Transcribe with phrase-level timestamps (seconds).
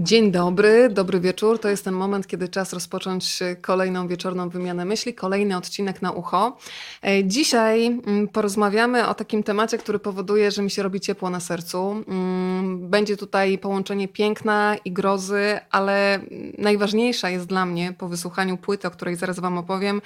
[0.00, 1.58] Dzień dobry, dobry wieczór.
[1.58, 6.56] To jest ten moment, kiedy czas rozpocząć kolejną wieczorną wymianę myśli, kolejny odcinek na ucho.
[7.02, 11.40] E, dzisiaj mm, porozmawiamy o takim temacie, który powoduje, że mi się robi ciepło na
[11.40, 12.04] sercu.
[12.08, 16.20] Mm, będzie tutaj połączenie piękna i grozy, ale
[16.58, 20.00] najważniejsza jest dla mnie po wysłuchaniu płyty, o której zaraz Wam opowiem,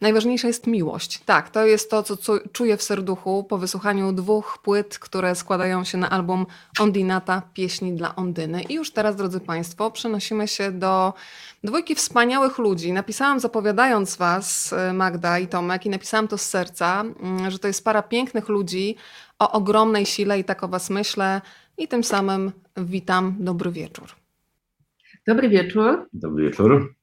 [0.00, 1.18] najważniejsza jest miłość.
[1.18, 5.84] Tak, to jest to, co, co czuję w serduchu po wysłuchaniu dwóch płyt, które składają
[5.84, 6.46] się na album
[6.80, 8.62] Ondinata, pieśni dla Ondyny.
[8.62, 11.14] I już teraz, drodzy Państwo, przenosimy się do
[11.64, 12.92] dwójki wspaniałych ludzi.
[12.92, 17.68] Napisałam zapowiadając Was, e, Magda i Tomek, i napisałam to z serca, mm, że to
[17.68, 18.96] jest para pięknych ludzi
[19.38, 21.40] o ogromnej sile i tak o Was myślę.
[21.78, 24.08] I tym samym witam, dobry wieczór.
[25.26, 26.08] Dobry wieczór.
[26.12, 26.99] Dobry wieczór.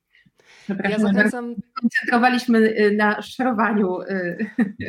[0.89, 1.55] Ja zachęcam.
[1.81, 4.37] Koncentrowaliśmy y, na szerowaniu y,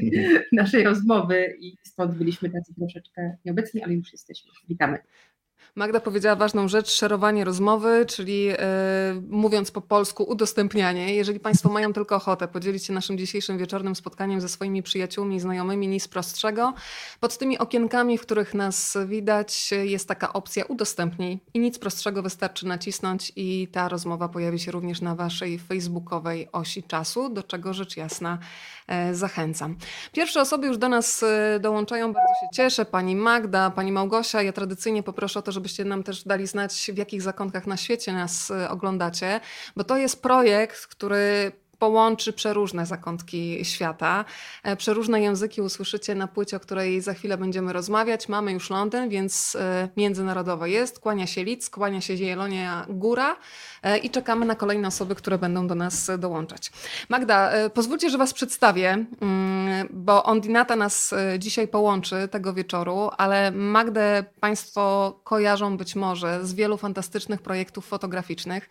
[0.53, 4.53] naszej rozmowy i stąd byliśmy tacy troszeczkę nieobecni, ale już jesteśmy.
[4.69, 4.99] Witamy.
[5.75, 8.57] Magda powiedziała ważną rzecz, szerowanie rozmowy, czyli yy,
[9.29, 11.15] mówiąc po polsku, udostępnianie.
[11.15, 15.41] Jeżeli Państwo mają tylko ochotę podzielić się naszym dzisiejszym wieczornym spotkaniem ze swoimi przyjaciółmi i
[15.41, 16.75] znajomymi, nic prostszego,
[17.21, 21.41] pod tymi okienkami, w których nas widać, jest taka opcja udostępnij.
[21.55, 26.83] I nic prostszego wystarczy nacisnąć i ta rozmowa pojawi się również na Waszej facebookowej osi
[26.83, 28.39] czasu, do czego rzecz jasna
[29.13, 29.77] zachęcam.
[30.13, 31.23] Pierwsze osoby już do nas
[31.53, 32.85] yy, dołączają, bardzo się cieszę.
[32.85, 34.43] Pani Magda, Pani Małgosia.
[34.43, 37.77] Ja tradycyjnie poproszę o to, żeby żebyście nam też dali znać, w jakich zakątkach na
[37.77, 39.41] świecie nas y, oglądacie,
[39.77, 44.25] bo to jest projekt, który połączy przeróżne zakątki świata.
[44.63, 48.29] E, przeróżne języki usłyszycie na płycie, o której za chwilę będziemy rozmawiać.
[48.29, 50.99] Mamy już Londyn, więc e, międzynarodowo jest.
[50.99, 53.37] Kłania się Lidz, kłania się Zielonia Góra
[53.83, 56.71] e, i czekamy na kolejne osoby, które będą do nas dołączać.
[57.09, 64.25] Magda, pozwólcie, że Was przedstawię, mm, bo Ondinata nas dzisiaj połączy tego wieczoru, ale Magdę
[64.41, 68.69] Państwo kojarzą być może z wielu fantastycznych projektów fotograficznych.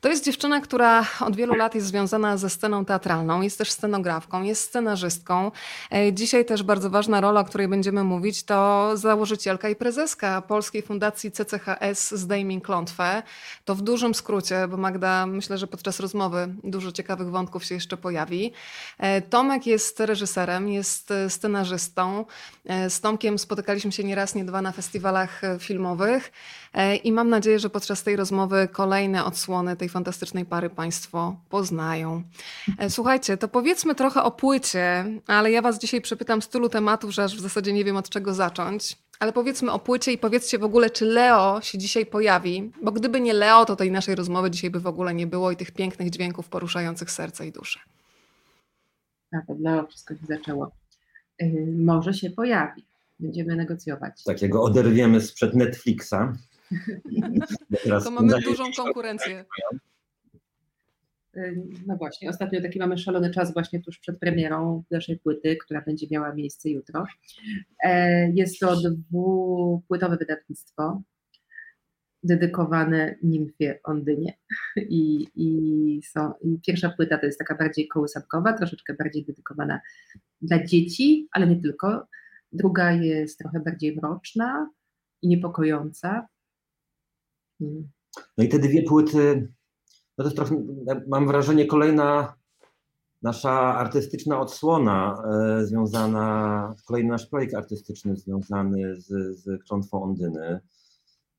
[0.00, 3.72] To jest dziewczyna, która od wielu lat jest związana ze ze sceną teatralną, jest też
[3.72, 5.52] scenografką, jest scenarzystką.
[5.92, 10.82] E, dzisiaj też bardzo ważna rola, o której będziemy mówić, to założycielka i prezeska Polskiej
[10.82, 13.22] Fundacji CCHS Zdejmij Klątwę.
[13.64, 17.96] To w dużym skrócie, bo Magda myślę, że podczas rozmowy dużo ciekawych wątków się jeszcze
[17.96, 18.52] pojawi.
[18.98, 22.24] E, Tomek jest reżyserem, jest scenarzystą.
[22.66, 26.32] E, z Tomkiem spotykaliśmy się nie raz, nie dwa na festiwalach filmowych.
[27.04, 32.22] I mam nadzieję, że podczas tej rozmowy kolejne odsłony tej fantastycznej pary Państwo poznają.
[32.78, 37.10] E, słuchajcie, to powiedzmy trochę o płycie, ale ja Was dzisiaj przepytam z tylu tematów,
[37.10, 38.96] że aż w zasadzie nie wiem od czego zacząć.
[39.20, 43.20] Ale powiedzmy o płycie i powiedzcie w ogóle, czy Leo się dzisiaj pojawi, bo gdyby
[43.20, 46.10] nie Leo, to tej naszej rozmowy dzisiaj by w ogóle nie było i tych pięknych
[46.10, 47.80] dźwięków poruszających serce i duszę.
[49.30, 50.70] Tak, od Leo wszystko się zaczęło.
[51.40, 52.84] Yy, może się pojawi.
[53.20, 54.24] Będziemy negocjować.
[54.24, 56.14] Takiego oderwiemy sprzed Netflixa.
[58.04, 59.44] to mamy dużą konkurencję.
[61.86, 66.06] No właśnie, ostatnio taki mamy szalony czas właśnie tuż przed premierą naszej płyty, która będzie
[66.10, 67.04] miała miejsce jutro.
[67.84, 71.02] E, jest to dwupłytowe wydawnictwo
[72.26, 74.38] dedykowane nimfie Ondynie.
[74.76, 79.80] I, i, są, I pierwsza płyta to jest taka bardziej kołysankowa, troszeczkę bardziej dedykowana
[80.42, 82.06] dla dzieci, ale nie tylko.
[82.52, 84.70] Druga jest trochę bardziej mroczna
[85.22, 86.28] i niepokojąca.
[88.38, 89.48] No i te dwie płyty,
[90.18, 90.64] no to jest trochę,
[91.08, 92.34] mam wrażenie, kolejna
[93.22, 95.22] nasza artystyczna odsłona
[95.58, 99.06] e, związana, kolejny nasz projekt artystyczny związany z,
[99.38, 100.60] z klątwą Ondyny.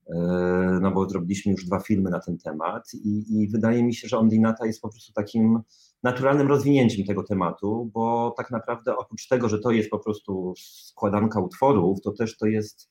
[0.06, 4.08] E, no bo zrobiliśmy już dwa filmy na ten temat i, i wydaje mi się,
[4.08, 5.60] że Ondinata jest po prostu takim
[6.02, 11.40] naturalnym rozwinięciem tego tematu, bo tak naprawdę oprócz tego, że to jest po prostu składanka
[11.40, 12.88] utworów, to też to jest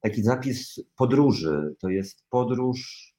[0.00, 1.74] taki zapis podróży.
[1.80, 3.13] To jest podróż,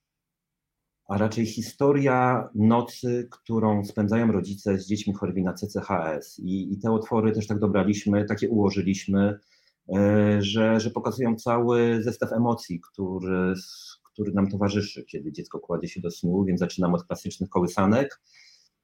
[1.08, 6.40] a raczej historia nocy, którą spędzają rodzice z dziećmi chorymi na CCHS.
[6.40, 9.40] I, i te utwory też tak dobraliśmy, takie ułożyliśmy,
[9.96, 13.54] e, że, że pokazują cały zestaw emocji, który,
[14.04, 18.22] który nam towarzyszy, kiedy dziecko kładzie się do snu, więc zaczynam od klasycznych kołysanek,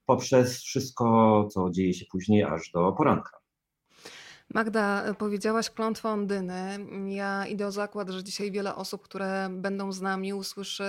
[0.06, 3.41] poprzez wszystko, co dzieje się później, aż do poranka.
[4.54, 6.86] Magda, e, powiedziałaś klątwę Ondyny.
[7.08, 10.84] Ja idę o zakład, że dzisiaj wiele osób, które będą z nami, usłyszy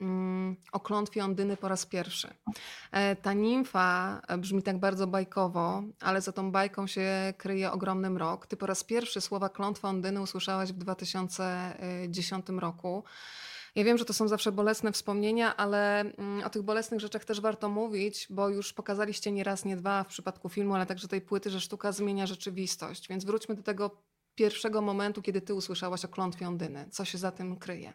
[0.00, 2.28] mm, o klątwie Ondyny po raz pierwszy.
[2.92, 8.10] E, ta nimfa e, brzmi tak bardzo bajkowo, ale za tą bajką się kryje ogromny
[8.10, 8.46] mrok.
[8.46, 13.04] Ty po raz pierwszy słowa klątwa Ondyny usłyszałaś w 2010 roku.
[13.74, 17.40] Ja wiem, że to są zawsze bolesne wspomnienia, ale mm, o tych bolesnych rzeczach też
[17.40, 21.20] warto mówić, bo już pokazaliście nie raz, nie dwa w przypadku filmu, ale także tej
[21.20, 23.08] płyty, że sztuka zmienia rzeczywistość.
[23.08, 24.02] Więc wróćmy do tego
[24.34, 26.84] pierwszego momentu, kiedy ty usłyszałaś o klątwie Ondyny.
[26.90, 27.92] Co się za tym kryje?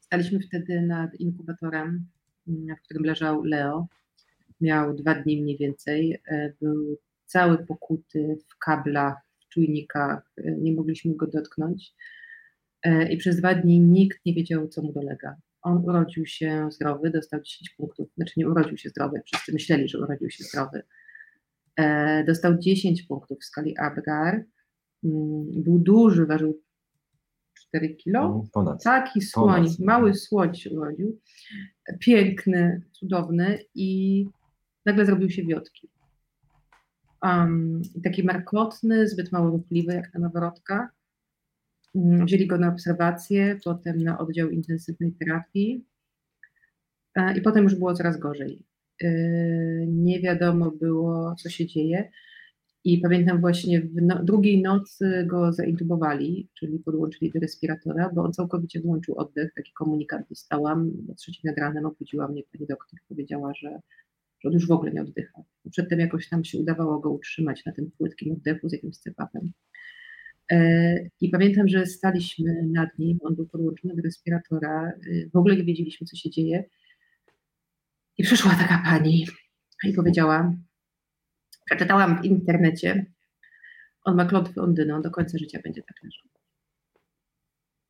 [0.00, 2.06] Staliśmy wtedy nad inkubatorem,
[2.48, 3.86] mm, w którym leżał Leo.
[4.60, 6.22] Miał dwa dni mniej więcej.
[6.26, 10.32] E, Był cały pokuty w kablach, w czujnikach.
[10.38, 11.94] E, Nie mogliśmy go dotknąć.
[12.84, 15.36] E, I przez dwa dni nikt nie wiedział, co mu dolega.
[15.62, 18.08] On urodził się zdrowy, dostał 10 punktów.
[18.16, 20.82] Znaczy nie urodził się zdrowy, wszyscy myśleli, że urodził się zdrowy.
[21.76, 24.44] E, Dostał 10 punktów w skali Apgar.
[25.04, 26.62] Mm, Był duży, ważył
[27.54, 28.20] 4 kilo.
[28.22, 28.84] No, Ponad.
[28.84, 29.78] Taki słoń, Ponad.
[29.78, 31.20] mały słoń się urodził,
[32.00, 34.26] piękny, cudowny i
[34.86, 35.88] nagle zrobił się wiotki.
[37.22, 40.90] Um, taki markotny, zbyt mało ruchliwy jak na noworodka.
[41.94, 45.84] Mm, Wzięli go na obserwację, potem na oddział intensywnej terapii
[47.36, 48.62] i potem już było coraz gorzej.
[49.02, 49.10] E,
[49.86, 52.10] Nie wiadomo było, co się dzieje.
[52.84, 58.32] I pamiętam właśnie w no, drugiej nocy go zaintubowali, czyli podłączyli do respiratora, bo on
[58.32, 59.52] całkowicie wyłączył oddech.
[59.56, 60.92] Taki komunikat dostałam.
[61.12, 63.80] O trzeciej nad ranem obudziła mnie pani doktor, powiedziała, że,
[64.40, 65.42] że on już w ogóle nie oddycha.
[65.70, 69.52] Przedtem jakoś tam się udawało go utrzymać na tym płytkim oddechu z jakimś cepapem.
[70.52, 74.92] E, I pamiętam, że staliśmy nad nim, on był podłączony do respiratora, e,
[75.32, 76.64] w ogóle nie wiedzieliśmy, co się dzieje.
[78.18, 79.26] I przyszła taka pani
[79.84, 80.56] i powiedziała,
[81.64, 83.06] przeczytałam w internecie,
[84.04, 86.41] on ma klątwy Ondyną, do końca życia będzie tak leżał.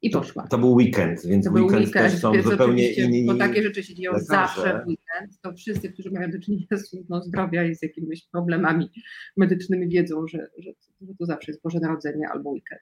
[0.03, 0.47] I poszła.
[0.47, 3.25] To był weekend, więc To weekend, weekend, też są zupełnie inni.
[3.27, 4.27] Bo takie rzeczy się dzieją lekarze.
[4.27, 5.41] zawsze w weekend.
[5.43, 8.91] To wszyscy, którzy mają do czynienia z służbą zdrowia i z jakimiś problemami
[9.37, 10.71] medycznymi, wiedzą, że, że,
[11.01, 12.81] że to zawsze jest Boże Narodzenie albo weekend.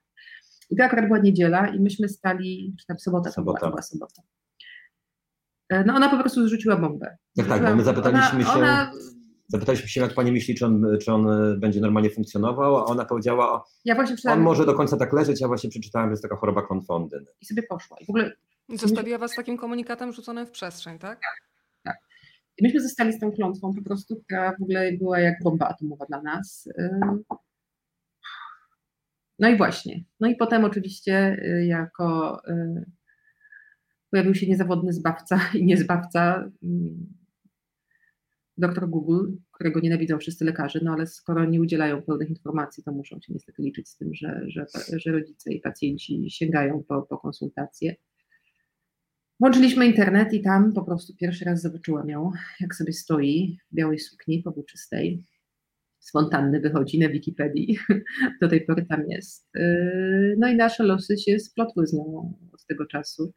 [0.70, 3.61] I to akurat była niedziela i myśmy stali, czy tam sobota, była, Sobota.
[3.61, 4.22] to była sobota.
[5.69, 7.17] E, No ona po prostu zrzuciła bombę.
[7.37, 8.93] Tak, tak, bo Zrzuciła- my zapytaliśmy ona, się- Ona,
[9.52, 13.05] Zapytaliśmy się, jak pani myśli, czy on, czy on e, będzie normalnie funkcjonował, a ona
[13.05, 16.37] powiedziała, ja właśnie on może do końca tak leżeć, ja właśnie przeczytałem, że jest taka
[16.37, 17.26] choroba klątwondyny.
[17.41, 17.97] i sobie poszła.
[18.00, 18.32] I w ogóle
[18.69, 21.20] zostawiła was takim komunikatem rzuconym w przestrzeń, tak?
[22.58, 26.06] I myśmy zostali z tą klątwą po prostu, która w ogóle była jak bomba atomowa
[26.06, 26.69] dla nas.
[29.38, 30.05] No i właśnie.
[30.20, 32.85] No i potem oczywiście y, jako y,
[34.11, 37.19] pojawił się niezawodny zbawca i niezbawca ym,
[38.60, 43.20] doktor Google, którego nienawidzą wszyscy lekarze, no ale skoro nie udzielają pełnych informacji, to muszą
[43.20, 47.94] się niestety liczyć z tym, że, że, że rodzice i pacjenci sięgają po, po konsultacje.
[49.40, 52.30] Włączyliśmy internet i tam po prostu pierwszy raz zobaczyłam ją,
[52.60, 55.26] jak sobie stoi w białej sukni powłóczystej.
[55.98, 57.78] Z fontanny wychodzi na Wikipedii.
[58.40, 59.48] Do tej pory tam jest.
[59.54, 63.32] Yy, No i nasze losy się splotły z nią od tego czasu.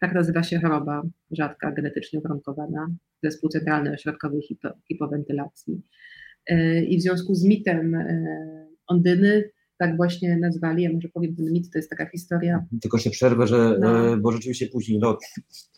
[0.00, 2.88] Tak nazywa się choroba rzadka, genetycznie uwarunkowana,
[3.22, 5.82] zespół centralny ośrodkowej hipo, hipowentylacji.
[6.48, 11.52] Yy, I w związku z mitem yy, Ondyny tak właśnie nazwali, ja może powiem ten
[11.52, 14.12] mit, to jest taka historia Tylko się przerwę, że, No.
[14.12, 15.18] e, bo rzeczywiście później no,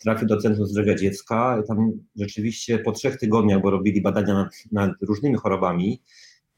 [0.02, 4.52] trafił do Centrum Zdrowia Dziecka i tam rzeczywiście po trzech tygodniach, bo robili badania nad,
[4.72, 6.02] nad różnymi chorobami,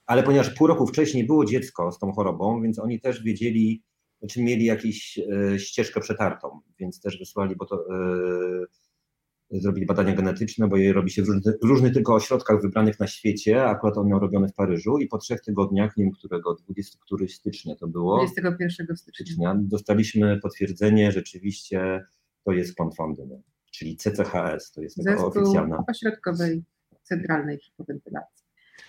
[0.06, 3.82] ale ponieważ pół roku wcześniej było dziecko z tą chorobą, więc oni też wiedzieli,
[4.30, 10.68] czy mieli jakąś e, ścieżkę przetartą, więc też wysłali, bo to e, zrobili badania genetyczne,
[10.68, 14.08] bo je robi się w różnych, w różnych tylko ośrodkach wybranych na świecie, akurat on
[14.08, 17.88] miał robione w Paryżu i po trzech tygodniach, nie wiem którego, 20 który stycznia to
[17.88, 19.26] było, 21 stycznia.
[19.26, 22.04] stycznia dostaliśmy potwierdzenie, rzeczywiście
[22.44, 23.36] to jest klątwondyna,
[23.70, 25.84] czyli CCHS, to jest taka oficjalna.
[25.88, 26.64] ośrodkowej
[27.02, 28.44] centralnej hipowentylacji.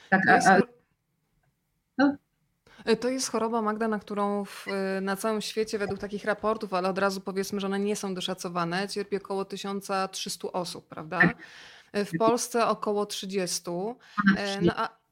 [0.09, 0.61] Tak, a, a,
[2.99, 4.65] to jest choroba, Magda, na którą w,
[5.01, 8.87] na całym świecie według takich raportów, ale od razu powiedzmy, że one nie są doszacowane,
[8.87, 11.21] cierpi około 1300 osób, prawda?
[11.93, 13.61] W Polsce około 30.
[14.37, 15.04] E, No, a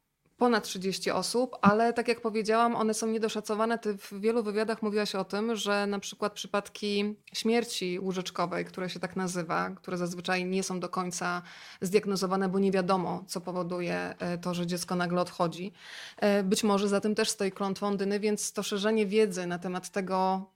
[0.44, 3.80] ponad 30 osób, ale tak jak powiedziałam, one są niedoszacowane.
[3.80, 9.00] Ty w wielu wywiadach mówiłaś o tym, że na przykład przypadki śmierci łóżeczkowej, które się
[9.00, 11.42] tak nazywa, które zazwyczaj nie są do końca
[11.82, 15.74] zdiagnozowane, bo nie wiadomo, co powoduje e, to, że dziecko nagle odchodzi.
[16.18, 19.90] E, Być może za tym też stoi klątwa Ondyny, więc to szerzenie wiedzy na temat
[19.90, 20.50] tego,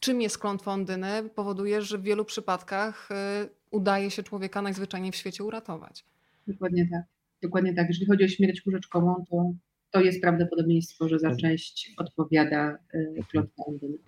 [0.00, 5.16] czym jest klątwa Ondyny, powoduje, że w wielu przypadkach e, udaje się człowieka najzwyczajniej w
[5.16, 6.04] świecie uratować.
[6.46, 7.17] dokładnie tak.
[7.42, 7.88] Dokładnie tak.
[7.88, 9.52] Jeżeli chodzi o śmierć łóżeczkową, to,
[9.90, 13.98] to jest prawdopodobieństwo, że za część odpowiada y, klątwa Ondyny.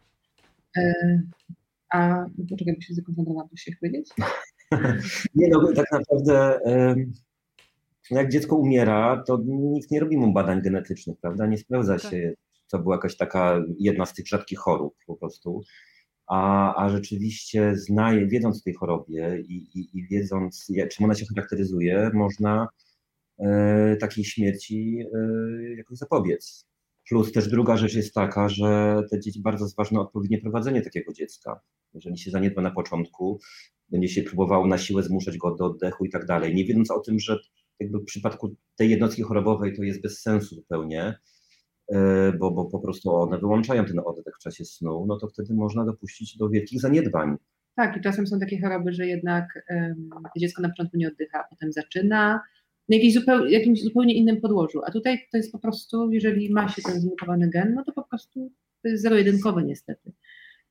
[0.77, 1.23] Y,
[1.91, 4.11] a poczekaj, bo się zakoncentrowałam, to się powiedzieć?
[5.35, 7.13] Nie no, tak naprawdę em,
[8.11, 11.47] jak dziecko umiera, to nikt nie robi mu badań genetycznych, prawda?
[11.47, 12.11] Nie sprawdza Tak.
[12.11, 12.35] się,
[12.67, 15.61] co była jakaś taka jedna z tych rzadkich chorób po prostu.
[16.27, 21.15] A, a rzeczywiście znaje, wiedząc o tej chorobie i, i, i wiedząc, jak, czym ona
[21.15, 22.69] się charakteryzuje, można
[24.01, 26.67] takiej śmierci e, jakoś zapobiec.
[27.09, 31.13] Plus też druga rzecz jest taka, że te dzieci bardzo jest ważne odpowiednie prowadzenie takiego
[31.13, 31.61] dziecka.
[31.95, 33.41] Jeżeli się zaniedba na początku,
[33.89, 37.01] będzie się próbowało na siłę zmuszać go do oddechu i tak dalej, nie wiedząc o
[37.01, 37.39] tym, że
[37.81, 41.19] jakby w przypadku tej jednostki chorobowej to jest bez sensu zupełnie,
[41.93, 45.55] e, bo, bo po prostu one wyłączają ten oddech w czasie snu, no to wtedy
[45.55, 47.37] można dopuścić do wielkich zaniedbań.
[47.77, 51.73] Tak, i czasem są takie choroby, że jednak um, dziecko na początku nie oddycha, potem
[51.73, 52.41] zaczyna
[52.91, 54.81] na zupełnie, jakimś zupełnie innym podłożu.
[54.87, 58.05] A tutaj to jest po prostu, jeżeli ma się ten zmutowany gen, no to po
[58.05, 60.13] prostu to jest zero-jedynkowe niestety.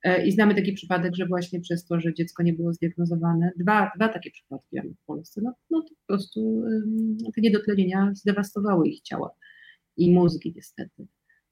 [0.04, 3.90] E, I znamy taki przypadek, że właśnie przez to, że dziecko nie było zdiagnozowane, dwa,
[3.96, 8.88] dwa takie przypadki mamy w Polsce, no, no to po prostu um, te niedotlenienia zdewastowały
[8.88, 9.30] ich ciała
[9.96, 11.06] i mózgi niestety.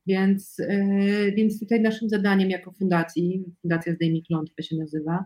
[0.06, 5.24] Więc, yy, więc tutaj naszym zadaniem jako fundacji, Fundacja Zdejmij Klątwę się nazywa,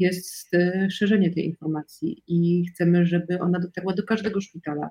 [0.00, 4.90] jest yy, szerzenie tej informacji i chcemy, żeby ona dotarła do każdego szpitala,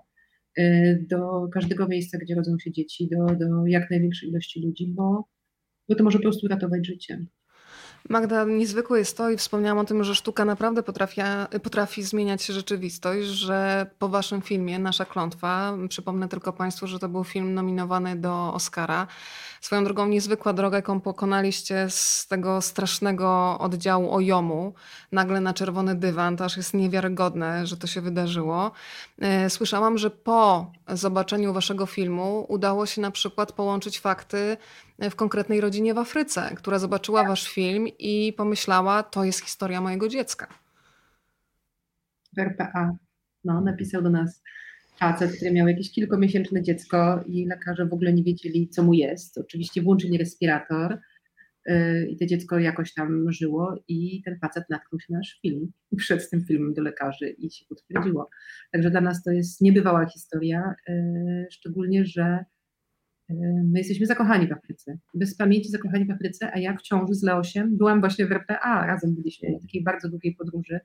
[0.58, 5.30] yy, do każdego miejsca, gdzie rodzą się dzieci, do, do jak największej ilości ludzi, bo,
[5.90, 7.26] bo to może po prostu ratować życie.
[8.10, 11.22] Magda, niezwykłe jest to i wspomniałam o tym, że sztuka naprawdę potrafi,
[11.64, 17.24] potrafi zmieniać rzeczywistość, że po waszym filmie Nasza Klątwa, przypomnę tylko Państwu, że to był
[17.24, 19.08] film nominowany do Oscara,
[19.62, 24.74] swoją drogą niezwykła droga, jaką pokonaliście z tego strasznego oddziału Ojomu,
[25.12, 28.72] nagle na czerwony dywan, to aż jest niewiarygodne, że to się wydarzyło.
[29.22, 34.58] E, słyszałam, że po zobaczeniu waszego filmu udało się na przykład połączyć fakty
[35.02, 40.08] w konkretnej rodzinie w Afryce, która zobaczyła wasz film i pomyślała, to jest historia mojego
[40.08, 40.48] dziecka.
[42.34, 42.92] W RPA.
[43.44, 44.42] No, napisał do nas
[45.00, 49.38] facet, który miał jakieś kilkumiesięczne dziecko i lekarze w ogóle nie wiedzieli, co mu jest.
[49.38, 51.00] Oczywiście włączyli respirator
[51.66, 55.72] yy, i to dziecko jakoś tam żyło i ten facet natknął się na nasz film
[55.92, 58.30] i przyszedł z tym filmem do lekarzy i się potwierdziło.
[58.72, 62.46] Także dla nas to jest niebywała historia, yy, szczególnie, że
[63.64, 64.98] my jesteśmy zakochani w Afryce.
[65.14, 68.86] Bez pamięci zakochani w Afryce, a ja w ciąży z Leosiem byłam właśnie w RPA,
[68.88, 70.80] razem byliśmy na takiej bardzo długiej podróży.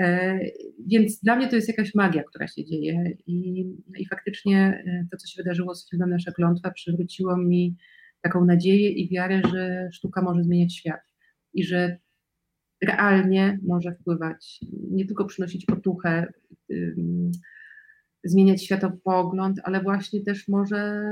[0.00, 0.38] E,
[0.86, 3.04] więc dla mnie to jest jakaś magia, która się dzieje.
[3.26, 3.64] I,
[3.98, 7.76] i faktycznie e, to, co się wydarzyło z filmem Nasza Klątwa, przywróciło mi
[8.22, 11.00] taką nadzieję i wiarę, że sztuka może zmieniać świat
[11.54, 11.96] i że
[12.82, 14.60] realnie może wpływać,
[14.90, 16.32] nie tylko przynosić otuchę,
[18.24, 21.02] zmieniać światopogląd, ale właśnie też może,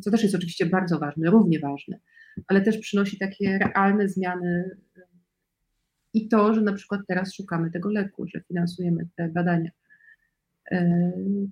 [0.00, 1.98] co też jest oczywiście bardzo ważne, równie ważne,
[2.46, 4.76] ale też przynosi takie realne zmiany
[6.14, 9.70] i to, że na przykład teraz szukamy tego leku, że finansujemy te badania.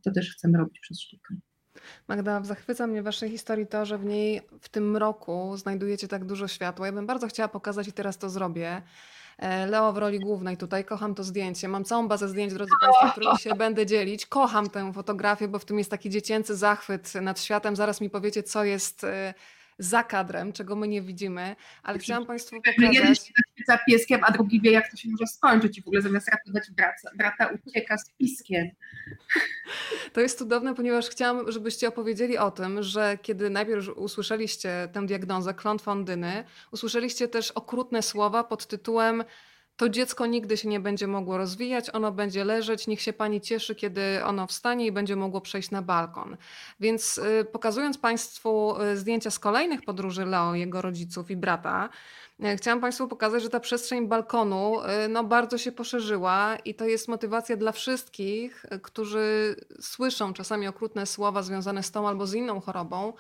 [0.03, 1.35] To też chcemy robić przez sztukę.
[2.09, 6.25] Magda, zachwyca mnie w Waszej historii to, że w niej w tym roku znajdujecie tak
[6.25, 6.87] dużo światła.
[6.87, 8.83] Ja bym bardzo chciała pokazać i teraz to zrobię.
[9.39, 11.69] E, Leo w roli głównej tutaj, kocham to zdjęcie.
[11.69, 14.27] Mam całą bazę zdjęć, drodzy Państwo, którymi się będę dzielić.
[14.27, 17.77] Kocham tę fotografię, bo w tym jest taki dziecięcy zachwyt nad światem.
[17.77, 19.35] Zaraz mi powiecie, co jest e,
[19.79, 22.95] za kadrem, czego my nie widzimy, ale chciałam Państwu pokazać...
[22.95, 23.33] Jeden się
[23.69, 26.71] za pieskiem, a drugi wie, jak to się może skończyć i w ogóle zamiast ratować
[26.71, 28.71] brata, brata ucieka z piskiem.
[30.13, 35.55] To jest cudowne, ponieważ chciałam, żebyście opowiedzieli o tym, że kiedy najpierw usłyszeliście tę diagnozę
[35.55, 39.25] klątwa Ondyny, usłyszeliście też okrutne słowa pod tytułem
[39.77, 43.75] to dziecko nigdy się nie będzie mogło rozwijać, ono będzie leżeć, niech się pani cieszy,
[43.75, 46.37] kiedy ono wstanie i będzie mogło przejść na balkon.
[46.81, 51.89] Więc y, pokazując Państwu y, zdjęcia z kolejnych podróży Leo, jego rodziców i brata,
[52.45, 54.77] y, chciałam Państwu pokazać, że ta przestrzeń balkonu
[55.09, 61.43] no, bardzo się poszerzyła i to jest motywacja dla wszystkich, którzy słyszą czasami okrutne słowa
[61.43, 63.13] związane z tą albo z inną chorobą,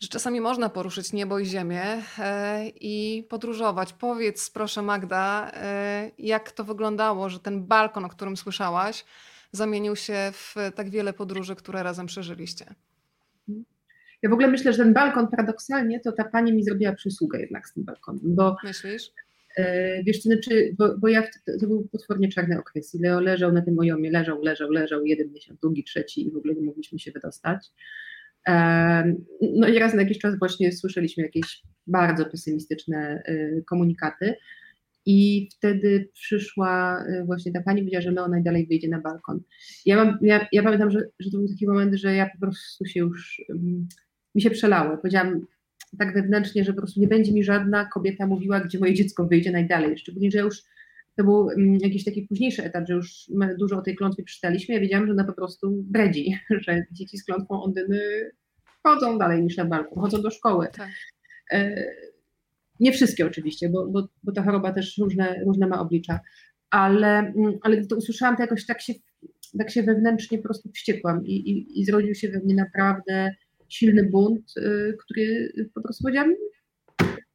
[0.00, 1.82] że czasami można poruszyć niebo i ziemię
[2.18, 3.92] e, i podróżować.
[3.92, 9.04] Powiedz proszę Magda, e, jak to wyglądało, że ten balkon, o którym słyszałaś,
[9.52, 12.64] zamienił się w tak wiele podróży, które razem przeżyliście.
[14.22, 17.68] Ja w ogóle myślę, że ten balkon paradoksalnie to ta pani mi zrobiła przysługę jednak
[17.68, 18.20] z tym balkonem.
[18.24, 19.10] Bo, Myślisz?
[19.56, 23.20] E, wiesz, to znaczy, bo, bo ja wtedy, to był potwornie czarny okres i Leo
[23.20, 26.62] leżał na tym ojomie, leżał, leżał, leżał, jeden miesiąc, drugi, trzeci i w ogóle nie
[26.62, 27.66] mogliśmy się wydostać.
[29.42, 34.34] No i raz na jakiś czas właśnie słyszeliśmy jakieś bardzo pesymistyczne y, komunikaty.
[35.06, 39.40] I wtedy przyszła y, właśnie ta pani, powiedziała, że Leo najdalej wyjdzie na balkon.
[39.86, 42.84] Ja, mam, ja, ja pamiętam, że, że to był taki moment, że ja po prostu
[42.84, 43.42] się już,
[44.34, 44.96] mi się przelało.
[44.96, 45.46] Powiedziałam
[45.98, 49.50] tak wewnętrznie, że po prostu nie będzie mi żadna kobieta mówiła, gdzie moje dziecko wyjdzie
[49.50, 49.98] najdalej.
[49.98, 50.62] Szczególnie, że już
[51.16, 54.74] to był um, jakiś taki późniejszy etap, że już my dużo o tej klątwie przeczytaliśmy.
[54.74, 58.30] Ja wiedziałam, że ona po prostu bredzi, że dzieci z klątwą Ondyny
[58.82, 60.68] chodzą dalej niż na balkon, chodzą do szkoły.
[60.76, 60.90] Tak.
[61.52, 61.84] E,
[62.80, 66.20] nie wszystkie oczywiście, bo, bo, bo ta choroba też różne, różne ma oblicza,
[66.70, 68.92] ale, mm, ale gdy to usłyszałam, to jakoś tak się,
[69.58, 73.34] tak się wewnętrznie po prostu wściekłam i, i, i zrodził się we mnie naprawdę
[73.68, 76.34] silny bunt, y, który po prostu powiedziałam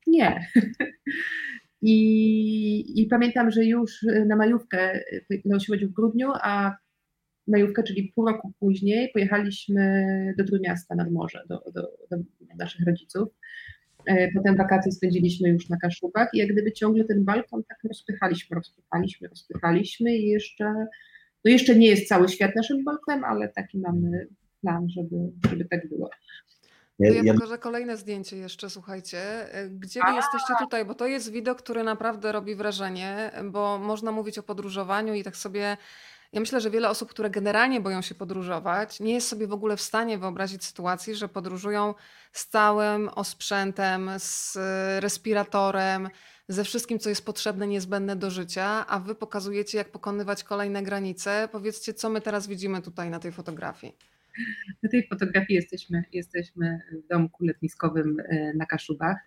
[0.07, 0.47] nie.
[1.81, 4.99] I, I pamiętam, że już na majówkę,
[5.45, 6.77] Leo się w grudniu, a
[7.47, 10.05] majówkę, czyli pół roku później, pojechaliśmy
[10.37, 11.81] do Trójmiasta nad morze, do, do,
[12.11, 12.17] do
[12.57, 13.29] naszych rodziców.
[14.05, 18.55] E, potem wakacje spędziliśmy już na Kaszubach i jak gdyby ciągle ten balkon tak rozpychaliśmy,
[18.55, 20.73] rozpychaliśmy, rozpychaliśmy i jeszcze,
[21.45, 24.27] no jeszcze nie jest cały świat naszym balkonem, ale taki mamy
[24.61, 25.15] plan, żeby,
[25.49, 26.09] żeby tak było.
[26.99, 29.53] To ja, ja pokażę kolejne zdjęcie jeszcze, słuchajcie.
[29.53, 30.85] E, gdzie wy jesteście tutaj?
[30.85, 35.37] Bo to jest widok, który naprawdę robi wrażenie, bo można mówić o podróżowaniu i tak
[35.37, 35.77] sobie
[36.33, 39.77] ja myślę, że wiele osób, które generalnie boją się podróżować, nie jest sobie w ogóle
[39.77, 41.93] w stanie wyobrazić sytuacji, że podróżują
[42.33, 44.57] z całym osprzętem, z
[44.99, 46.09] respiratorem,
[46.47, 51.49] ze wszystkim, co jest potrzebne, niezbędne do życia, a wy pokazujecie, jak pokonywać kolejne granice.
[51.51, 53.95] Powiedzcie, co my teraz widzimy tutaj na tej fotografii.
[54.83, 59.17] Na tej fotografii jesteśmy, jesteśmy w domku letniskowym e, na Kaszubach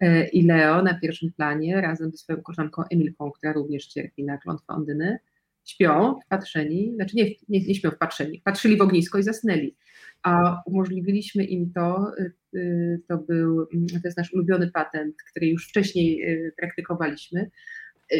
[0.00, 4.38] e, i Leo na pierwszym planie razem ze swoją koleżanką Emilką, która również cierpi na
[4.38, 5.18] klątwę Ondyny
[5.64, 9.76] śpią wpatrzeni, znaczy nie, nie, nie śpią wpatrzeni, patrzyli w ognisko i zasnęli.
[10.22, 12.12] A umożliwiliśmy im to,
[12.54, 16.24] y, to był, to jest nasz ulubiony patent, który już wcześniej
[16.56, 17.50] praktykowaliśmy.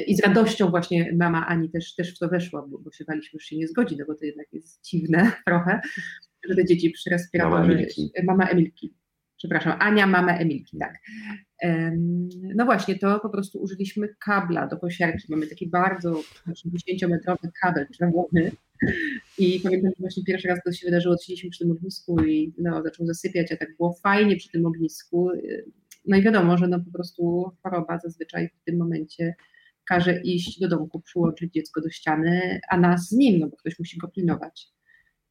[0.06, 3.40] I z radością właśnie mama Ani też, też w to weszła, bo, bo się baliśmy,
[3.40, 5.80] że się nie zgodzi, no bo to jednak jest dziwne trochę,
[6.48, 7.62] że te dzieci przy respiratorze.
[7.62, 8.10] Mama Emilki.
[8.24, 8.94] Mama Emilki
[9.36, 10.98] przepraszam, Ania, mama Emilki, tak.
[12.54, 15.26] No właśnie, to po prostu użyliśmy kabla do kosiarki.
[15.28, 18.52] Mamy taki bardzo 10-metrowy kabel czerwony
[19.38, 22.82] i pamiętam, że właśnie pierwszy raz to się wydarzyło, siedzieliśmy przy tym ognisku i no,
[22.82, 25.30] zaczął zasypiać, a tak było fajnie przy tym ognisku.
[26.06, 29.34] No i wiadomo, że no po prostu choroba zazwyczaj w tym momencie
[29.88, 33.78] każe iść do domku, przyłączyć dziecko do ściany, a nas z nim, no bo ktoś
[33.78, 34.68] musi go pilnować.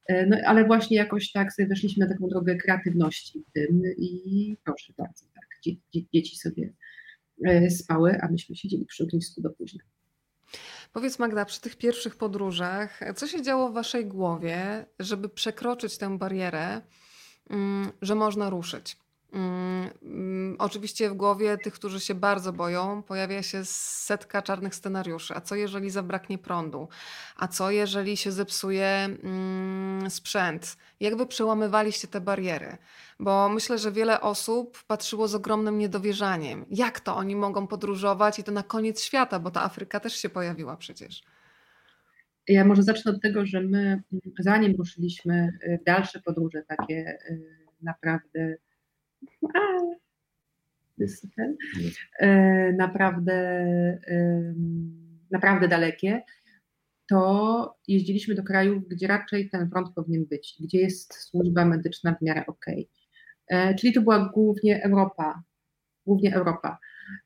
[0.08, 4.58] E, no ale właśnie jakoś tak sobie weszliśmy na taką drogę kreatywności w tym i
[4.64, 5.74] proszę bardzo, tak,
[6.14, 6.74] dzieci sobie
[7.46, 9.84] e, spały, a myśmy siedzieli przy ognisku do późna.
[10.94, 16.18] Powiedz Magda, przy tych pierwszych podróżach, co się działo w waszej głowie, żeby przekroczyć tę
[16.18, 16.82] barierę,
[17.50, 18.98] mm, że można ruszyć?
[19.36, 25.36] Mm, mm, oczywiście w głowie tych, którzy się bardzo boją, pojawia się setka czarnych scenariuszy.
[25.36, 26.88] A co jeżeli zabraknie prądu?
[27.38, 30.78] A co jeżeli się zepsuje mm, sprzęt?
[31.00, 32.78] Jak wy przełamywaliście te bariery?
[33.20, 36.66] Bo myślę, że wiele osób patrzyło z ogromnym niedowierzaniem.
[36.70, 40.30] Jak to oni mogą podróżować i to na koniec świata, bo ta Afryka też się
[40.30, 41.24] pojawiła przecież.
[42.48, 44.04] Ja może zacznę od tego, że my
[44.40, 47.18] zanim ruszyliśmy w dalsze podróże, takie
[49.42, 49.96] naprawdę
[51.36, 51.58] ten,
[52.20, 53.68] e, naprawdę,
[55.32, 56.22] naprawdę dalekie,
[57.10, 62.22] to jeździliśmy do krajów, gdzie raczej ten front powinien być, gdzie jest służba medyczna w
[62.22, 62.66] miarę ok.
[63.48, 65.44] E, czyli to była głównie Europa,
[66.06, 66.78] głównie Europa.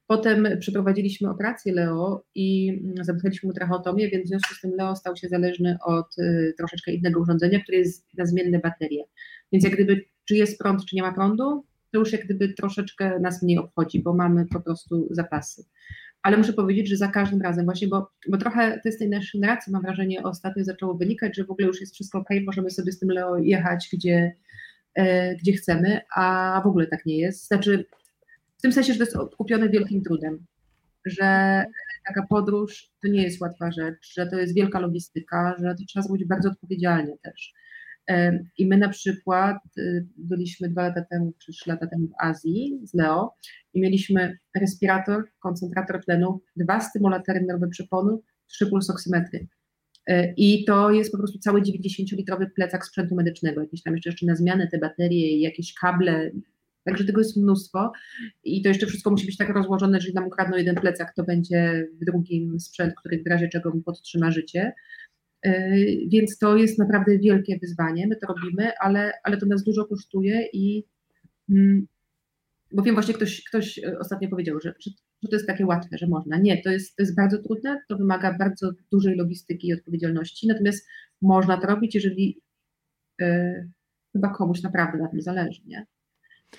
[0.08, 4.95] Potem przeprowadziliśmy operację Leo i mm, zapytaliśmy mu tracheotomię, więc w związku z tym Leo
[4.95, 9.04] stał się zależny od y, troszeczkę innego urządzenia, które jest na zmienne baterie.
[9.52, 13.19] Więc jak gdyby, czy jest prąd, czy nie ma prądu, to już jak gdyby troszeczkę
[13.19, 15.65] nas mniej obchodzi, bo mamy po prostu zapasy.
[16.21, 19.41] Ale muszę powiedzieć, że za każdym razem właśnie, bo, bo trochę to z tej naszej
[19.41, 22.91] narracji, mam wrażenie, ostatnio zaczęło wynikać, że w ogóle już jest wszystko ok, możemy sobie
[22.91, 24.36] z tym Leo jechać, gdzie,
[24.95, 27.47] e, gdzie chcemy, a w ogóle tak nie jest.
[27.47, 27.86] Znaczy,
[28.58, 30.45] w tym sensie, że to jest odkupione wielkim trudem,
[31.06, 31.63] że
[32.08, 36.04] taka podróż to nie jest łatwa rzecz, że to jest wielka logistyka, że to trzeba
[36.04, 37.54] zrobić bardzo odpowiedzialnie też.
[38.58, 42.80] I my na przykład y, byliśmy dwa lata temu czy trzy lata temu w Azji
[42.84, 43.34] z Leo
[43.74, 49.48] i mieliśmy respirator, koncentrator tlenu, dwa stymulatory nerwy przeponu, trzy pulsoksymetry.
[50.08, 54.26] E, I to jest po prostu cały 90-litrowy plecak sprzętu medycznego, jakieś tam jeszcze, jeszcze
[54.26, 56.32] na zmianę te baterie, jakieś kable,
[56.84, 57.91] Także tego jest mnóstwo
[58.43, 61.24] i to jeszcze wszystko musi być tak rozłożone, że jeżeli nam ukradną jeden plecak, to
[61.24, 64.74] będzie w drugim sprzęt, który w razie czego mu podtrzyma życie.
[65.43, 65.75] E,
[66.08, 68.08] więc to jest naprawdę wielkie wyzwanie.
[68.08, 70.84] My to robimy, ale, ale to nas dużo kosztuje i
[71.49, 71.88] mm,
[72.71, 74.91] bo wiem, właśnie ktoś, ktoś ostatnio powiedział, że, że,
[75.30, 76.38] to jest takie łatwe, że można.
[76.38, 80.88] Nie, to jest, to jest bardzo trudne, to wymaga bardzo dużej logistyki i odpowiedzialności, natomiast
[81.21, 82.41] można to robić, jeżeli
[83.19, 83.69] yy,
[84.13, 85.62] chyba komuś naprawdę na tym zależy.
[85.65, 85.86] Nie?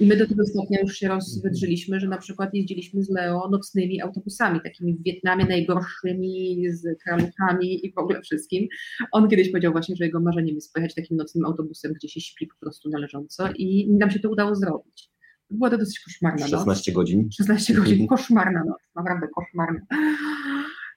[0.01, 4.01] I my do tego stopnia już się rozwydrzyliśmy, że na przykład jeździliśmy z Leo nocnymi
[4.03, 8.69] autobusami, takimi w Wietnamie najgorszymi, z kraluchami i w ogóle wszystkim.
[9.13, 12.47] On kiedyś powiedział właśnie, że jego marzeniem jest pojechać takim nocnym autobusem, gdzie się śpi
[12.47, 15.11] po prostu należąco i nam się to udało zrobić.
[15.51, 16.65] Była to dosyć koszmarna 16 noc.
[16.65, 17.29] 16 godzin.
[17.37, 19.81] 16 godzin, koszmarna noc, naprawdę koszmarna.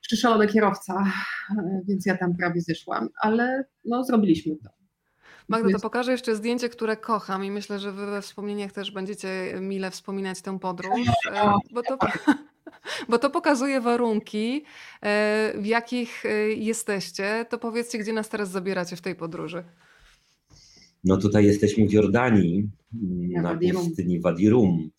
[0.03, 1.13] Jeszcze szalony kierowca,
[1.87, 4.82] więc ja tam prawie zeszłam, ale no zrobiliśmy to.
[5.47, 9.57] Magda, to pokażę jeszcze zdjęcie, które kocham i myślę, że wy we wspomnieniach też będziecie
[9.61, 11.97] mile wspominać tę podróż, e, bo to,
[13.09, 14.63] bo to pokazuje warunki,
[15.01, 17.45] e, w jakich e, jesteście.
[17.49, 19.63] To powiedzcie, gdzie nas teraz zabieracie w tej podróży.
[21.03, 23.85] No tutaj jesteśmy w Jordanii, Na na Wadi Rum.
[23.85, 24.89] pustyni Wadi Rum.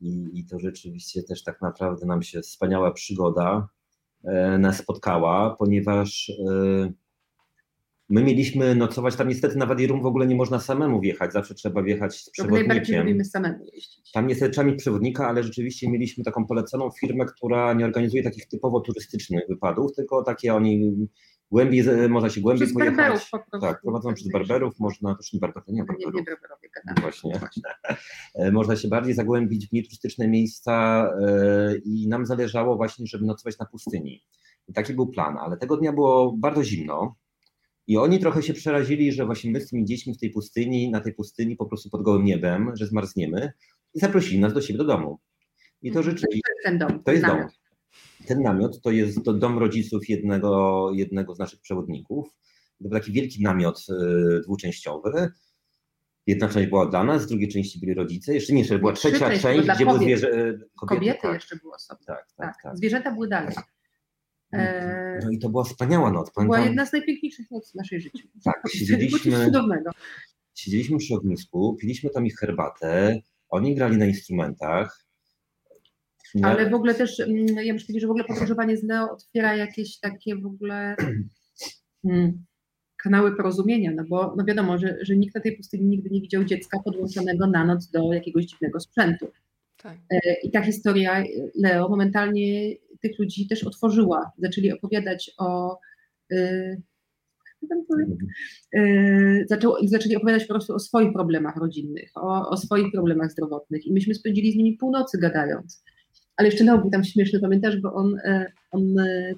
[0.00, 3.68] I, I to rzeczywiście też tak naprawdę nam się wspaniała przygoda
[4.24, 6.92] e, nas spotkała, ponieważ e,
[8.08, 11.54] my mieliśmy nocować tam niestety na Wadi Rum w ogóle nie można samemu wjechać, zawsze
[11.54, 13.06] trzeba wjechać z Jak najbardziej przewodnikiem.
[13.06, 14.12] lubimy samemu jeździć.
[14.12, 18.48] Tam niestety trzeba mieć przewodnika, ale rzeczywiście mieliśmy taką poleconą firmę, która nie organizuje takich
[18.48, 21.06] typowo turystycznych wypadów, tylko takie oni
[21.50, 22.96] głębiej, można się głębiej Przez pojechać.
[22.96, 23.66] barberów po prostu.
[23.66, 26.14] Tak, prowadzą przez barberów, można, też nie barberów, nie Nie, barberów.
[26.14, 27.00] nie barberowie gadamy.
[27.00, 27.40] Właśnie.
[28.34, 33.58] E, Można się bardziej zagłębić w nieturystyczne miejsca e, i nam zależało właśnie, żeby nocować
[33.58, 34.24] na pustyni.
[34.68, 37.14] I taki był plan, ale tego dnia było bardzo zimno
[37.86, 41.00] i oni trochę się przerazili, że właśnie my z tymi dziećmi w tej pustyni, na
[41.00, 43.52] tej pustyni po prostu pod gołym niebem, że zmarzniemy
[43.94, 45.18] i zaprosili nas do siebie do domu.
[45.82, 46.16] I to Mhm.
[46.16, 47.02] rzeczywiście, To jest ten dom.
[47.02, 47.48] to jest ten dom.
[48.26, 52.28] Ten namiot to jest do, dom rodziców jednego, jednego z naszych przewodników.
[52.78, 55.28] To był taki wielki namiot y, dwuczęściowy.
[56.26, 58.34] Jedna część była dla nas, z drugiej części byli rodzice.
[58.34, 60.64] Jeszcze nie, jeszcze była trzecia część, dla gdzie były zwierzę, kobiety.
[60.76, 62.04] Kobiety tak, jeszcze było sobie.
[62.06, 62.54] tak, tak, Tak.
[62.62, 62.76] tak.
[62.76, 63.54] Zwierzęta były dalej.
[64.54, 66.30] E, No i to była wspaniała noc.
[66.34, 68.28] była Pamiętam, jedna z najpiękniejszych nocy w naszej życiu.
[68.44, 69.90] tak, siedzieliśmy, cudownego.
[70.54, 75.04] siedzieliśmy przy ognisku, piliśmy tam ich herbatę, oni grali na instrumentach.
[76.42, 79.56] Ale w ogóle też, mm, ja muszę powiedzieć, że w ogóle podróżowanie z Leo otwiera
[79.56, 80.96] jakieś takie w ogóle
[82.04, 82.44] mm,
[83.02, 86.44] kanały porozumienia, no bo no wiadomo, że, że nikt na tej pustyni nigdy nie widział
[86.44, 89.26] dziecka podłączonego na noc do jakiegoś dziwnego sprzętu.
[89.76, 89.98] Tak.
[90.10, 94.32] E, I ta historia e, Leo momentalnie tych ludzi też otworzyła.
[94.38, 95.78] Zaczęli opowiadać o.
[96.32, 96.82] y?
[98.76, 99.46] Y,
[99.80, 103.86] i zaczęli opowiadać po prostu o swoich problemach rodzinnych, o, o swoich problemach zdrowotnych.
[103.86, 105.84] I myśmy spędzili z nimi północy gadając.
[106.36, 109.34] Ale jeszcze Leo był tam śmieszny, pamiętasz, bo on, e, on e,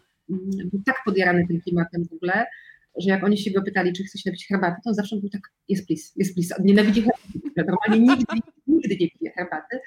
[0.65, 2.47] był tak podjarany tym klimatem w ogóle,
[3.01, 5.29] że jak oni się go pytali, czy chce się napić herbaty, to on zawsze był
[5.31, 6.57] tak, jest please, jest please.
[6.59, 7.51] On nienawidzi herbaty.
[7.57, 8.35] Normalnie nigdy,
[8.67, 9.79] nigdy nie pije herbaty.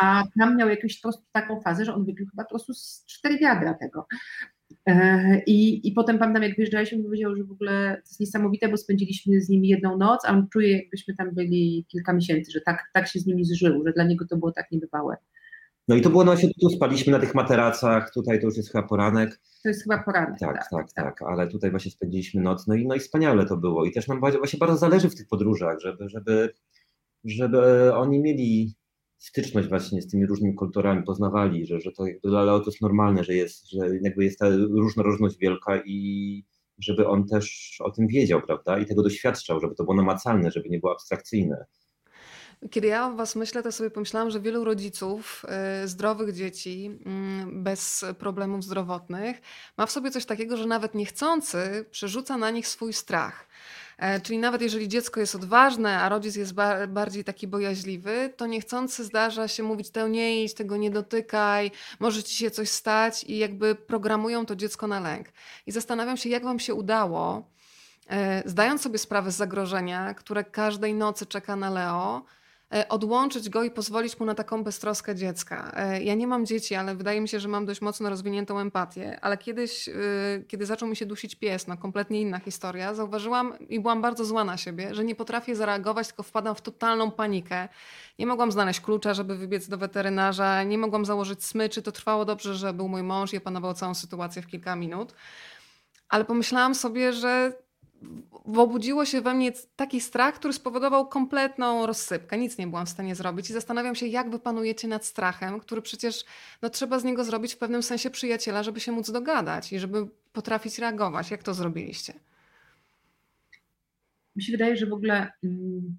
[0.00, 1.00] A tam miał jakąś
[1.32, 4.06] taką fazę, że on wypił chyba po prostu z cztery wiadra tego.
[4.86, 8.76] E, I, I potem pamiętam, jak wyjeżdżaliśmy, powiedział, że w ogóle to jest niesamowite, bo
[8.76, 12.90] spędziliśmy z nimi jedną noc, a on czuje, jakbyśmy tam byli kilka miesięcy, że tak,
[12.92, 15.16] tak się z nimi zżył, że dla niego to było tak niebywałe.
[15.88, 18.88] No i to było na tu spaliśmy na tych materacach, tutaj to już jest chyba
[18.88, 19.40] poranek.
[19.62, 20.38] To jest chyba poranek.
[20.38, 23.84] Tak, tak, tak, ale tutaj właśnie spędziliśmy noc, no i, no i wspaniale to było.
[23.84, 26.54] I też nam właśnie bardzo zależy w tych podróżach, żeby, żeby,
[27.24, 28.74] żeby oni mieli
[29.22, 32.80] styczność właśnie z tymi różnymi kulturami, poznawali, że, że to jakby dla Leo to jest
[32.80, 36.44] normalne, że jest, że jakby jest ta różnorodność wielka i
[36.78, 40.68] żeby on też o tym wiedział, prawda, i tego doświadczał, żeby to było namacalne, żeby
[40.68, 41.64] nie było abstrakcyjne.
[42.70, 45.44] Kiedy ja o Was myślę, to sobie pomyślałam, że wielu rodziców
[45.84, 49.40] y, zdrowych dzieci mm, bez problemów zdrowotnych
[49.76, 53.48] ma w sobie coś takiego, że nawet niechcący przerzuca na nich swój strach.
[54.02, 58.46] E, Czyli nawet jeżeli dziecko jest odważne, a rodzic jest ba- bardziej taki bojaźliwy, to
[58.46, 63.24] niechcący zdarza się mówić to nie idź, tego nie dotykaj, może ci się coś stać
[63.24, 65.28] i jakby programują to dziecko na lęk.
[65.66, 67.48] I zastanawiam się, jak wam się udało,
[68.10, 72.24] e, zdając sobie sprawę z zagrożenia, które każdej nocy czeka na Leo,
[72.88, 75.72] odłączyć go i pozwolić mu na taką beztroskę dziecka.
[75.76, 79.18] E, Ja nie mam dzieci, ale wydaje mi się, że mam dość mocno rozwiniętą empatię,
[79.22, 79.92] ale kiedyś, e,
[80.48, 84.44] kiedy zaczął mi się dusić pies, no kompletnie inna historia, zauważyłam i byłam bardzo zła
[84.44, 87.68] na siebie, że nie potrafię zareagować, tylko wpadam w totalną panikę.
[88.18, 92.54] Nie mogłam znaleźć klucza, żeby wybiec do weterynarza, nie mogłam założyć smyczy, to trwało dobrze,
[92.54, 95.14] że był mój mąż i opanował całą sytuację w kilka minut.
[96.08, 97.52] Ale pomyślałam sobie, że
[98.44, 102.38] obudziło się we mnie taki strach, który spowodował kompletną rozsypkę.
[102.38, 105.82] Nic nie byłam w stanie zrobić i zastanawiam się, jak wy panujecie nad strachem, który
[105.82, 106.24] przecież
[106.62, 110.06] no, trzeba z niego zrobić w pewnym sensie przyjaciela, żeby się móc dogadać i żeby
[110.32, 111.30] potrafić reagować.
[111.30, 112.12] Jak to zrobiliście?
[114.36, 115.98] Mi się wydaje, że w ogóle mm,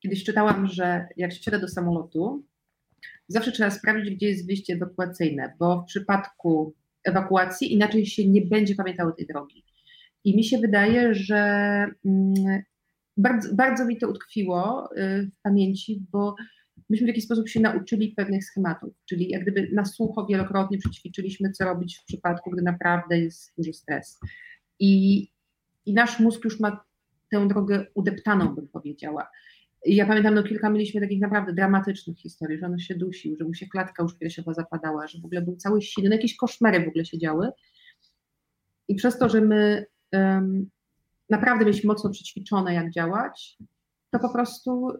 [0.00, 2.44] kiedyś czytałam, że jak się wsiada do samolotu,
[3.28, 8.74] zawsze trzeba sprawdzić, gdzie jest wyjście ewakuacyjne, bo w przypadku ewakuacji inaczej się nie będzie
[8.74, 9.64] pamiętało tej drogi.
[10.24, 11.36] I mi się wydaje, że
[12.04, 12.62] mm,
[13.16, 16.34] bardzo, bardzo mi to utkwiło y, w pamięci, bo
[16.90, 21.50] myśmy w jakiś sposób się nauczyli pewnych schematów, czyli jak gdyby na sucho wielokrotnie przećwiczyliśmy,
[21.50, 24.20] co robić w przypadku, gdy naprawdę jest duży stres.
[24.78, 25.22] I,
[25.86, 26.84] i nasz mózg już ma
[27.30, 29.28] tę drogę udeptaną, bym powiedziała.
[29.86, 33.54] Ja pamiętam, no kilka mieliśmy takich naprawdę dramatycznych historii, że on się dusił, że mu
[33.54, 36.88] się klatka już piersiowa zapadała, że w ogóle był cały silny, no jakieś koszmary w
[36.88, 37.50] ogóle się działy.
[38.88, 39.86] I przez to, że my
[41.30, 43.56] naprawdę mieliśmy mocno przećwiczone, jak działać,
[44.10, 44.92] to po prostu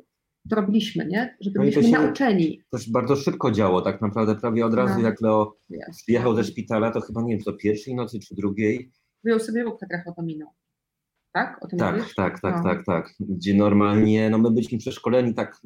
[0.50, 1.36] to robiliśmy, nie?
[1.40, 2.62] Żeby No to byliśmy się- nauczeni.
[2.70, 5.06] Też bardzo szybko działo, tak naprawdę prawie od razu No.
[5.08, 5.80] jak Leo Wiesz.
[6.02, 8.90] przyjechał ze szpitala, to chyba nie wiem, to pierwszej nocy czy drugiej.
[9.24, 10.46] Wyjął sobie róbkę tracheotominą.
[11.32, 11.64] Tak?
[11.64, 12.14] O tym Tak, mówisz?
[12.14, 12.62] tak, tak, No.
[12.62, 13.10] tak, tak.
[13.20, 15.60] Gdzie normalnie, no my byliśmy przeszkoleni tak,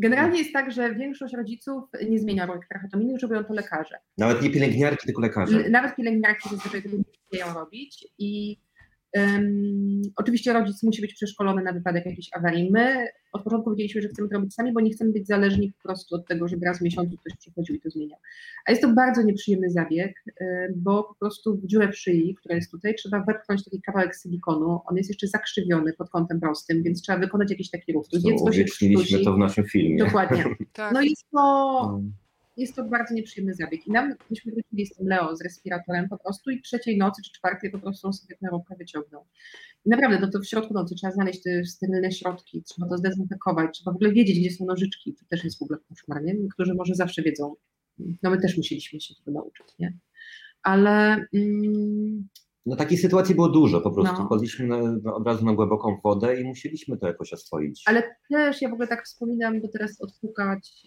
[0.00, 3.98] Generalnie jest tak, że większość rodziców nie zmienia róbek tracheotominy, już robią to lekarze.
[4.18, 5.70] nawet nie pielęgniarki, tylko lekarze.
[5.70, 8.56] Nawet pielęgniarki zazwyczaj tego nie umieją robić i
[9.12, 12.70] em, oczywiście rodzic musi być przeszkolony na wypadek jakiejś awarii.
[12.70, 15.82] My od początku wiedzieliśmy, że chcemy to robić sami, bo nie chcemy być zależni po
[15.88, 18.18] prostu od tego, żeby raz w miesiącu ktoś przychodził i to zmieniał.
[18.66, 22.54] A jest to bardzo nieprzyjemny zabieg, e, bo po prostu w dziurę w szyi, która
[22.54, 24.80] jest tutaj, trzeba wepchnąć taki kawałek silikonu.
[24.86, 28.06] On jest jeszcze zakrzywiony pod kątem prostym, więc trzeba wykonać jakiś taki ruch.
[28.12, 30.04] Zresztą dziecko się to w naszym filmie.
[30.04, 30.44] Dokładnie.
[30.72, 30.94] Tak.
[30.94, 32.02] No jest to No.
[32.58, 33.86] Jest to bardzo nieprzyjemny zabieg.
[33.86, 37.32] I nam, myśmy wrócili z tym Leo z respiratorem po prostu i trzeciej nocy czy
[37.32, 39.24] czwartej po prostu on sobie tę robkę wyciągnął.
[39.86, 43.70] I naprawdę, no to w środku nocy trzeba znaleźć te sterylne środki, trzeba to zdezynfekować,
[43.78, 45.14] trzeba w ogóle wiedzieć, gdzie są nożyczki.
[45.14, 46.34] To też jest w ogóle koszmar, nie?
[46.34, 47.54] Niektórzy może zawsze wiedzą.
[48.22, 49.98] No my też musieliśmy się tego nauczyć, nie?
[50.62, 52.28] Ale mm,
[52.66, 54.28] No takiej sytuacji było dużo, po prostu
[54.66, 54.78] No.
[55.02, 57.82] na, od razu na głęboką wodę i musieliśmy to jakoś oswoić.
[57.86, 60.86] Ale też ja w ogóle tak wspominam, bo teraz odpukać.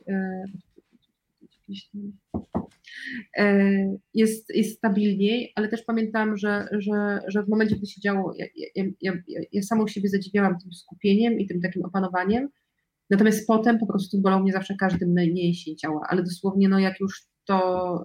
[3.37, 3.73] E,
[4.13, 8.45] jest, jest stabilniej, ale też pamiętam, że, że, że w momencie, gdy się działo, ja,
[8.75, 9.13] ja, ja,
[9.51, 12.49] ja, samą siebie zadziwiałam tym skupieniem i tym takim opanowaniem.
[13.09, 17.31] Natomiast potem po prostu bolał mnie zawsze każdy mięsień ciała, ale dosłownie, no jak już
[17.45, 17.95] to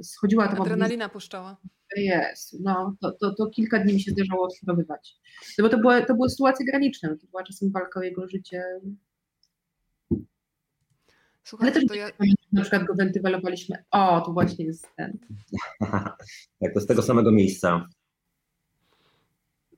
[0.00, 1.56] e, schodziła mobilizacja, Adrenalina puszczała.
[1.96, 5.14] jest, no, to, to, to kilka dni mi się zdarzało odchorowywać.
[5.58, 8.28] No bo to były, to były sytuacje graniczne, no to była czasem walka o jego
[8.28, 8.62] życie.
[11.52, 12.10] Ale Słuchajcie, też to ja,
[12.52, 13.76] na przykład go wentylowaliśmy.
[13.90, 15.18] O, to właśnie jest ten.
[16.60, 17.86] tak, to z tego samego miejsca.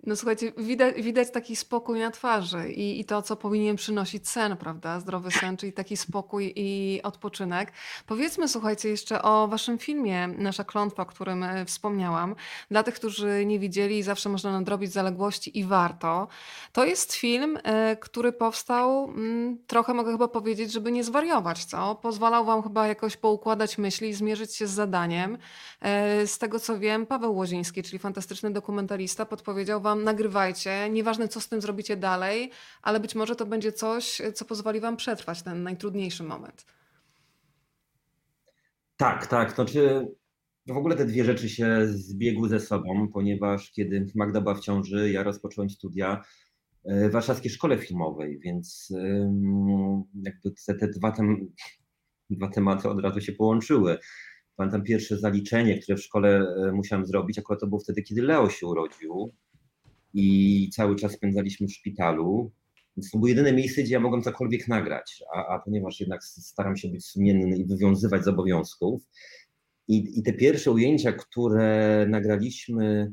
[0.09, 4.57] No słuchajcie, widać, widać taki spokój na twarzy i, i to, co powinien przynosić sen,
[4.57, 5.01] prawda?
[5.01, 7.73] Zdrowy sen, czyli taki spokój i odpoczynek.
[8.07, 12.35] Powiedzmy, słuchajcie, jeszcze o waszym filmie Nasza klątwa, o którym e, wspomniałam.
[12.71, 16.29] Dla tych, którzy nie widzieli, zawsze można nadrobić zaległości i warto.
[16.73, 21.95] To jest film, e, który powstał mm, trochę, mogę chyba powiedzieć, żeby nie zwariować, co?
[21.95, 25.39] Pozwalał wam chyba jakoś poukładać myśli, zmierzyć się z zadaniem.
[25.81, 31.41] E, Z tego co wiem, Paweł Łoziński, czyli fantastyczny dokumentalista, podpowiedział wam, nagrywajcie, nieważne co
[31.41, 32.51] z tym zrobicie dalej,
[32.83, 36.67] ale być może to będzie coś, co pozwoli wam przetrwać ten najtrudniejszy moment.
[38.97, 39.55] Tak, tak.
[39.55, 40.09] Znaczy,
[40.67, 45.11] w ogóle te dwie rzeczy się zbiegły ze sobą, ponieważ kiedy Magda była w ciąży,
[45.11, 46.25] ja rozpocząłem studia
[46.85, 48.93] w Warszawskiej Szkole Filmowej, więc
[50.23, 51.53] jakby te, te dwa, tem,
[52.31, 53.99] dwa tematy od razu się połączyły.
[54.57, 58.51] Pamiętam pierwsze zaliczenie, które w szkole e, musiałem zrobić, akurat to było wtedy, kiedy Leo
[58.51, 59.35] się urodził
[60.19, 62.53] i cały czas spędzaliśmy w szpitalu.
[62.97, 66.77] Więc to było jedyne miejsce, gdzie ja mogłem cokolwiek nagrać, a, a ponieważ jednak staram
[66.77, 69.03] się być sumienny i wywiązywać z obowiązków.
[69.89, 73.13] I, I te pierwsze ujęcia, które nagraliśmy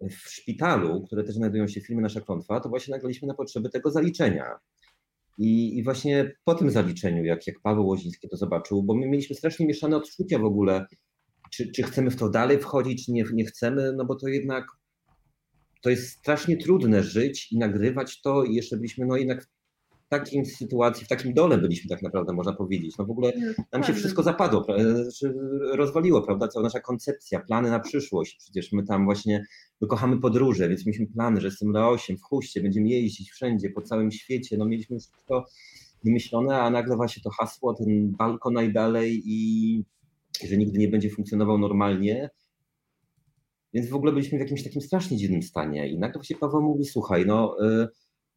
[0.00, 3.70] w szpitalu, które też znajdują się w filmie Nasza Klątwa, to właśnie nagraliśmy na potrzeby
[3.70, 4.44] tego zaliczenia.
[5.38, 9.36] I, I właśnie po tym zaliczeniu, jak, jak Paweł Łoziński to zobaczył, bo my mieliśmy
[9.36, 10.86] strasznie mieszane odczucia w ogóle,
[11.50, 14.66] czy, czy chcemy w to dalej wchodzić, czy nie, nie chcemy, no bo to jednak
[15.80, 19.46] to jest strasznie trudne żyć i nagrywać to i jeszcze byliśmy no jednak
[20.06, 22.98] w takim sytuacji, w takim dole byliśmy tak naprawdę, można powiedzieć.
[22.98, 23.32] No w ogóle
[23.72, 24.66] nam się wszystko zapadło,
[25.72, 28.36] rozwaliło, prawda, cała nasza koncepcja, plany na przyszłość.
[28.36, 29.44] Przecież my tam właśnie,
[29.80, 33.70] my kochamy podróże, więc mieliśmy plany, że z tym Leosiem w Huście będziemy jeździć wszędzie,
[33.70, 35.46] po całym świecie, no mieliśmy wszystko
[36.04, 39.84] wymyślone, a nagle właśnie to hasło, ten balkon najdalej i
[40.48, 42.30] że nigdy nie będzie funkcjonował normalnie,
[43.76, 45.88] więc w ogóle byliśmy w jakimś takim strasznie dziwnym stanie.
[45.88, 47.88] I nagle właśnie Paweł mówi, słuchaj, no y,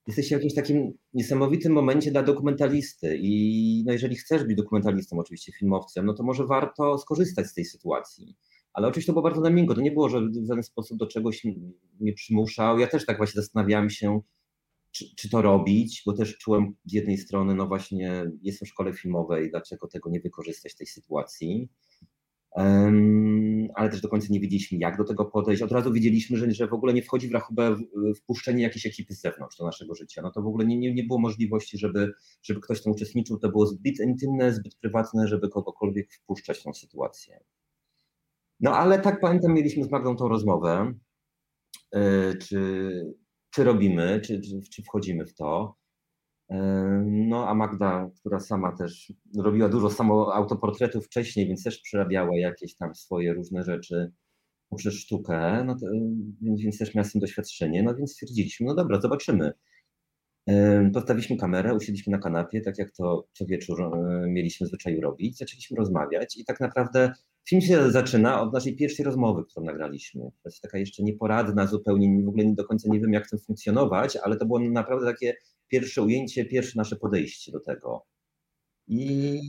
[0.08, 5.52] jesteś w jakimś takim niesamowitym momencie dla dokumentalisty i no, jeżeli chcesz być dokumentalistą, oczywiście
[5.52, 8.36] filmowcem, no to może warto skorzystać z tej sytuacji.
[8.74, 11.08] Ale oczywiście to było bardzo na miękko, to nie było, że w żaden sposób do
[11.08, 11.44] czegoś
[12.00, 12.80] mnie przymuszał.
[12.80, 14.22] Ja też tak właśnie zastanawiałem się,
[14.92, 18.94] czy, czy to robić, bo też czułem z jednej strony, no właśnie jestem w szkole
[18.94, 21.70] filmowej, dlaczego tego nie wykorzystać tej sytuacji.
[23.76, 25.62] Ale też do końca nie wiedzieliśmy, jak do tego podejść.
[25.62, 27.76] Od razu wiedzieliśmy, że, że w ogóle nie wchodzi w rachubę
[28.16, 30.22] wpuszczenie jakiejś ekipy z zewnątrz do naszego życia.
[30.22, 33.40] No to w ogóle nie, nie, nie było możliwości, żeby, żeby ktoś tam uczestniczył.
[33.40, 37.40] To było zbyt intymne, zbyt prywatne, żeby kogokolwiek wpuszczać w tą sytuację.
[38.60, 40.94] No ale tak pamiętam, mieliśmy z Magdą tą rozmowę,
[41.94, 42.02] yy,
[42.42, 42.92] czy,
[43.50, 44.42] czy robimy, czy,
[44.72, 45.79] czy wchodzimy w to.
[47.06, 52.76] No, a Magda, która sama też robiła dużo samo autoportretów wcześniej, więc też przerabiała jakieś
[52.76, 54.12] tam swoje różne rzeczy.
[54.70, 55.86] poprzez sztukę, no to,
[56.42, 59.52] więc, też miałem z tym doświadczenie, no więc stwierdziliśmy, no dobra, zobaczymy.
[60.50, 65.38] Ym, Postawiliśmy kamerę, usiedliśmy na kanapie, tak jak to co wieczór e, mieliśmy zwyczaju robić,
[65.38, 67.14] zaczęliśmy rozmawiać i tak naprawdę
[67.50, 70.22] film się zaczyna od naszej pierwszej rozmowy, którą nagraliśmy.
[70.22, 74.16] To jest taka jeszcze nieporadna zupełnie, w ogóle do końca nie wiem jak w funkcjonować,
[74.16, 75.36] ale to było naprawdę takie
[75.68, 78.06] pierwsze ujęcie, pierwsze nasze podejście do tego.
[78.88, 79.40] I,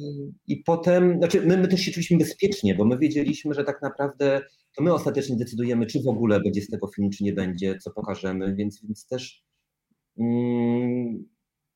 [0.46, 4.42] i potem, znaczy my, my też się czuliśmy bezpiecznie, bo my wiedzieliśmy, że tak naprawdę
[4.76, 7.90] to my ostatecznie decydujemy, czy w ogóle będzie z tego film, czy nie będzie, co
[7.90, 9.44] pokażemy, więc, więc też
[10.18, 11.24] mm,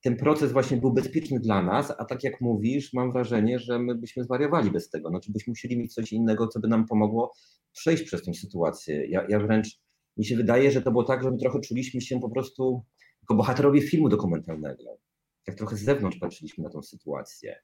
[0.04, 3.94] ten proces właśnie był bezpieczny dla nas, a tak jak mówisz, mam wrażenie, że my
[3.94, 7.32] byśmy zwariowali bez tego, znaczy byśmy musieli mieć coś innego, co by nam pomogło
[7.72, 9.06] przejść przez tę sytuację.
[9.06, 9.80] Ja, ja wręcz,
[10.16, 12.84] mi się wydaje, że to było tak, że my trochę czuliśmy się po prostu
[13.22, 14.98] jako bohaterowie filmu dokumentalnego.
[15.44, 17.56] Tak trochę z zewnątrz patrzyliśmy na tą sytuację.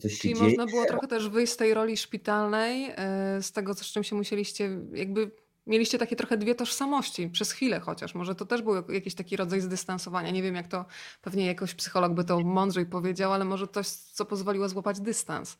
[0.00, 0.36] Czyli dzieje.
[0.36, 2.90] można było trochę też wyjść z tej roli szpitalnej,
[3.38, 5.30] y, z tego, z czym się musieliście, jakby
[5.66, 8.14] mieliście takie trochę dwie tożsamości, przez chwilę chociaż.
[8.14, 10.30] Może to też był jak- jakiś taki rodzaj zdystansowania.
[10.30, 10.84] Nie wiem, jak to,
[11.22, 15.58] pewnie jakoś psycholog by to mądrzej powiedział, ale może coś, co pozwoliło złapać dystans.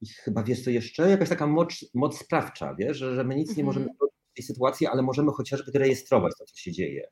[0.00, 1.10] I chyba wiesz co jeszcze?
[1.10, 3.66] Jakaś taka moc, moc sprawcza, wiesz, że, że my nic nie Mhm.
[3.66, 7.08] możemy zrobić w tej sytuacji, ale możemy chociażby rejestrować to, co się dzieje.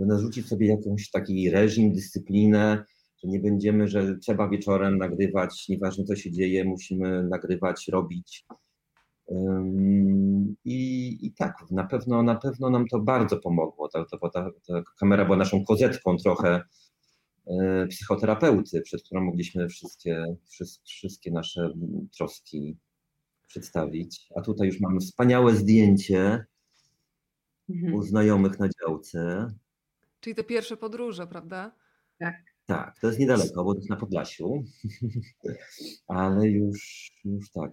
[0.00, 2.84] Że narzucić sobie jakiś taki reżim, dyscyplinę,
[3.22, 8.44] że nie będziemy, że trzeba wieczorem nagrywać, nieważne co się dzieje, musimy nagrywać, robić.
[10.64, 13.88] I, I tak, na pewno, na pewno nam to bardzo pomogło.
[13.88, 16.62] Ta, ta, ta, ta kamera była naszą kozetką trochę
[17.46, 21.70] e, psychoterapeuty, przed którą mogliśmy wszystkie, wszystkie, wszystkie nasze
[22.18, 22.76] troski
[23.46, 24.28] przedstawić.
[24.36, 26.44] A tutaj już mamy wspaniałe zdjęcie
[27.70, 27.94] Mhm.
[27.94, 29.50] u znajomych na działce.
[30.20, 31.74] Czyli te pierwsze podróże, prawda?
[32.66, 34.64] Tak, to jest niedaleko, bo to jest na Podlasiu.
[36.06, 37.70] Ale już, już tak.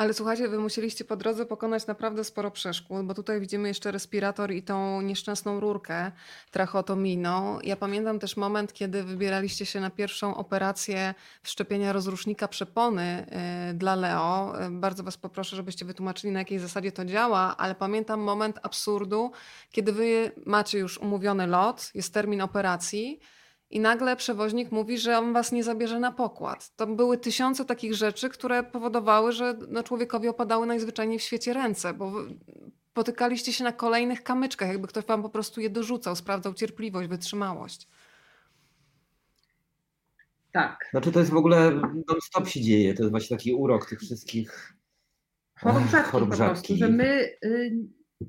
[0.00, 4.52] Ale słuchajcie, wy musieliście po drodze pokonać naprawdę sporo przeszkód, bo tutaj widzimy jeszcze respirator
[4.52, 6.12] i tą nieszczęsną rurkę
[6.50, 7.60] tracheotomijną.
[7.60, 13.26] Ja pamiętam też moment, kiedy wybieraliście się na pierwszą operację wszczepienia rozrusznika przepony
[13.70, 14.54] y, dla Leo.
[14.66, 19.32] Y, Bardzo was poproszę, żebyście wytłumaczyli, na jakiej zasadzie to działa, ale pamiętam moment absurdu,
[19.70, 23.20] kiedy wy macie już umówiony lot, jest termin operacji.
[23.70, 26.76] I nagle przewoźnik mówi, że on was nie zabierze na pokład.
[26.76, 31.94] To były tysiące takich rzeczy, które powodowały, że no, człowiekowi opadały najzwyczajniej w świecie ręce,
[31.94, 32.12] bo
[32.94, 37.88] potykaliście się na kolejnych kamyczkach, jakby ktoś wam po prostu je dorzucał, sprawdzał cierpliwość, wytrzymałość.
[40.52, 40.88] Tak.
[40.90, 41.70] Znaczy to jest w ogóle
[42.08, 42.94] non-stop się dzieje.
[42.94, 44.74] To jest właśnie taki urok tych wszystkich
[45.60, 46.78] Chorób rzadkich chorób po prostu, rzadkich.
[46.78, 47.76] że my, y,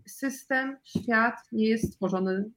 [0.07, 2.49] system, świat nie jest stworzony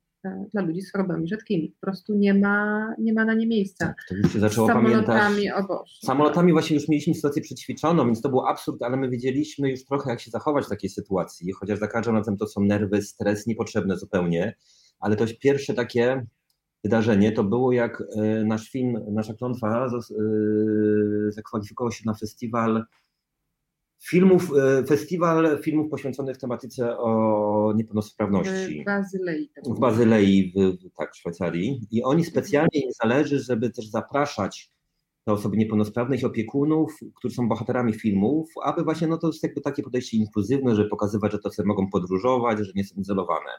[0.52, 1.68] dla ludzi z chorobami rzadkimi.
[1.68, 3.86] Po prostu nie ma, nie ma na nie miejsca.
[3.86, 5.06] Tak, to już się zaczęło pamiętać.
[5.06, 5.92] samolotami, o Boże.
[6.02, 10.10] Samolotami właśnie już mieliśmy sytuację przećwiczoną, więc to był absurd, ale my wiedzieliśmy już trochę,
[10.10, 13.96] jak się zachować w takiej sytuacji, chociaż za każdym razem to są nerwy, stres, niepotrzebne
[13.96, 14.56] zupełnie,
[15.00, 16.26] ale to pierwsze takie
[16.84, 20.00] wydarzenie to było, jak e, nasz film, nasza klątwa e,
[21.32, 22.84] zakwalifikował się na festiwal
[24.02, 29.50] filmów, e, festiwal filmów poświęconych tematyce o niepełnosprawności W Bazylei.
[29.64, 29.80] to w.
[29.80, 31.80] Bazylei, w, tak, w Szwajcarii.
[31.90, 34.70] I oni specjalnie im zależy, żeby też zapraszać
[35.24, 39.60] te osoby niepełnosprawne, ich opiekunów, którzy są bohaterami filmów, aby właśnie, no to jest jakby
[39.60, 43.50] takie podejście inkluzywne, żeby pokazywać, że to sobie mogą podróżować, że nie są izolowane.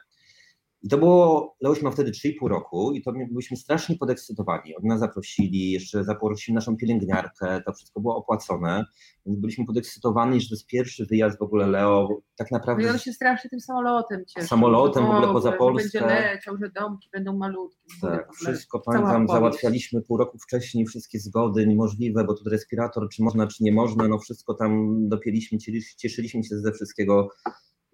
[0.86, 4.76] I to było, Leoś ma wtedy 3,5 roku i to my byliśmy strasznie podekscytowani.
[4.76, 8.84] Oni nas zaprosili, jeszcze zaprosili naszą pielęgniarkę, to wszystko było opłacone,
[9.26, 13.12] więc byliśmy podekscytowani, że to jest pierwszy wyjazd w ogóle Leo, tak naprawdę on się
[13.12, 14.48] strasznie tym samolotem cieszył.
[14.48, 16.00] Samolotem w ogóle poza Polskę.
[16.00, 17.78] Będzie leciał, że domki będą malutkie.
[18.00, 23.46] Tak, wszystko pamiętam, załatwialiśmy pół roku wcześniej, wszystkie zgody niemożliwe, bo tu respirator, czy można,
[23.46, 25.58] czy nie można, no wszystko tam dopięliśmy,
[25.96, 27.28] cieszyliśmy się ze wszystkiego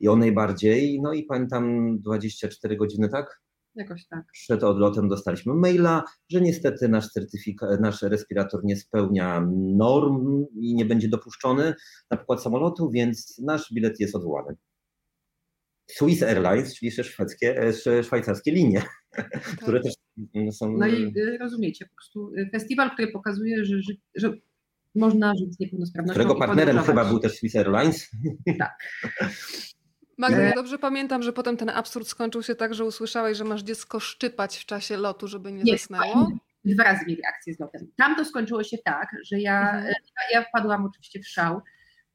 [0.03, 1.01] i o najbardziej.
[1.03, 3.41] No i pamiętam 24 godziny, tak?
[3.75, 4.25] Jakoś tak.
[4.33, 10.85] Przed odlotem dostaliśmy maila, że niestety nasz certyfikat, nasz respirator nie spełnia norm i nie
[10.85, 11.75] będzie dopuszczony
[12.11, 14.57] na pokład samolotu, więc nasz bilet jest odwołany.
[15.91, 18.83] Swiss Airlines, czyli jeszcze szwedzkie, sz- szwajcarskie linie,
[19.63, 19.95] które też
[20.35, 20.73] mm, są.
[20.79, 23.77] No i y, rozumiecie, po prostu y, festiwal, który pokazuje, że,
[24.15, 24.33] że
[24.95, 26.21] można żyć z niepełnosprawnością.
[26.21, 28.11] którego partnerem chyba był też Swiss Airlines.
[30.19, 33.45] Magda, E- ja dobrze pamiętam, że potem ten absurd skończył się tak, że usłyszałeś, że
[33.45, 36.29] masz dziecko szczypać w czasie lotu, żeby nie, Nie, zasnęło.
[36.65, 37.87] Dwa razy mieli akcję z lotem.
[37.97, 39.87] Tam to skończyło się tak, że ja, Mhm.
[39.87, 39.95] y,
[40.33, 41.61] ja wpadłam oczywiście w szał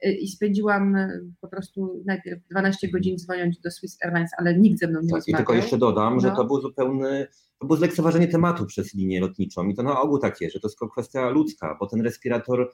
[0.05, 0.95] y, i spędziłam
[1.41, 5.11] po prostu najpierw 12 godzin dzwoniąc do Swiss Airlines, ale nikt ze mną nie Tak,
[5.11, 5.37] I rozmawiał.
[5.37, 6.35] tylko jeszcze dodam, że No.
[6.35, 7.27] to był zupełny,
[7.59, 9.67] to było zlekceważenie tematu przez linię lotniczą.
[9.67, 12.73] I to na ogół takie, że to jest tylko kwestia ludzka, bo ten respirator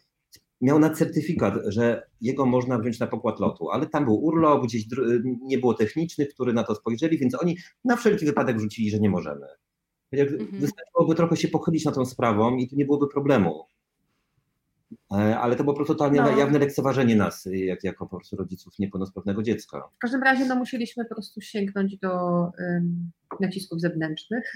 [0.63, 4.85] miał na certyfikat, że jego można wziąć na pokład lotu, ale tam był urlop, gdzieś
[5.41, 9.09] nie było technicznych, którzy na to spojrzeli, więc oni na wszelki wypadek wrzucili, że nie
[9.09, 9.47] możemy.
[10.11, 10.59] Mhm.
[10.59, 13.65] Wystarczyłoby trochę się pochylić nad tą sprawą i tu nie byłoby problemu.
[15.11, 16.37] E, ale to było po prostu totalnie no.
[16.37, 19.89] jawne lekceważenie nas, jak, jako po prostu rodziców niepełnosprawnego dziecka.
[19.95, 22.11] W każdym razie no, musieliśmy po prostu sięgnąć do
[23.39, 24.53] nacisków zewnętrznych.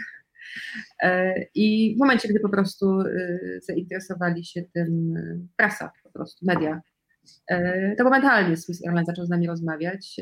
[1.03, 6.45] E, I w momencie, gdy po prostu y, zainteresowali się tym y, prasa, po prostu
[6.45, 6.81] media,
[7.49, 10.21] e, to momentalnie Swiss Airlines zaczął z nami rozmawiać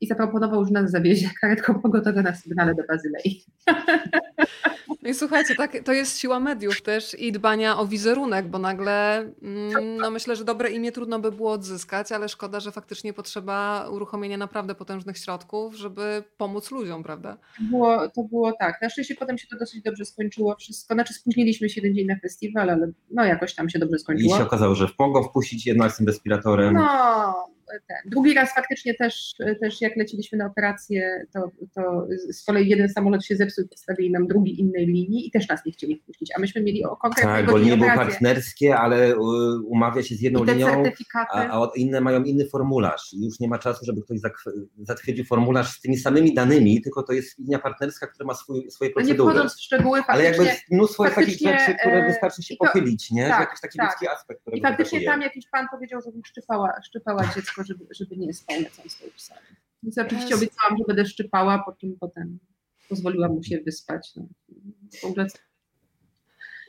[0.00, 3.44] i zaproponował, że nas zawiezie karetką pogotową na sygnale do Bazylei.
[5.02, 9.18] No i słuchajcie, tak, to jest siła mediów też i dbania o wizerunek, bo nagle
[9.42, 13.88] mm, no myślę, że dobre imię trudno by było odzyskać, ale szkoda, że faktycznie potrzeba
[13.90, 17.36] uruchomienia naprawdę potężnych środków, żeby pomóc ludziom, prawda?
[17.56, 18.82] To było, to było tak.
[18.82, 20.94] Na szczęście potem się to dosyć dobrze skończyło wszystko.
[20.94, 24.34] Znaczy spóźniliśmy się jeden dzień na festiwal, ale no jakoś tam się dobrze skończyło.
[24.34, 26.74] I się okazało, że mogą wpuścić jednak z tym respiratorem.
[26.74, 27.48] No,
[27.86, 27.96] ten.
[28.06, 33.24] Drugi raz faktycznie też, też jak leciliśmy na operację, to, to z kolei jeden samolot
[33.24, 36.62] się zepsuł, postawili nam drugi innej linii i też nas nie chcieli wpuścić, a myśmy
[36.62, 39.16] mieli o konkretne Tak, bo nie były partnerskie, ale
[39.64, 40.82] umawia się z jedną linią,
[41.14, 44.18] a, a, inne mają inny formularz i już nie ma czasu, żeby ktoś
[44.78, 48.90] zatwierdził formularz z tymi samymi danymi, tylko to jest linia partnerska, która ma swój, swoje
[48.90, 49.18] procedury.
[49.18, 52.56] No nie wchodząc w szczegóły, Ale jakby mnóstwo jest takich rzeczy, które e, wystarczy się
[52.56, 53.28] to, pochylić, nie?
[53.28, 53.86] Tak, jakiś taki tak.
[53.86, 54.42] ludzki aspekt.
[54.52, 58.70] I faktycznie tam jakiś pan powiedział, że szczypała, szczypała dziecko żeby, żeby nie spał na
[58.70, 59.34] całym swoim psa.
[59.82, 62.38] Więc oczywiście obiecałam, że będę szczypała, po czym potem
[62.88, 64.12] pozwoliłam mu się wyspać.
[64.16, 64.26] No.
[65.00, 65.26] W ogóle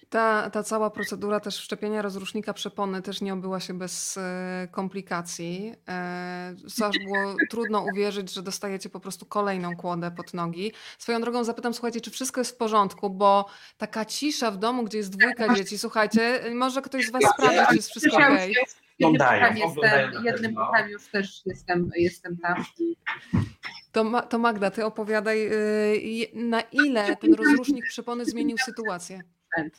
[0.10, 5.74] ta, ta cała procedura też wszczepienia rozrusznika przepony też nie obyła się bez e, komplikacji.
[5.90, 10.72] E, aż było trudno uwierzyć, że dostajecie po prostu kolejną kłodę pod nogi.
[10.98, 13.46] Swoją drogą zapytam, słuchajcie, czy wszystko jest w porządku, bo
[13.78, 17.76] taka cisza w domu, gdzie jest dwójka dzieci, słuchajcie, może ktoś z Was sprawdzi, czy
[17.76, 18.52] jest wszystko okej.
[18.52, 19.56] Okay oglądają.
[19.56, 22.64] Jestem, jednym uchem już też jestem, jestem tam.
[23.92, 29.22] To, to Magda, ty opowiadaj, y, na ile ten rozrusznik przepony zmienił sytuację?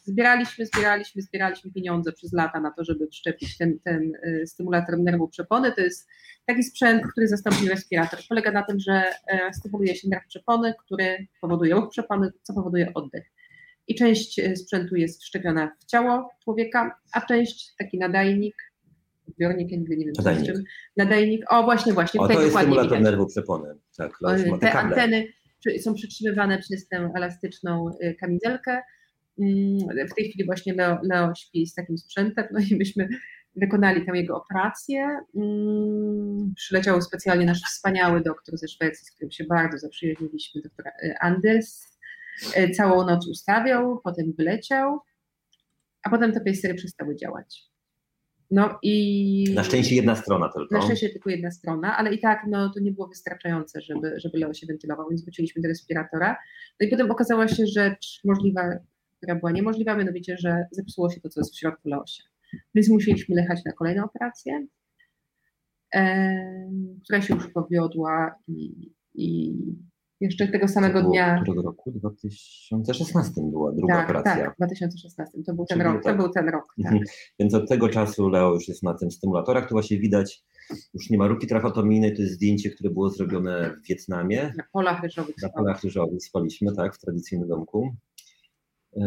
[0.05, 5.29] Zbieraliśmy, zbieraliśmy, zbieraliśmy pieniądze przez lata na to, żeby wszczepić ten, ten y, stymulator nerwu
[5.29, 5.73] przepony.
[5.73, 6.09] To jest
[6.47, 8.21] taki sprzęt, który zastąpił respirator.
[8.29, 12.95] Polega na tym, że e, stymuluje się nerw przepony, który powoduje ruch przepony, co powoduje
[12.95, 13.31] oddech.
[13.87, 18.70] I część e, sprzętu jest wszczepiona w ciało człowieka, a część, taki nadajnik,
[19.31, 20.47] zbiornik, ja nigdy nie wiem, nadajnik.
[20.47, 20.65] czym.
[20.97, 22.21] Nadajnik, o właśnie, właśnie.
[22.21, 23.05] O, to jest stymulator widać.
[23.05, 23.75] nerwu przepony.
[23.97, 24.13] Tak,
[24.61, 25.27] te anteny
[25.81, 28.83] są przytrzymywane przez tę elastyczną y, kamizelkę.
[29.39, 33.09] Mm, w tej chwili właśnie Leo, Leo śpi z takim sprzętem, no i myśmy
[33.57, 35.21] wykonali tam jego operację.
[35.37, 41.15] Mm, przyleciał specjalnie nasz wspaniały doktor ze Szwecji, z którym się bardzo zaprzyjaźniliśmy, doktor y,
[41.21, 41.91] Anders.
[42.77, 45.01] Całą noc ustawiał, potem wyleciał,
[46.03, 47.70] a potem te pacery przestały działać.
[48.51, 49.45] No i...
[49.55, 50.75] Na szczęście jedna strona tylko.
[50.75, 54.39] Na szczęście tylko jedna strona, ale i tak no, to nie było wystarczające, żeby, żeby
[54.39, 56.37] Leo się wentylował, więc wróciliśmy do respiratora.
[56.81, 58.79] No i potem okazała się rzecz możliwa,
[59.17, 62.23] która była niemożliwa, mianowicie, że zepsuło się to, co jest w środku Leosia.
[62.75, 64.67] Więc musieliśmy jechać na kolejną operację,
[65.95, 66.71] e,
[67.05, 69.55] która się już powiodła i, i
[70.21, 71.41] jeszcze tego samego dnia.
[71.43, 71.93] Którego roku?
[71.93, 74.45] 2016 była druga tak, operacja.
[74.45, 75.39] Tak, w 2016.
[75.47, 76.03] To był ten rok.
[76.03, 76.17] Tak.
[76.17, 76.93] To był ten rok tak.
[76.93, 77.05] Mhm.
[77.39, 79.69] Więc od tego czasu Leo już jest na tym stymulatorach.
[79.69, 80.43] Tu właśnie widać,
[80.95, 82.17] już nie ma ruki trachotomijnej.
[82.17, 84.53] To jest zdjęcie, które było zrobione w Wietnamie.
[84.57, 85.35] Na polach ryżowych.
[85.43, 87.91] Na polach ryżowych spaliśmy, tak, w tradycyjnym domku.
[88.97, 89.03] Yy,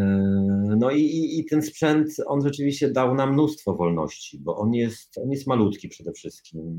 [0.77, 5.31] no i, i, ten sprzęt, on rzeczywiście dał nam mnóstwo wolności, bo on jest, on
[5.31, 6.77] jest malutki przede wszystkim.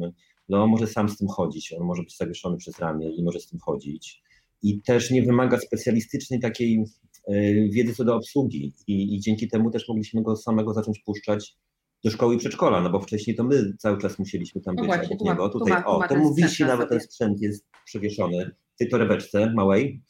[0.49, 3.47] Leo może sam z tym chodzić, on może być zawieszony przez ramię i może z
[3.47, 4.22] tym chodzić
[4.64, 6.84] i też nie wymaga specjalistycznej takiej
[7.28, 7.34] e,
[7.68, 11.56] wiedzy co do obsługi I, i dzięki temu też mogliśmy go samego zacząć puszczać
[12.04, 14.86] do szkoły i przedszkola, no bo wcześniej to my cały czas musieliśmy tam no być
[14.86, 15.48] właśnie, obok niego.
[15.48, 20.02] Tutaj, ma, o, to mu wisi nawet ten sprzęt jest przewieszony w tej torebeczce małej.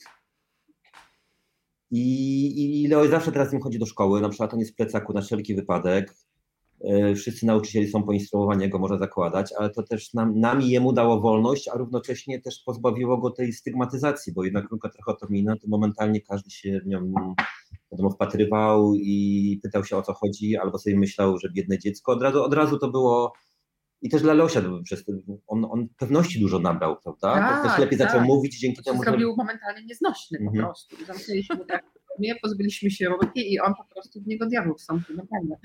[1.91, 5.13] I, I Leo zawsze teraz nim chodzi do szkoły, na przykład on jest w plecaku
[5.13, 6.15] na wszelki wypadek.
[6.81, 10.69] E, wszyscy nauczyciele są poinstruowani, jak go może zakładać, ale to też nam, nam i
[10.69, 15.69] jemu dało wolność, a równocześnie też pozbawiło go tej stygmatyzacji, bo jednak luka trachotomina, to
[15.69, 17.13] momentalnie każdy się w nią
[17.93, 22.13] wiadomo, wpatrywał i pytał się o co chodzi, albo sobie myślał, że biedne dziecko.
[22.13, 23.33] Od razu, od razu to było
[24.03, 25.05] i też dla Leosia przez
[25.47, 27.35] on, on pewności dużo nabrał, prawda?
[27.35, 28.11] Tak, też lepiej tak.
[28.11, 29.11] zaczął mówić dzięki to temu, że...
[29.11, 30.65] zrobił momentalnie nieznośny po mhm.
[30.65, 31.05] prostu.
[31.07, 31.85] Zamknęliśmy tak,
[32.19, 35.57] nie, pozbyliśmy się roboty i on po prostu w niego diabeł wstąpił, naprawdę.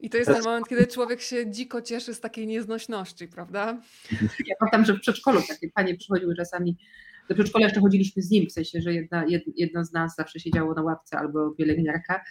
[0.00, 3.80] I to jest ten moment, kiedy człowiek się dziko cieszy z takiej nieznośności, prawda?
[4.46, 6.76] Ja pamiętam, że w przedszkolu takie panie przychodziły czasami,
[7.28, 9.24] do przedszkola jeszcze chodziliśmy z nim, w sensie, że jedna,
[9.56, 12.24] jedna z nas zawsze siedziało na ławce albo pielęgniarka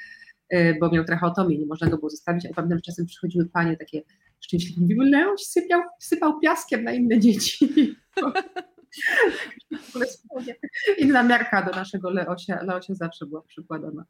[0.53, 3.78] y, bo miał tracheotomię, nie można go było zostawić, a pamiętam, że czasem przychodziły panie
[3.78, 4.01] takie
[4.39, 7.70] szczęśliwe, mówiły, Leoś sypiał, sypał piaskiem na inne dzieci.
[10.97, 14.05] Inna miarka do naszego Leosia, Leosia zawsze była przykładana.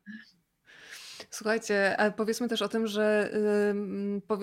[1.34, 3.32] Słuchajcie, powiedzmy też o tym, że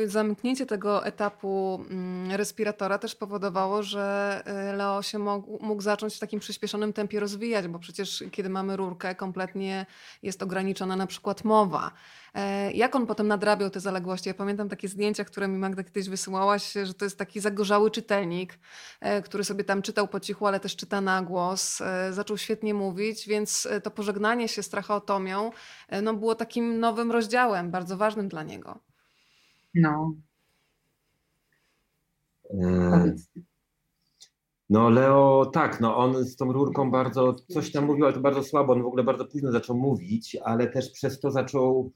[0.06, 6.18] zamknięcie tego etapu ym, respiratora też powodowało, że y, Leo się mógł, mógł zacząć w
[6.18, 9.86] takim przyspieszonym tempie rozwijać, bo przecież kiedy mamy rurkę, kompletnie
[10.22, 11.90] jest ograniczona na przykład mowa.
[12.34, 14.28] E, Jak on potem nadrabiał te zaległości?
[14.28, 18.58] Ja pamiętam takie zdjęcia, które mi Magda kiedyś wysyłałaś, że to jest taki zagorzały czytelnik,
[19.00, 21.80] e, który sobie tam czytał po cichu, ale też czyta na głos.
[21.80, 25.50] E, Zaczął świetnie mówić, więc to pożegnanie się z tracheotomią
[26.02, 28.78] no, było takim nowym rozdziałem, bardzo ważnym dla niego.
[29.74, 30.14] No.
[34.70, 38.42] No Leo, tak, no on z tą rurką bardzo coś tam mówił, ale to bardzo
[38.44, 38.72] słabo.
[38.72, 41.92] On w ogóle bardzo późno zaczął mówić, ale też przez to zaczął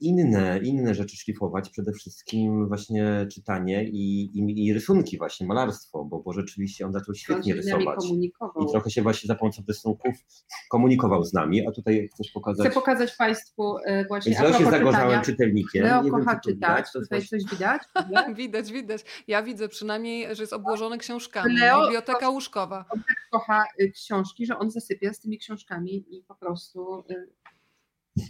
[0.00, 6.20] inne, inne rzeczy szlifować, przede wszystkim właśnie czytanie i, i, i rysunki właśnie, malarstwo, bo,
[6.22, 7.98] bo rzeczywiście on zaczął On świetnie rysować.
[8.62, 10.14] I trochę się właśnie za pomocą rysunków
[10.70, 12.66] komunikował z nami, a tutaj chcesz pokazać.
[12.66, 15.22] Chcę pokazać Państwu e, właśnie Więc a Leo się czytania.
[15.22, 15.84] czytelnikiem.
[15.84, 17.82] Leo Nie wiem, kocha czy to czytać, widać, to jest tutaj właśnie- coś widać?
[18.36, 19.04] Widać, widać.
[19.28, 21.58] Ja widzę przynajmniej, że jest obłożony książkami.
[21.58, 22.84] Leo- Biblioteka łóżkowa.
[23.30, 27.28] kocha y, książki, że on zasypia z tymi książkami i po prostu y,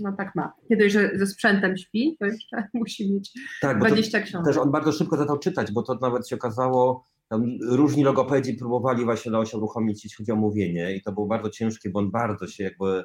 [0.01, 0.53] no tak ma.
[0.69, 4.47] Kiedy że ze sprzętem śpi, to jeszcze musi mieć Tak, bo to 20 książek.
[4.47, 9.05] też on bardzo szybko zaczął czytać, bo to nawet się okazało, tam różni logopedzi próbowali
[9.05, 12.47] właśnie Leosia uruchomić, jeśli chodzi o mówienie i to było bardzo ciężkie, bo on bardzo
[12.47, 13.05] się jakby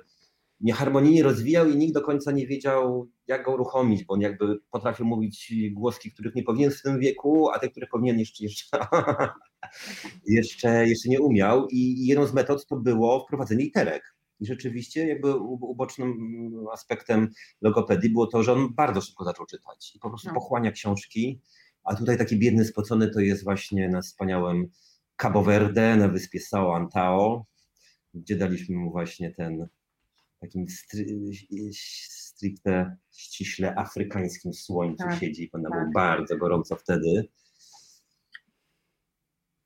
[0.61, 5.05] nieharmonijnie rozwijał i nikt do końca nie wiedział, jak go uruchomić, bo on jakby potrafił
[5.05, 8.77] mówić głoski, których nie powinien w tym wieku, a te, które powinien jeszcze, jeszcze,
[10.27, 14.15] jeszcze, jeszcze nie umiał i jedną z metod to było wprowadzenie literek.
[14.41, 16.17] I rzeczywiście jakby ubocznym
[16.73, 17.29] aspektem
[17.61, 20.33] logopedii było to, że on bardzo szybko zaczął czytać i po prostu No.
[20.33, 21.41] pochłania książki,
[21.83, 24.67] a tutaj taki biedny, spocony to jest właśnie na wspaniałym
[25.21, 27.45] Cabo Verde, na wyspie Sao Antao,
[28.13, 29.67] gdzie daliśmy mu właśnie ten
[30.39, 30.65] takim
[31.71, 35.49] stricte, ściśle afrykańskim słońcu Tak, siedzi.
[35.53, 35.79] Ona tak.
[35.79, 37.27] było bardzo gorąco wtedy.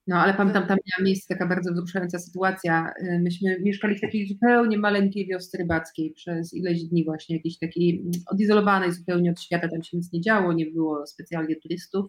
[0.07, 2.93] No ale pamiętam, tam miała miejsce taka bardzo wzruszająca sytuacja.
[3.01, 7.99] Y, Myśmy mieszkali w takiej zupełnie maleńkiej wiosce rybackiej przez ileś dni właśnie, jakiejś takiej
[7.99, 12.05] mm, odizolowanej zupełnie od świata, tam się nic nie działo, nie było specjalnie turystów.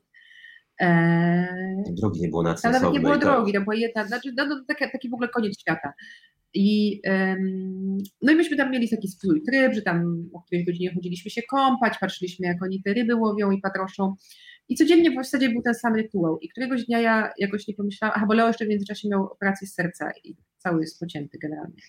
[0.79, 3.23] Eee, Drogi nie było na Ale nawet nie było tak.
[3.23, 5.93] drogi, to była jedna, znaczy no, no, taki, taki w ogóle koniec świata.
[6.55, 7.01] I,
[8.23, 11.43] no i myśmy tam mieli taki swój tryb, że tam o którejś godzinie chodziliśmy się
[11.51, 14.15] kąpać, patrzyliśmy jak oni te ryby łowią i patroszą.
[14.69, 16.39] I codziennie w zasadzie był ten sam rytuał.
[16.39, 19.67] I któregoś dnia ja jakoś nie pomyślałam, aha, bo Leo jeszcze w międzyczasie miał operację
[19.67, 21.83] z serca i cały jest pocięty generalnie.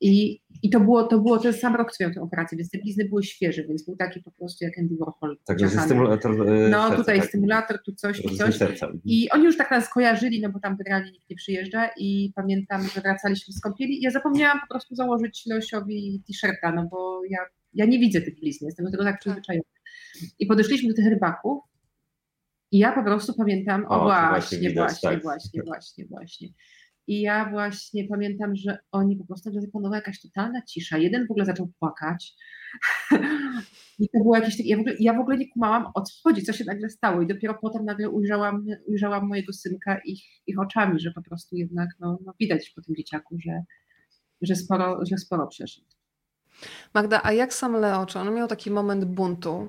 [0.00, 2.78] I, i to, było, to było ten sam rok, co miał tę operację, więc te
[2.78, 5.38] blizny były świeże, więc był taki po prostu jak Andy Warhol.
[5.44, 6.48] Także stymulator.
[6.48, 7.28] e, No serca, tutaj tak.
[7.28, 8.56] stymulator, tu coś, tu coś.
[8.56, 8.88] serca.
[9.04, 12.82] I oni już tak nas kojarzyli, no bo tam generalnie nikt nie przyjeżdża i pamiętam,
[12.94, 17.38] że wracaliśmy z kąpieli i ja zapomniałam po prostu założyć Leosiowi t-shirta, no bo ja,
[17.74, 19.64] ja nie widzę tych blizn, jestem do tego tak przyzwyczajona.
[20.38, 21.62] I podeszliśmy do tych rybaków
[22.70, 25.66] i ja po prostu pamiętam, o, O, właśnie, właśnie właśnie, widać, właśnie, tak.
[25.70, 26.48] właśnie, właśnie,
[27.06, 30.98] I ja właśnie pamiętam, że oni po prostu, zapanowała jakaś totalna cisza.
[30.98, 32.34] Jeden w ogóle zaczął płakać.
[33.98, 36.12] I to było jakieś takie, ja w, ogóle, ja w ogóle nie kumałam o co
[36.22, 37.22] chodzi, co się nagle stało.
[37.22, 41.88] I dopiero potem nagle ujrzałam, ujrzałam mojego synka ich, ich oczami, że po prostu jednak
[42.00, 43.62] no, no widać po tym dzieciaku, że,
[44.42, 45.86] że, sporo, że sporo przeszedł.
[46.94, 49.68] Magda, a jak sam Leo, czy on miał taki moment buntu,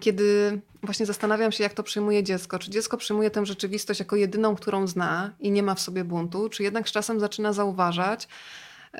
[0.00, 2.58] kiedy właśnie zastanawiam się, jak to przyjmuje dziecko?
[2.58, 6.48] Czy dziecko przyjmuje tę rzeczywistość jako jedyną, którą zna i nie ma w sobie buntu,
[6.48, 8.28] czy jednak z czasem zaczyna zauważać,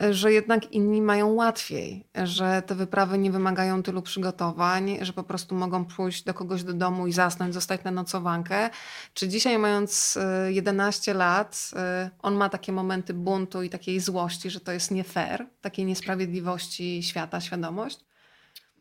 [0.02, 5.22] e, że jednak inni mają łatwiej, że te wyprawy nie wymagają tylu przygotowań, że po
[5.22, 8.70] prostu mogą pójść do kogoś do domu i zasnąć, zostać na nocowankę.
[9.14, 14.50] Czy dzisiaj, mając e, 11 lat, e, on ma takie momenty buntu i takiej złości,
[14.50, 18.09] że to jest nie fair, takiej niesprawiedliwości świata, świadomość?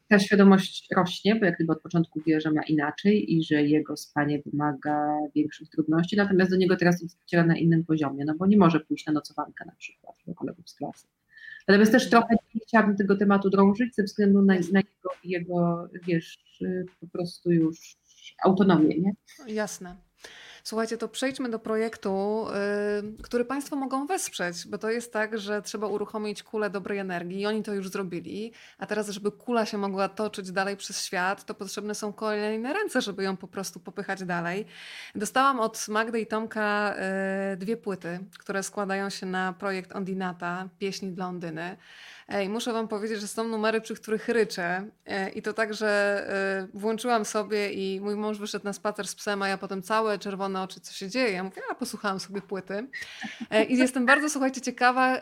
[0.10, 3.98] Ta świadomość rośnie, bo jak gdyby od początku wie, że ma inaczej i że jego
[3.98, 8.58] spanie wymaga większych trudności, natomiast do niego teraz dociera na innym poziomie, no bo nie
[8.58, 11.08] może pójść na nocowankę na przykład do kolegów z klasy.
[11.68, 16.60] Natomiast też trochę nie chciałabym tego tematu drążyć ze względu na, na jego, jego, wiesz,
[16.62, 17.98] y, po prostu już
[18.44, 19.14] autonomię, nie?
[19.54, 20.09] Jasne.
[20.64, 22.46] Słuchajcie, to przejdźmy do projektu,
[23.20, 27.40] y, który Państwo mogą wesprzeć, bo to jest tak, że trzeba uruchomić kulę dobrej energii
[27.40, 31.46] i oni to już zrobili, a teraz, żeby kula się mogła toczyć dalej przez świat,
[31.46, 34.66] to potrzebne są kolejne ręce, żeby ją po prostu popychać dalej.
[35.16, 36.96] Dostałam od Magdy i Tomka
[37.54, 41.78] y, dwie płyty, które składają się na projekt Ondinata, pieśni dla Ondyny.
[42.32, 45.88] Ej, muszę wam powiedzieć, że są numery, przy których ryczę e, i to tak, że
[46.74, 50.20] e, włączyłam sobie i mój mąż wyszedł na spacer z psem, a ja potem całe
[50.20, 51.32] czerwone oczy, co się dzieje.
[51.32, 52.88] Ja mówię, a posłuchałam sobie płyty.
[53.50, 55.20] E, I jestem bardzo, słuchajcie, ciekawa,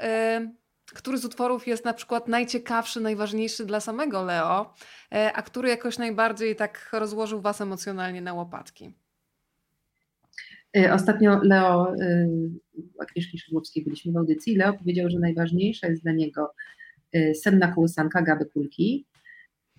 [0.94, 4.74] który z utworów jest na przykład najciekawszy, najważniejszy dla samego Leo,
[5.34, 8.94] a który jakoś najbardziej tak rozłożył was emocjonalnie na łopatki.
[10.94, 11.94] Ostatnio Leo,
[13.00, 16.54] Agnieszki Szydłowskiej byliśmy w audycji i Leo powiedział, że najważniejsza jest dla niego
[17.34, 19.06] senna kołysanka Gaby Kulki,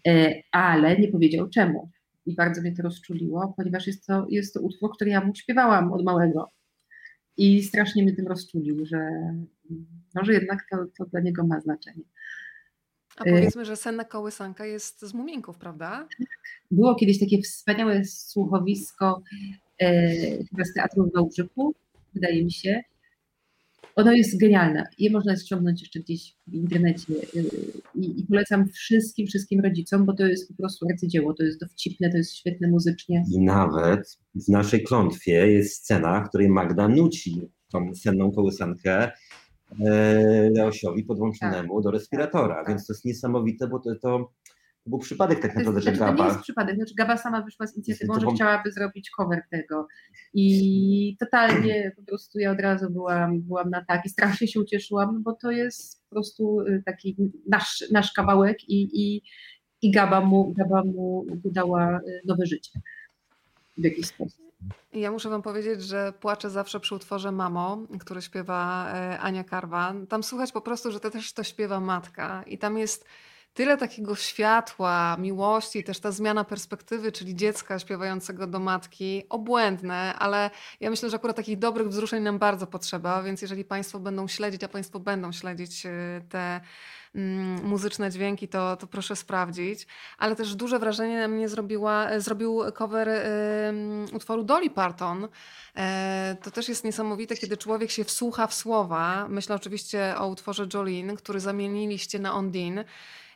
[0.09, 1.91] y, ale nie powiedział czemu.
[2.27, 5.93] I bardzo mnie to rozczuliło, ponieważ jest to, jest to utwór, który ja mu śpiewałam
[5.93, 6.49] od małego.
[7.37, 9.11] I strasznie mnie tym rozczulił, że,
[10.15, 12.03] no, że jednak to, to dla niego ma znaczenie.
[13.17, 13.31] A Y.
[13.31, 16.09] powiedzmy, że senna kołysanka jest z Muminków, prawda?
[16.71, 19.23] Było kiedyś takie wspaniałe słuchowisko
[19.79, 20.15] e,
[20.51, 21.75] chyba z teatru w Wałbrzychu,
[22.15, 22.83] wydaje mi się.
[23.99, 24.89] Ono jest genialne.
[24.99, 27.41] Je można ściągnąć jeszcze gdzieś w internecie e,
[27.95, 31.35] i, i polecam wszystkim, wszystkim rodzicom, bo to jest po prostu arcydzieło.
[31.35, 33.25] To jest dowcipne, to jest świetne muzycznie.
[33.33, 37.41] I nawet w naszej klątwie jest scena, w której Magda nuci
[37.73, 39.11] tą senną kołysankę
[39.81, 42.69] e, Leosiowi podłączonemu do respiratora, tak.
[42.69, 44.33] więc to jest niesamowite, bo to, to
[44.89, 46.29] był przypadek tak naprawdę, że znaczy, to nie Gaba...
[46.29, 46.77] jest przypadek.
[46.77, 49.87] Znaczy, Gaba sama wyszła z inicjatywą, że chciałaby zrobić cover tego.
[50.35, 55.23] I totalnie po prostu ja od razu byłam, byłam na tak i strasznie się ucieszyłam,
[55.23, 57.17] bo to jest po prostu y, taki
[57.49, 59.23] nasz, nasz kawałek i, i,
[59.83, 62.81] i Gaba, mu, Gaba mu dodała y, nowe życie
[63.79, 64.49] w jakiś sposób.
[64.93, 69.95] Ja muszę wam powiedzieć, że płaczę zawsze przy utworze Mamo, który śpiewa e, Ania Karwa.
[70.09, 73.05] Tam słychać po prostu, że to też to śpiewa matka i tam jest
[73.59, 80.51] tyle takiego światła, miłości, też ta zmiana perspektywy, czyli dziecka śpiewającego do matki, obłędne, ale
[80.81, 84.65] ja myślę, że akurat takich dobrych wzruszeń nam bardzo potrzeba, więc jeżeli Państwo będą śledzić,
[84.65, 85.91] a Państwo będą śledzić e,
[86.29, 86.61] te
[87.15, 89.87] mm, muzyczne dźwięki, to, to proszę sprawdzić.
[90.19, 95.29] Ale też duże wrażenie na mnie zrobiła, zrobił cover ym, utworu Dolly Parton.
[95.77, 99.27] E, To też jest niesamowite, kiedy człowiek się wsłucha w słowa.
[99.29, 102.85] Myślę oczywiście o utworze Jolene, który zamieniliście na Ondine.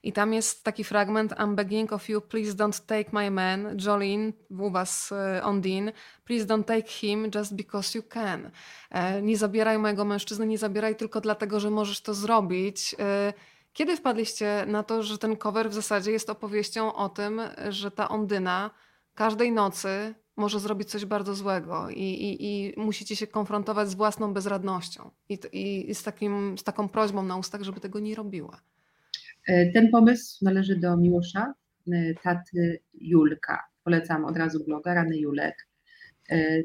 [0.02, 4.32] I tam jest taki fragment I'm begging of you, please don't take my man, Jolene,
[4.50, 5.92] u was e, Ondine,
[6.24, 8.50] please don't take him just because you can.
[8.90, 12.96] E, Nie zabieraj mojego mężczyzny, nie zabieraj tylko dlatego, że możesz to zrobić.
[12.98, 13.32] E,
[13.72, 18.08] Kiedy wpadliście na to, że ten cover w zasadzie jest opowieścią o tym, że ta
[18.08, 18.70] Ondyna
[19.14, 24.32] każdej nocy może zrobić coś bardzo złego i, i, i musicie się konfrontować z własną
[24.32, 28.60] bezradnością i, i z, takim, z taką prośbą na ustach, żeby tego nie robiła.
[29.46, 31.54] E, Ten pomysł należy do Miłosza,
[31.92, 33.58] e, taty Julka.
[33.84, 35.68] Polecam od razu bloga Rany Julek.
[36.30, 36.62] E,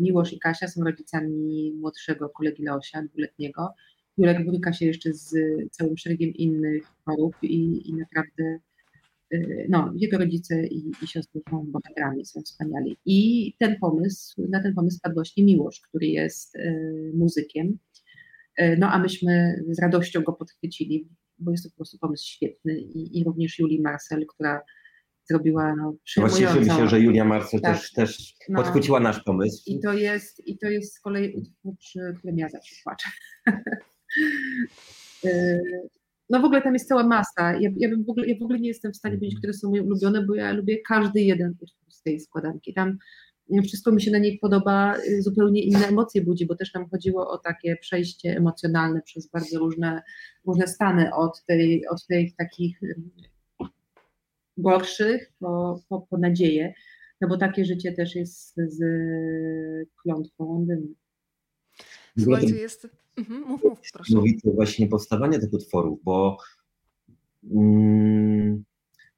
[0.00, 3.74] Miłosz i Kasia są rodzicami młodszego kolegi Leosia, dwuletniego.
[4.18, 5.34] Julek boryka się jeszcze z
[5.70, 8.58] całym szeregiem innych chorób i, i naprawdę
[9.68, 12.96] no, jego rodzice i, i siostry są bohaterami, są wspaniali.
[13.06, 16.58] I ten pomysł, na ten pomysł padł właśnie Miłosz, który jest
[17.14, 17.78] muzykiem.
[18.78, 21.08] No a myśmy z radością go podchwycili,
[21.40, 24.60] bo jest to po prostu pomysł świetny i, i również Julii Marcel, która
[25.28, 26.60] zrobiła no, Właśnie przejmującą.
[26.72, 27.76] myślę, że Julia Marcel Tak.
[27.76, 28.62] też, też No.
[28.62, 29.62] podchwyciła nasz pomysł.
[29.66, 33.08] I to jest, i to jest z kolei utwór, przy którym ja zawsze płaczę.
[35.24, 35.60] Y,
[36.30, 37.52] No w ogóle tam jest cała masa.
[37.60, 39.70] Ja, ja, bym w ogóle, ja w ogóle nie jestem w stanie powiedzieć, które są
[39.70, 42.74] moje ulubione, bo ja lubię każdy jeden utwór z tej składanki.
[42.74, 42.98] Tam
[43.64, 47.30] wszystko mi się na niej podoba, y, zupełnie inne emocje budzi, bo też nam chodziło
[47.30, 50.02] o takie przejście emocjonalne przez bardzo różne,
[50.46, 52.80] różne stany, od, tej, od tych takich
[54.56, 56.74] gorszych po, po, po nadzieję,
[57.20, 58.78] no bo takie życie też jest z
[60.02, 60.94] klątwą Londynu.
[62.18, 62.88] Słuchajcie, jest...
[63.16, 64.12] Mhm, mów, mów, proszę.
[64.12, 66.38] Niesamowite właśnie powstawanie tych utworów, bo,
[67.50, 68.64] mm,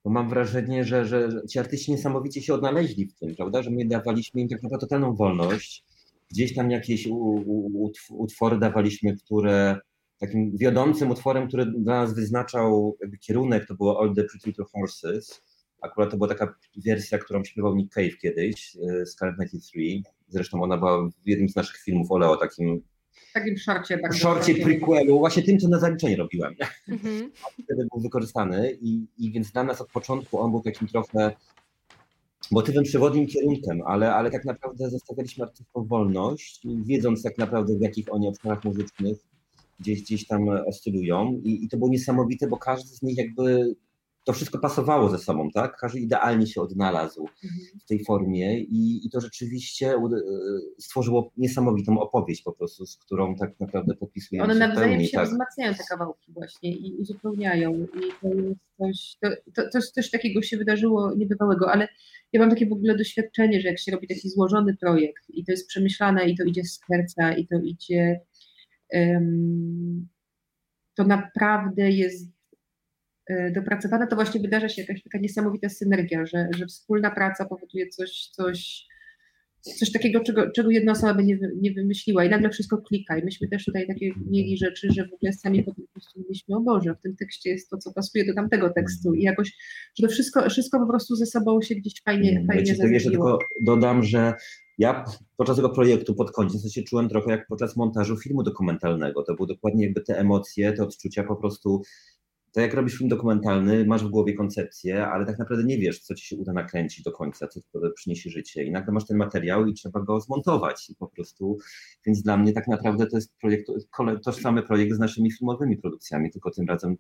[0.04, 3.62] bo mam wrażenie, że, że ci artyści niesamowicie się odnaleźli w tym, prawda?
[3.62, 5.84] Że my dawaliśmy im tak naprawdę totalną wolność.
[6.30, 9.76] Gdzieś tam jakieś u, u, utw- utwory dawaliśmy, które
[10.18, 15.42] takim wiodącym utworem, który dla nas wyznaczał kierunek, to było All the Pretty Little Horses.
[15.80, 16.54] Akurat to była taka
[16.86, 20.02] wersja, którą śpiewał Nick Cave kiedyś, y, Scarlet 93.
[20.28, 22.82] Zresztą ona była w jednym z naszych filmów o Leo, takim
[23.12, 24.18] W takim szorcie bardzo.
[24.18, 26.54] szorcie prequelu, właśnie tym, co na zaliczenie robiłem.
[26.88, 27.32] Mhm.
[27.64, 31.36] Wtedy był wykorzystany i, i więc dla nas od początku on był takim trochę
[32.50, 38.12] motywem przewodnim kierunkiem, ale, ale tak naprawdę zostawialiśmy artystom wolność, wiedząc tak naprawdę w jakich
[38.14, 39.18] oni obszarach muzycznych
[39.80, 43.74] gdzieś, gdzieś tam oscylują I, i to było niesamowite, bo każdy z nich jakby
[44.24, 45.76] to wszystko pasowało ze sobą, tak?
[45.80, 47.60] Każdy idealnie się odnalazł Mhm.
[47.84, 50.00] w tej formie i, i to rzeczywiście e,
[50.78, 55.06] stworzyło niesamowitą opowieść po prostu, z którą tak naprawdę podpisujemy One się nawzajem pełni.
[55.08, 55.28] się Tak.
[55.28, 57.88] wzmacniają te kawałki właśnie i uzupełniają i
[58.20, 61.88] to jest coś, to, to, to jest coś takiego się wydarzyło niebywałego, ale
[62.32, 65.52] ja mam takie w ogóle doświadczenie, że jak się robi taki złożony projekt i to
[65.52, 68.20] jest przemyślane i to idzie z serca i to idzie,
[68.90, 70.08] em,
[70.94, 72.31] to naprawdę jest
[73.26, 77.88] e, dopracowane, to właśnie wydarza się jakaś taka niesamowita synergia, że, że wspólna praca powoduje
[77.88, 78.86] coś, coś,
[79.60, 83.18] coś takiego, czego, czego jedna osoba by nie, nie wymyśliła i nagle wszystko klika.
[83.18, 86.60] I myśmy też tutaj takie mieli rzeczy, że w ogóle sami po prostu mówiliśmy, o
[86.60, 89.52] Boże, w tym tekście jest to, co pasuje do tamtego tekstu i jakoś,
[89.94, 92.92] że to wszystko, wszystko po prostu ze sobą się gdzieś fajnie, Mm, Ja fajnie tutaj
[92.92, 94.34] jeszcze tylko dodam, że
[94.78, 95.04] ja
[95.36, 99.22] podczas tego projektu pod koniec się czułem trochę jak podczas montażu filmu dokumentalnego.
[99.22, 101.82] To były dokładnie jakby te emocje, te odczucia po prostu.
[102.52, 106.14] To jak robisz film dokumentalny, masz w głowie koncepcję, ale tak naprawdę nie wiesz, co
[106.14, 108.64] ci się uda nakręcić do końca, co ci przyniesie życie.
[108.64, 111.58] I nagle masz ten materiał i trzeba go zmontować po prostu.
[112.06, 113.66] Więc dla mnie tak naprawdę to jest projekt,
[114.24, 116.96] tożsamy projekt z naszymi filmowymi produkcjami, tylko tym razem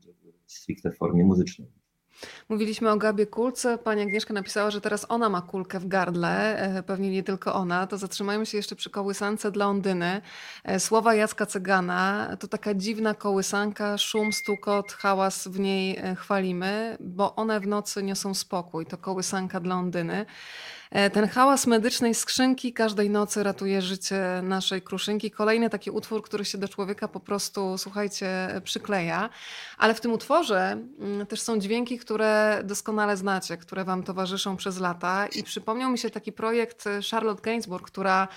[0.46, 1.81] w stricte formie muzycznej.
[2.48, 3.78] Mówiliśmy o Gabie Kulce.
[3.78, 6.58] Pani Agnieszka napisała, że teraz ona ma kulkę w gardle.
[6.58, 7.86] E, Pewnie nie tylko ona.
[7.86, 10.20] To zatrzymajmy się jeszcze przy kołysance dla Ondyny.
[10.64, 16.96] E, Słowa Jacka Cygana to taka dziwna kołysanka, szum, stukot, hałas w niej e, chwalimy,
[17.00, 18.86] bo one w nocy niosą spokój.
[18.86, 20.26] To kołysanka dla Ondyny.
[20.92, 25.30] E, Ten hałas medycznej skrzynki każdej nocy ratuje życie naszej kruszynki.
[25.30, 28.28] Kolejny taki utwór, który się do człowieka po prostu, słuchajcie,
[28.64, 29.30] przykleja.
[29.78, 34.80] Ale w tym utworze mm, też są dźwięki, które doskonale znacie, które Wam towarzyszą przez
[34.80, 35.26] lata.
[35.26, 38.28] I przypomniał mi się taki projekt Charlotte Gainsbourg, która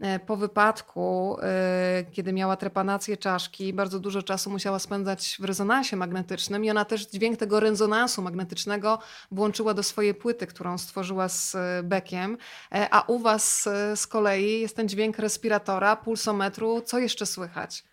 [0.00, 5.96] e, po wypadku, e, kiedy miała trepanację czaszki, bardzo dużo czasu musiała spędzać w rezonansie
[5.96, 8.98] magnetycznym i ona też dźwięk tego rezonansu magnetycznego
[9.30, 11.82] włączyła do swojej płyty, którą stworzyła z e,
[12.12, 16.80] E, A u Was e, z kolei jest ten dźwięk respiratora, pulsometru.
[16.80, 17.84] Co jeszcze słychać?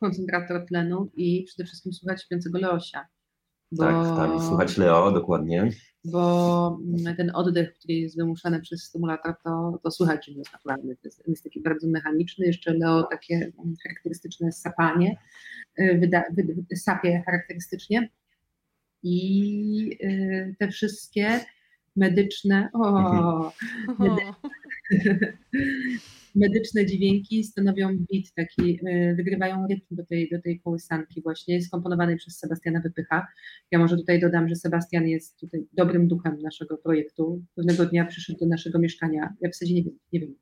[0.00, 3.06] koncentrator tlenu i przede wszystkim słuchać śpiącego Leosia.
[3.72, 5.70] Bo, Tak, tam słuchać Leo, dokładnie.
[6.04, 6.78] bo
[7.16, 10.96] ten oddech, który jest wymuszany przez stymulator, to, to słychać, że jest naturalny.
[10.96, 12.46] To jest, jest taki bardzo mechaniczny.
[12.46, 13.52] Jeszcze Leo takie
[13.82, 15.16] charakterystyczne sapanie,
[15.80, 18.08] y, wyda, wy, wy, sapie charakterystycznie.
[19.02, 21.40] I y, te wszystkie
[21.96, 23.52] medyczne, o, O.
[26.34, 31.66] medyczne dźwięki stanowią beat taki, y, wygrywają rytm do tej, do tej kołysanki właśnie, jest
[31.66, 33.26] skomponowany przez Sebastiana Wypycha.
[33.70, 37.44] Ja może tutaj dodam, że Sebastian jest tutaj dobrym duchem naszego projektu.
[37.54, 40.34] Pewnego dnia przyszedł do naszego mieszkania, ja w zasadzie nie wiem, nie wiem,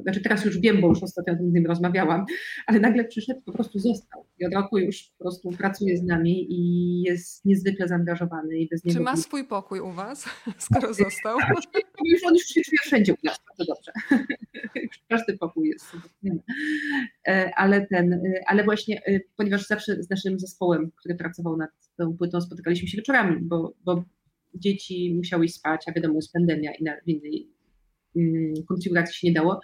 [0.00, 2.24] znaczy teraz już wiem, bo już ostatnio z nim rozmawiałam,
[2.66, 6.46] ale nagle przyszedł, po prostu został i od roku już po prostu pracuje z nami
[6.48, 8.98] i jest niezwykle zaangażowany i bez niego...
[8.98, 10.24] Czy ma swój pokój u Was,
[10.58, 11.38] skoro został?
[12.04, 13.92] już on już się czuje wszędzie u nas, to dobrze.
[15.08, 15.86] Każdy pokój jest.
[17.28, 21.70] E, Ale ten, e, ale właśnie, e, ponieważ zawsze z naszym zespołem, który pracował nad
[21.96, 24.04] tą płytą, spotykaliśmy się wieczorami, bo, bo
[24.54, 27.48] dzieci musiały spać, a wiadomo, jest pandemia i na, w innej
[28.68, 29.60] konfiguracji się nie dało,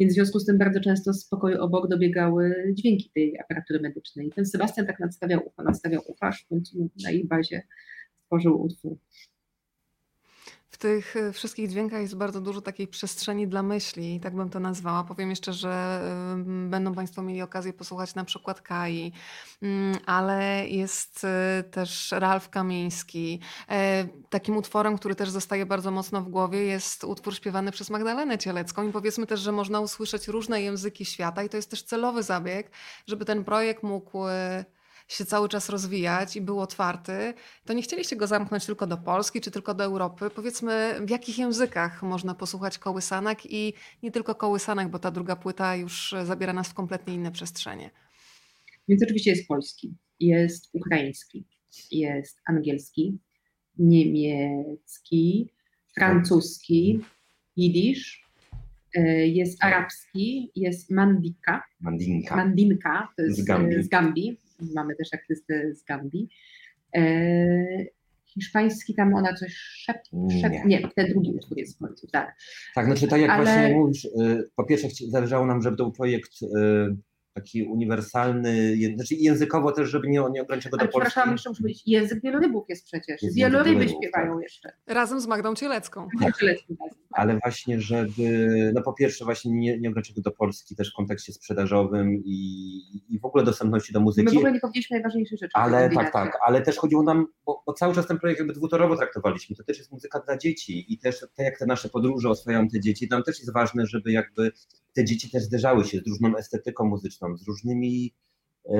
[0.00, 4.26] więc w związku z tym bardzo często z pokoju obok dobiegały dźwięki tej aparatury medycznej.
[4.26, 7.62] I ten Sebastian tak nadstawiał ucho, nadstawiał ucho, aż w końcu na ich bazie
[8.24, 8.96] stworzył utwór.
[10.72, 14.60] W tych y, wszystkich dźwiękach jest bardzo dużo takiej przestrzeni dla myśli, tak bym to
[14.60, 15.04] nazwała.
[15.04, 16.00] Powiem jeszcze, że
[16.70, 19.12] będą Państwo mieli okazję posłuchać na przykład Kai,
[19.62, 23.40] mm, ale jest y, też Ralf Kamiński.
[23.68, 28.38] E, Takim utworem, który też zostaje bardzo mocno w głowie jest utwór śpiewany przez Magdalenę
[28.38, 32.22] Cielecką i powiedzmy też, że można usłyszeć różne języki świata i to jest też celowy
[32.22, 32.70] zabieg,
[33.06, 34.18] żeby ten projekt mógł
[35.12, 37.34] się cały czas rozwijać i był otwarty,
[37.64, 40.30] to nie chcieliście go zamknąć tylko do Polski czy tylko do Europy.
[40.34, 45.76] Powiedzmy, w jakich językach można posłuchać kołysanek i nie tylko kołysanek, bo ta druga płyta
[45.76, 47.90] już zabiera nas w kompletnie inne przestrzenie.
[48.88, 51.44] Więc oczywiście jest polski, jest ukraiński,
[51.90, 53.18] jest angielski,
[53.78, 55.50] niemiecki,
[55.94, 57.00] francuski,
[57.56, 58.28] jidysz,
[58.94, 62.36] e, jest arabski, jest mandika, Mandinka.
[62.36, 63.82] mandinka, to jest Z Gambii.
[63.82, 64.36] z Gambii.
[64.74, 66.28] Mamy też artystę z Gambii.
[66.96, 67.02] E,
[68.24, 69.96] Hiszpański tam ona coś szep,
[70.40, 70.62] szep, Nie.
[70.66, 72.34] nie, ten drugi utwór jest w końcu, tak.
[72.74, 75.92] Tak, znaczy tak jak Ale- właśnie mówisz, y, po pierwsze zależało nam, żeby to był
[75.92, 76.46] projekt y,
[77.34, 81.10] taki uniwersalny, znaczy językowo też, żeby nie, nie ograniczał go do Ale Polski.
[81.10, 83.22] przepraszam, jeszcze muszę powiedzieć, język wielorybów jest przecież.
[83.22, 84.42] Jest Wieloryby wielorybów, śpiewają tak.
[84.42, 84.72] jeszcze.
[84.86, 86.08] Razem z Magdą Cielecką.
[86.40, 86.98] Cieleckim razem.
[87.10, 90.96] ale właśnie, żeby, no po pierwsze właśnie nie, nie ograć tego do Polski też w
[90.96, 92.36] kontekście sprzedażowym i,
[93.08, 94.34] i w ogóle dostępności do My muzyki.
[94.34, 95.52] w ogóle nie powiedzieliśmy najważniejszych rzeczy.
[95.54, 98.96] Ale tak, tak, ale też chodziło nam, bo, bo cały czas ten projekt jakby dwutorowo
[98.96, 102.68] traktowaliśmy, to też jest muzyka dla dzieci i też te, jak te nasze podróże oswajają
[102.68, 104.52] te dzieci, nam też jest ważne, żeby jakby
[104.92, 108.14] te dzieci też zderzały się z różną estetyką muzyczną, z różnymi
[108.64, 108.78] e,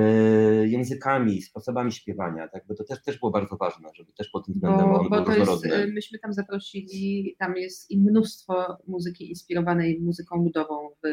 [0.68, 4.54] językami, sposobami śpiewania, tak, bo to też, też było bardzo ważne, żeby też pod tym
[4.54, 9.28] względem Bo, on bo był jest, y, myśmy tam zaprosili, tam jest i mnóstwo muzyki
[9.28, 11.08] inspirowanej muzyką ludową w,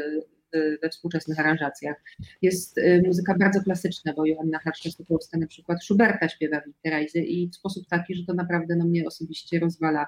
[0.54, 1.96] w, we współczesnych aranżacjach.
[2.42, 7.56] Jest y, muzyka bardzo klasyczna, bo Joanna Harszczak-Stokowska na przykład Schuberta śpiewa w i w
[7.56, 10.08] sposób taki, że to naprawdę no, mnie osobiście rozwala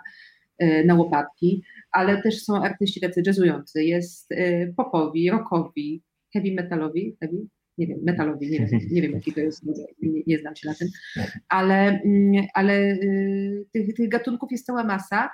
[0.86, 6.02] na łopatki, ale też są artyści tacy jazzujący, jest y, popowi, rockowi,
[6.34, 7.48] heavy metalowi, heavy?
[7.78, 9.64] Nie wiem, metalowi, nie wiem, nie wiem jaki to jest,
[10.02, 10.88] nie, nie znam się na tym,
[11.50, 15.30] ale, mm, ale y, tych, tych gatunków jest cała masa,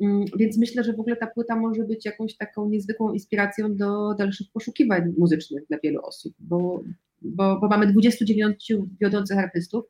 [0.00, 4.14] mm, więc myślę, że w ogóle ta płyta może być jakąś taką niezwykłą inspiracją do
[4.14, 6.82] dalszych poszukiwań muzycznych dla wielu osób, bo,
[7.22, 9.84] bo, bo mamy 29 wiodących artystów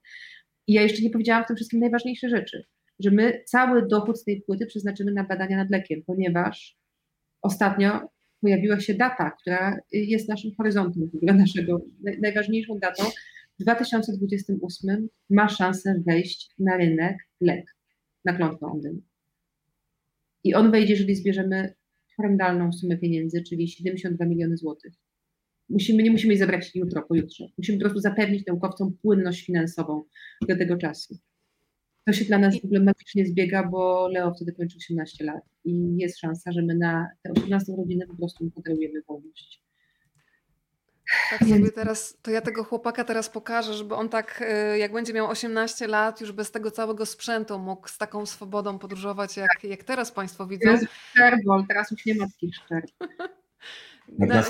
[0.66, 2.64] i ja jeszcze nie powiedziałam w tym wszystkim najważniejsze rzeczy,
[3.01, 6.76] że my cały dochód z tej płyty przeznaczymy na badania nad lekiem, ponieważ
[7.43, 8.01] ostatnio
[8.40, 13.05] pojawiła się data, która jest naszym horyzontem, w naszego, naj- najważniejszą datą.
[13.61, 17.76] W 2028 ma szansę wejść na rynek lek
[18.24, 19.01] na klątwę Ondyny.
[20.45, 21.74] I on wejdzie, jeżeli zbierzemy
[22.16, 24.93] horrendalną sumę pieniędzy, czyli 72 miliony złotych.
[25.68, 27.47] Musimy, nie musimy jej zabrać jutro, pojutrze.
[27.59, 30.05] Musimy po prostu zapewnić naukowcom płynność finansową
[30.49, 31.18] do tego czasu.
[32.07, 35.96] To się dla nas w ogóle magicznie zbiega, bo Leo wtedy kończy 18 lat i
[35.96, 39.62] jest szansa, że my na tę 18 rodzinę po prostu podarujemy wolność.
[41.30, 44.44] Tak sobie teraz, to ja tego chłopaka teraz pokażę, żeby on tak,
[44.74, 48.78] y, jak będzie miał 18 lat, już bez tego całego sprzętu mógł z taką swobodą
[48.78, 50.64] podróżować, jak, jak teraz Państwo widzą.
[50.64, 52.90] Teraz szczerbol, teraz już nie ma takich szczerb.
[54.18, 54.44] Na-.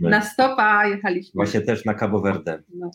[0.00, 1.32] Na stopa jechaliśmy.
[1.34, 2.62] Właśnie też na Cabo Verde.
[2.74, 2.90] No.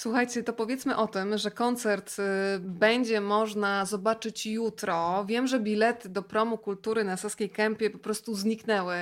[0.00, 2.22] Słuchajcie, to powiedzmy o tym, że koncert y,
[2.60, 5.24] będzie można zobaczyć jutro.
[5.24, 8.94] Wiem, że bilety do promu kultury na Saskiej Kępie po prostu zniknęły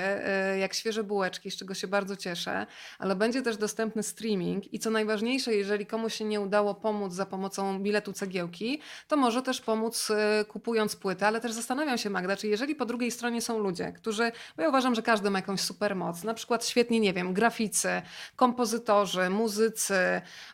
[0.53, 2.65] y, jak świeże bułeczki, z czego się bardzo cieszę,
[2.99, 7.25] ale będzie też dostępny streaming i co najważniejsze, jeżeli komuś się nie udało pomóc za
[7.25, 12.37] pomocą biletu cegiełki, to może też pomóc y, kupując płytę, ale też zastanawiam się Magda,
[12.37, 15.61] czy jeżeli po drugiej stronie są ludzie, którzy, bo ja uważam, że każdy ma jakąś
[15.61, 18.01] supermoc, na przykład świetnie, nie wiem, graficy,
[18.35, 19.95] kompozytorzy, muzycy,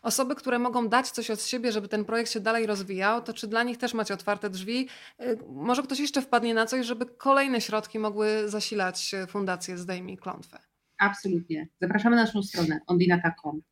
[0.02, 3.48] osoby, które mogą dać coś od siebie, żeby ten projekt się dalej rozwijał, to czy
[3.48, 4.88] dla nich też macie otwarte drzwi?
[5.22, 10.16] Y, Może ktoś jeszcze wpadnie na coś, żeby kolejne środki mogły zasilać y, Fundację Zdejmij
[10.16, 10.58] Klątwę?
[10.98, 11.68] Absolutnie.
[11.80, 13.62] Zapraszamy na naszą stronę ondinata.com.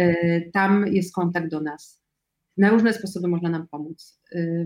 [0.00, 2.02] Y, Tam jest kontakt do nas.
[2.56, 4.20] Na różne sposoby można nam pomóc.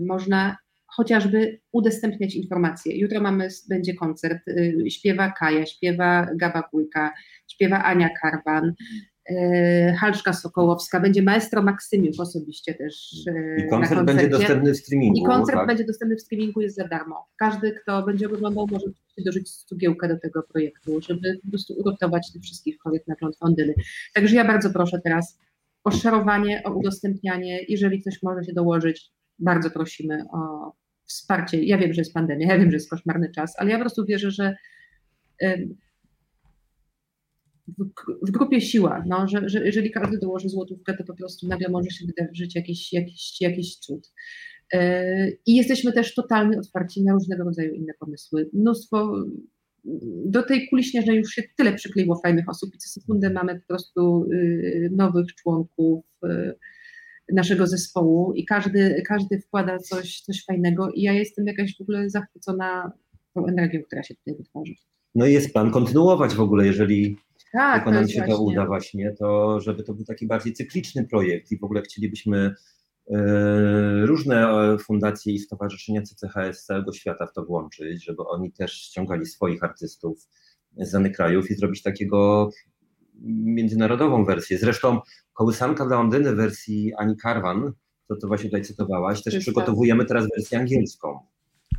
[0.07, 2.97] Można chociażby udostępniać informacje.
[2.97, 4.39] Jutro mamy, będzie koncert.
[4.89, 7.13] Śpiewa Kaja, śpiewa Gaba Bójka,
[7.47, 8.73] śpiewa Ania Karwan,
[9.99, 13.13] Halszka Sokołowska, będzie maestro Maksymiuk osobiście też
[13.57, 15.19] I na koncert będzie dostępny w streamingu.
[15.19, 15.67] I koncert tak?
[15.67, 17.27] będzie dostępny w streamingu, jest za darmo.
[17.37, 18.85] Każdy, kto będzie oglądał, może
[19.25, 23.73] dorzucić cugiełkę do tego projektu, żeby po prostu uratować tych wszystkich chorych na klątwę Ondyny.
[24.13, 25.39] Także ja bardzo proszę teraz
[25.83, 27.59] o szerowanie, o udostępnianie.
[27.67, 30.71] Jeżeli ktoś może się dołożyć, bardzo prosimy o
[31.05, 31.63] wsparcie.
[31.63, 34.05] Ja wiem, że jest pandemia, ja wiem, że jest koszmarny czas, ale ja po prostu
[34.05, 34.55] wierzę, że
[38.27, 41.89] w, grupie siła, no, że, że jeżeli każdy dołoży złotówkę, to po prostu nagle może
[41.89, 44.11] się wydarzyć jakiś, jakiś, jakiś cud.
[44.73, 44.79] Yy,
[45.45, 48.49] I jesteśmy też totalnie otwarci na różnego rodzaju inne pomysły.
[48.53, 49.15] Mnóstwo,
[50.25, 53.67] do tej kuli śnieżnej już się tyle przykleiło fajnych osób i co sekundę mamy po
[53.67, 56.55] prostu yy, nowych członków yy,
[57.31, 62.09] naszego zespołu i każdy, każdy wkłada coś, coś fajnego i ja jestem jakaś w ogóle
[62.09, 62.91] zachwycona
[63.33, 64.73] tą energią, która się tutaj wytworzy.
[65.15, 67.17] No i jest plan kontynuować w ogóle, jeżeli
[67.53, 70.53] Tak, tylko to nam się to właśnie- uda właśnie, to żeby to był taki bardziej
[70.53, 72.55] cykliczny projekt i w ogóle chcielibyśmy
[73.11, 73.15] e,
[74.05, 78.73] różne e, fundacje i stowarzyszenia CCHS z całego świata w to włączyć, żeby oni też
[78.73, 80.27] ściągali swoich artystów
[80.77, 82.49] z danych krajów i zrobić takiego
[83.25, 84.57] międzynarodową wersję.
[84.57, 84.99] Zresztą
[85.33, 87.71] kołysanka dla Ondyny w wersji Ani Karwan,
[88.07, 91.19] to to właśnie tutaj cytowałaś, też To przygotowujemy teraz wersję angielską.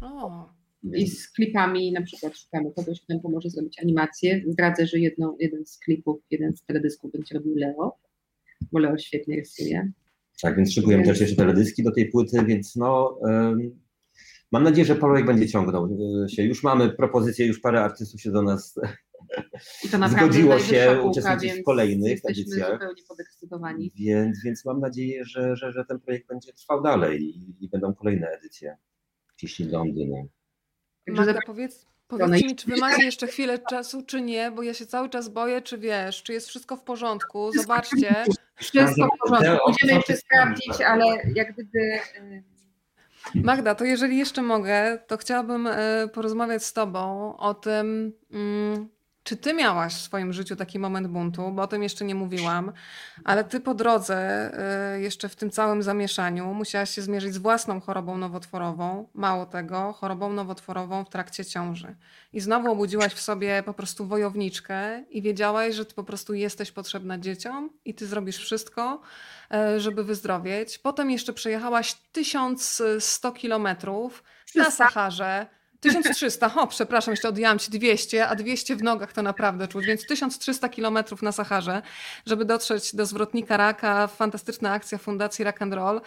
[0.01, 0.54] O,
[0.93, 4.43] I z klipami na przykład szukamy kogoś, kto nam pomoże zrobić animację.
[4.47, 7.99] Zdradzę, że jedną, jeden z klipów, jeden z teledysków będzie robił Leo,
[8.73, 9.93] bo Leo świetnie rysuje.
[10.43, 13.19] Tak, więc szykujemy Więc- też jeszcze teledyski do tej płyty, więc no
[14.53, 15.87] mam nadzieję, że projekt będzie ciągnął
[16.25, 16.43] y, się.
[16.43, 18.81] Już mamy propozycje, już parę artystów się do nas
[20.11, 22.81] Zgodziło się uczestniczyć w kolejnych edycjach.
[23.97, 27.95] Więc, więc mam nadzieję, że, że, że ten projekt będzie trwał dalej i, i będą
[27.95, 28.77] kolejne edycje
[29.37, 29.81] Pieśni dla
[31.07, 34.75] Także Magda, powiedz, powiedzcie mi, czy wy macie jeszcze chwilę czasu, czy nie, bo ja
[34.75, 37.53] się cały czas boję, czy wiesz, czy jest wszystko w porządku.
[37.53, 38.25] Zobaczcie.
[38.57, 39.67] Wszystko w porządku.
[39.67, 41.79] Będziemy jeszcze sprawdzić, ale jak gdyby...
[41.79, 42.43] y,
[43.35, 48.89] Magda, to jeżeli jeszcze mogę, to chciałabym e, porozmawiać z Tobą o tym, mm,
[49.25, 52.73] czy Ty miałaś w swoim życiu taki moment buntu, bo o tym jeszcze nie mówiłam,
[53.25, 54.17] ale Ty po drodze,
[54.95, 59.93] e, jeszcze w tym całym zamieszaniu, musiałaś się zmierzyć z własną chorobą nowotworową, mało tego,
[59.93, 61.95] chorobą nowotworową w trakcie ciąży.
[62.33, 66.73] I znowu obudziłaś w sobie po prostu wojowniczkę i wiedziałaś, że Ty po prostu jesteś
[66.73, 69.01] potrzebna dzieciom i Ty zrobisz wszystko,
[69.51, 70.79] e, żeby wyzdrowieć.
[70.79, 74.23] Potem jeszcze przejechałaś 1100 kilometrów
[74.55, 74.71] na 300.
[74.71, 75.47] Saharze.
[75.85, 80.07] 1300, o przepraszam, jeszcze odjęłam ci 200, a 200 w nogach to naprawdę czuć, więc
[80.07, 81.83] 1300 kilometrów na Saharze,
[82.27, 86.01] żeby dotrzeć do zwrotnika raka, fantastyczna akcja Fundacji Rock and Roll.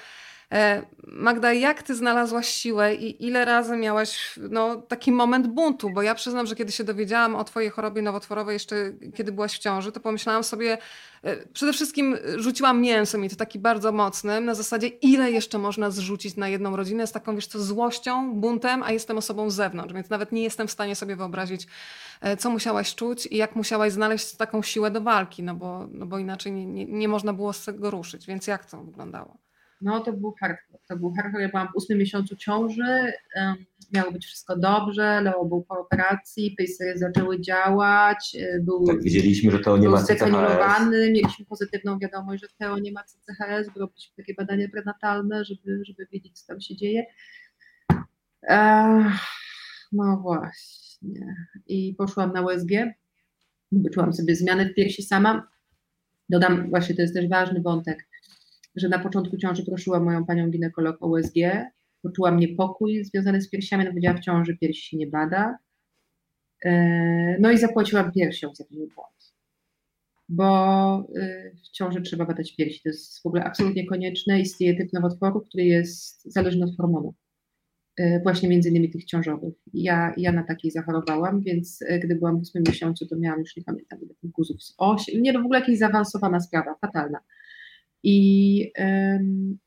[0.52, 5.90] E, Magda, jak ty znalazłaś siłę i ile razy miałaś no, taki moment buntu?
[5.90, 8.76] Bo ja przyznam, że kiedy się dowiedziałam o twojej chorobie nowotworowej, jeszcze
[9.16, 10.78] kiedy byłaś w ciąży, to pomyślałam sobie,
[11.24, 15.92] e, przede wszystkim rzuciłam mięsem i to taki bardzo mocnym, na zasadzie ile jeszcze można
[15.92, 19.94] zrzucić na jedną rodzinę z taką, wiesz co, złością, buntem, a jestem osobą z zewnątrz,
[19.94, 21.68] więc nawet nie jestem w stanie sobie wyobrazić,
[22.22, 26.06] e, co musiałaś czuć i jak musiałaś znaleźć taką siłę do walki, no bo, no
[26.06, 29.47] bo inaczej nie, nie, nie można było z tego ruszyć, więc jak to wyglądało?
[29.82, 30.80] No to był hardcore.
[30.88, 31.44] To był hardcore.
[31.44, 33.14] Ja byłam w ósmym miesiącu ciąży.
[33.94, 35.22] Miało być wszystko dobrze.
[35.22, 38.36] Leo był po operacji, pacery zaczęły działać.
[38.36, 40.90] y, Był, Tak, wiedzieliśmy, że to nie ma CCHS.
[40.92, 43.68] Mieliśmy pozytywną wiadomość, że Teo nie ma CCHS.
[43.76, 47.06] Robiliśmy takie badania prenatalne, żeby, żeby wiedzieć, co tam się dzieje.
[48.50, 49.14] Ech,
[49.92, 51.36] no właśnie.
[51.68, 52.70] I poszłam na USG.
[53.72, 55.48] Wyczułam sobie zmiany w piersi sama.
[56.30, 58.08] Dodam, właśnie to jest też ważny wątek,
[58.78, 61.36] że na początku ciąży prosiłam moją panią ginekolog o USG.
[62.02, 65.58] Poczułam niepokój związany z piersiami, no powiedziała w ciąży piersi się nie bada.
[66.66, 69.34] E, No i zapłaciłam piersią za ten błąd.
[70.30, 72.82] Bo y, w ciąży trzeba badać piersi.
[72.84, 74.40] To jest w ogóle absolutnie konieczne.
[74.40, 77.16] Istnieje typ nowotworu, który jest zależny od hormonów.
[78.00, 79.54] Y, Właśnie między innymi tych ciążowych.
[79.74, 83.64] Ja, ja na takiej zachorowałam, więc gdy byłam w ósmym miesiącu, to miałam już nie
[83.64, 85.22] pamiętam ile tych guzów z osiem.
[85.22, 87.20] Nie, no w ogóle jakaś zaawansowana sprawa, fatalna.
[88.04, 89.58] I mm,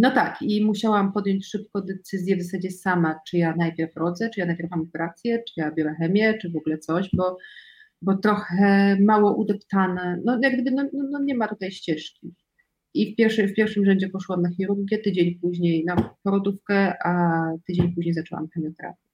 [0.00, 4.40] no tak, i musiałam podjąć szybko decyzję w zasadzie sama, czy ja najpierw rodzę, czy
[4.40, 7.38] ja najpierw mam operację, czy ja biorę chemię, czy w ogóle coś, bo,
[8.02, 12.34] bo trochę mało udeptane, no jak gdyby no, no, no nie ma tutaj ścieżki.
[12.94, 17.94] I w, pierwszy, w pierwszym rzędzie poszłam na chirurgię, tydzień później na porodówkę, a tydzień
[17.94, 19.04] później zaczęłam chemioterapię.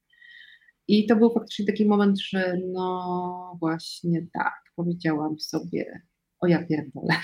[0.89, 6.03] I to był faktycznie taki moment, że no właśnie tak, powiedziałam sobie,
[6.41, 7.15] o ja pierdolę,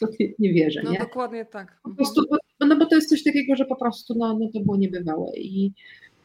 [0.38, 0.98] nie, wierzę, No nie?
[0.98, 1.80] dokładnie tak.
[1.82, 2.22] Po prostu,
[2.60, 5.72] no bo to jest coś takiego, że po prostu no, no to było niebywałe i,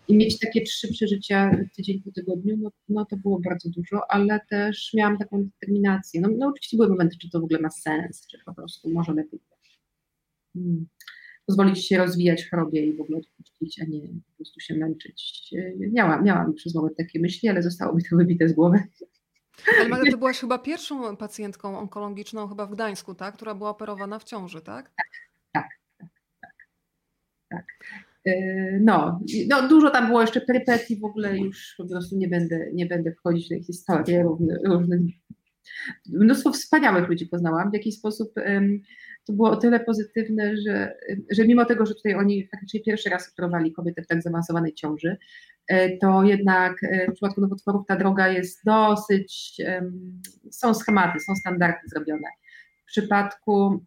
[0.07, 4.39] i mieć takie trzy przeżycia tydzień po tygodniu, no, no to było bardzo dużo, ale
[4.49, 6.21] też miałam taką determinację.
[6.21, 9.13] No, no oczywiście były momenty, czy to w ogóle ma sens, czy po prostu może
[9.13, 9.39] lepiej
[10.53, 10.87] hmm,
[11.45, 15.49] pozwolić się rozwijać chorobie i w ogóle odpuścić, a nie po prostu się męczyć.
[15.77, 18.79] Miałam, miałam przez moment takie myśli, ale zostało mi to wybite z głowy.
[19.79, 23.35] Ale Magda, ty byłaś chyba pierwszą pacjentką onkologiczną chyba w Gdańsku, tak?
[23.35, 24.91] Która była operowana w ciąży, tak?
[28.25, 32.27] Yy, No, i- no, dużo tam było jeszcze perypetii, w ogóle już po prostu nie
[32.27, 34.23] będę, nie będę wchodzić w te historie
[34.65, 35.01] różnych.
[36.09, 37.71] Mnóstwo wspaniałych ludzi poznałam.
[37.71, 38.33] W jakiś sposób
[39.25, 40.93] to było o tyle pozytywne, że,
[41.31, 45.17] że mimo tego, że tutaj oni faktycznie pierwszy raz operowali kobietę w tak zaawansowanej ciąży,
[45.67, 49.61] e, to jednak e, w przypadku nowotworów ta droga jest dosyć,
[50.51, 52.27] są schematy, są standardy zrobione.
[52.83, 53.85] W przypadku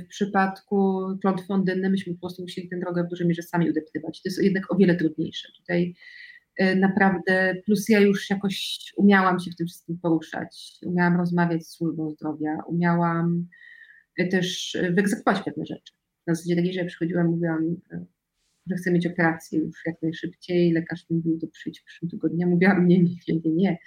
[0.00, 4.22] w przypadku klątw fondyny myśmy po prostu musieli tę drogę w dużej mierze sami udeptywać.
[4.22, 5.48] To jest jednak o wiele trudniejsze.
[5.56, 5.94] Tutaj
[6.56, 11.70] e, naprawdę, plus ja już jakoś umiałam się w tym wszystkim poruszać, umiałam rozmawiać z
[11.70, 13.67] służbą zdrowia, umiałam e,
[14.26, 15.92] też e, wyegzekwować pewne rzeczy.
[16.26, 18.04] Na zasadzie takiej, że ja przychodziłam, mówiłam, e,
[18.66, 22.38] że chcę mieć operację już jak najszybciej, lekarz mi mówił, to przyjdź w przyszłym tygodniu.
[22.38, 23.78] Ja mówiłam, nie, nie, nie, nie.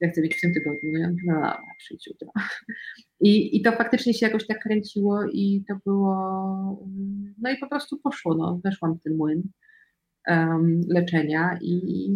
[0.00, 0.92] Ja chcę mieć w tym tygodniu.
[0.92, 2.28] No ja mówię, no przyjdź jutro.
[3.20, 6.14] I, I to faktycznie się jakoś tak kręciło i to było,
[7.38, 9.42] no i po prostu poszło, no, weszłam w ten młyn
[10.26, 12.10] um, leczenia i,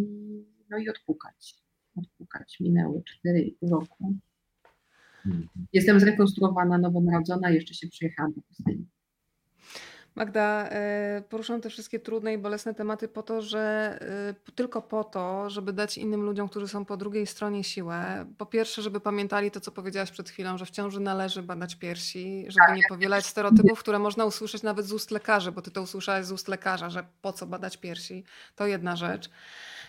[0.70, 1.54] no i odpukać,
[1.96, 2.56] odpukać.
[2.60, 4.16] Minęły 4,5 roku.
[5.26, 5.48] Mhm.
[5.72, 8.86] Jestem zrekonstruowana, nowonarodzona, jeszcze się przyjechałam do pustyni.
[10.14, 13.98] Magda, e, poruszam te wszystkie trudne i bolesne tematy po to, że
[14.48, 18.26] e, tylko po to, żeby dać innym ludziom, którzy są po drugiej stronie siłę.
[18.38, 22.44] Po pierwsze, żeby pamiętali to, co powiedziałaś przed chwilą, że w ciąży należy badać piersi,
[22.48, 26.26] żeby nie powielać stereotypów, które można usłyszeć nawet z ust lekarzy, bo ty to usłyszałeś
[26.26, 28.24] z ust lekarza, że po co badać piersi.
[28.56, 29.30] To jedna rzecz.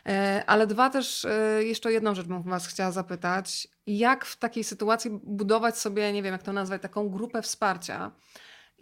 [0.05, 1.28] E, ale dwa też,
[1.59, 3.67] jeszcze jedną rzecz bym was chciała zapytać.
[3.88, 8.11] Jak w takiej sytuacji budować sobie, nie wiem jak to nazwać, taką grupę wsparcia?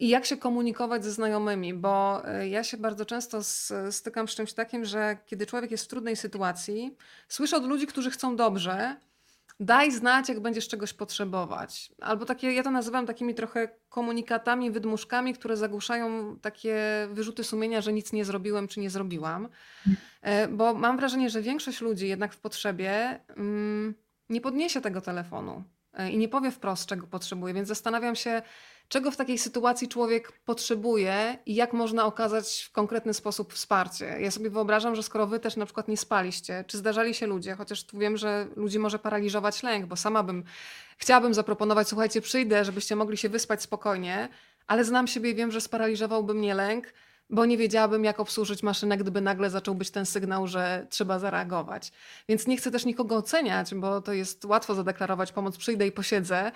[0.01, 3.39] I jak się komunikować ze znajomymi, bo e, ja się bardzo często
[3.91, 6.95] stykam z czymś takim, że kiedy człowiek jest w trudnej sytuacji,
[7.27, 8.95] słyszę od ludzi, którzy chcą dobrze,
[9.59, 11.91] daj znać, jak będziesz czegoś potrzebować.
[11.99, 16.77] Albo takie, ja to nazywam takimi trochę komunikatami, wydmuszkami, które zagłuszają takie
[17.11, 19.49] wyrzuty sumienia, że nic nie zrobiłem czy nie zrobiłam.
[20.21, 23.93] E, bo mam wrażenie, że większość ludzi jednak w potrzebie mm,
[24.29, 25.63] nie podniesie tego telefonu
[26.11, 28.41] i nie powie wprost, czego potrzebuje, więc zastanawiam się,
[28.87, 34.05] czego w takiej sytuacji człowiek potrzebuje i jak można okazać w konkretny sposób wsparcie.
[34.05, 37.55] Ja sobie wyobrażam, że skoro wy też na przykład nie spaliście, czy zdarzali się ludzie,
[37.55, 40.43] chociaż tu wiem, że ludzi może paraliżować lęk, bo sama bym,
[40.97, 44.29] chciałabym zaproponować, słuchajcie, przyjdę, żebyście mogli się wyspać spokojnie,
[44.67, 46.93] ale znam siebie i wiem, że sparaliżowałby mnie lęk,
[47.31, 51.91] bo nie wiedziałabym, jak obsłużyć maszynę, gdyby nagle zaczął być ten sygnał, że trzeba zareagować.
[52.29, 56.51] Więc nie chcę też nikogo oceniać, bo to jest łatwo zadeklarować pomoc, przyjdę i posiedzę,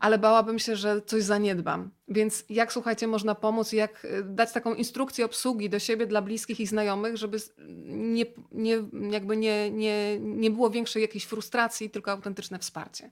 [0.00, 1.90] ale bałabym się, że coś zaniedbam.
[2.08, 6.60] Więc jak słuchajcie, można pomóc, jak y, dać taką instrukcję obsługi do siebie, dla bliskich
[6.60, 7.38] i znajomych, żeby
[7.86, 13.10] nie, nie, jakby nie, nie, nie było większej jakiejś frustracji, tylko autentyczne wsparcie.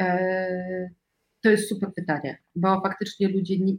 [0.00, 0.90] E,
[1.46, 3.74] to jest super pytanie, bo faktycznie ludzie nie,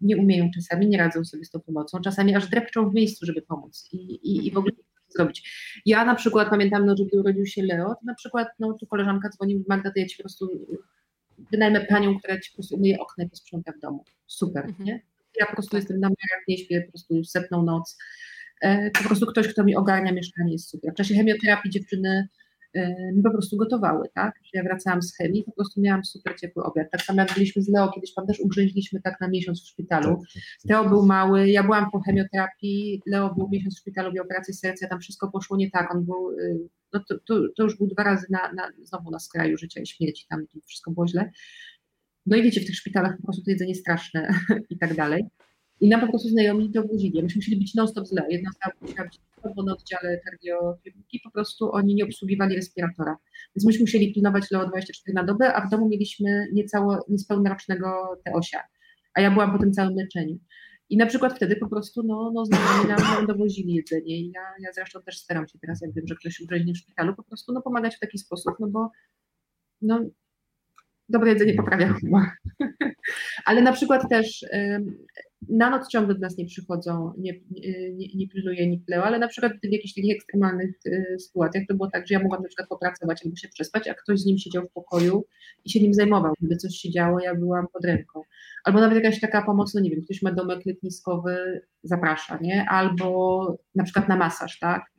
[0.00, 3.42] nie, umieją czasami, nie radzą sobie z tą pomocą, czasami aż drepczą w miejscu, żeby
[3.42, 4.72] pomóc i, i, i w ogóle
[5.08, 5.50] zrobić.
[5.86, 8.86] Ja na przykład pamiętam, no, że gdy urodził się Leo, to na przykład no, tu
[8.86, 10.48] koleżanka dzwoni, Magda, to ja ci po prostu
[11.52, 14.04] wynajmę panią, która ci po prostu umyje okna i posprząta w domu.
[14.26, 14.84] Super, mhm.
[14.84, 15.02] nie?
[15.40, 15.80] Ja po prostu tak.
[15.80, 17.98] jestem na miarach, nie śpię po prostu setną noc.
[18.60, 20.92] E, po prostu ktoś, kto mi ogarnia mieszkanie jest super.
[20.92, 22.28] W czasie chemioterapii dziewczyny
[23.14, 24.34] mi po prostu gotowały, tak?
[24.52, 26.90] Ja wracałam z chemii, po prostu miałam super ciepły obiad.
[26.90, 30.08] Tak samo jak byliśmy z Leo, kiedyś pan też ugrzęźliśmy tak na miesiąc w szpitalu.
[30.08, 30.70] Tak, tak, tak.
[30.70, 34.88] Leo był mały, ja byłam po chemioterapii, Leo był miesiąc w szpitalu, miał operację serca,
[34.88, 38.02] tam wszystko poszło nie tak, on był, y, no to, to, to już był dwa
[38.02, 41.30] razy na, na, znowu na skraju życia i śmierci, tam wszystko było źle.
[42.26, 44.34] No i wiecie, w tych szpitalach po prostu to jedzenie straszne
[44.70, 45.24] i tak dalej.
[45.80, 47.22] I nam po prostu znajomi dowozili.
[47.22, 48.26] Myśmy musieli być non-stop z Leo.
[48.28, 49.20] Jedna osoba musiała być
[49.56, 53.16] bo na oddziale kardiochirurgii po prostu oni nie obsługiwali respiratora.
[53.56, 57.86] Więc myśmy musieli pilnować Leo 24 na dobę, a w domu mieliśmy niecało, niespełnorocznego
[58.28, 58.58] T8,
[59.14, 60.38] a ja byłam po tym całym leczeniu.
[60.90, 64.40] I na przykład wtedy po prostu no, no znajomi nam, nam dowozili jedzenie i ja,
[64.60, 67.52] ja zresztą też staram się teraz, jak wiem, że ktoś ugrzęźnie w szpitalu, po prostu
[67.52, 68.90] no, pomagać w taki sposób, no bo
[69.82, 70.04] no,
[71.08, 72.22] dobre jedzenie poprawia humor.
[73.46, 74.44] Ale na przykład też
[75.48, 77.32] na noc ciągle do nas nie przychodzą, nie,
[77.92, 82.06] nie, nie pilnuje ale na przykład w jakichś takich ekstremalnych y, sytuacjach to było tak,
[82.06, 84.72] że ja mogłam na przykład popracować albo się przespać, a ktoś z nim siedział w
[84.72, 85.24] pokoju
[85.64, 86.32] i się nim zajmował.
[86.38, 88.22] Gdyby coś się działo, ja byłam pod ręką.
[88.64, 92.66] Albo nawet jakaś taka pomoc, no nie wiem, ktoś ma domek letniskowy, zaprasza, nie?
[92.68, 94.94] Albo na przykład na masaż, tak?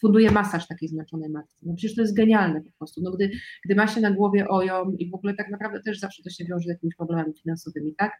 [0.00, 1.56] funduje masaż takiej zmęczonej matce.
[1.62, 3.00] No przecież to jest genialne po prostu.
[3.02, 3.30] No gdy,
[3.64, 6.44] gdy ma się na głowie oją i w ogóle tak naprawdę też zawsze to się
[6.44, 8.12] wiąże z jakimiś problemami finansowymi, tak?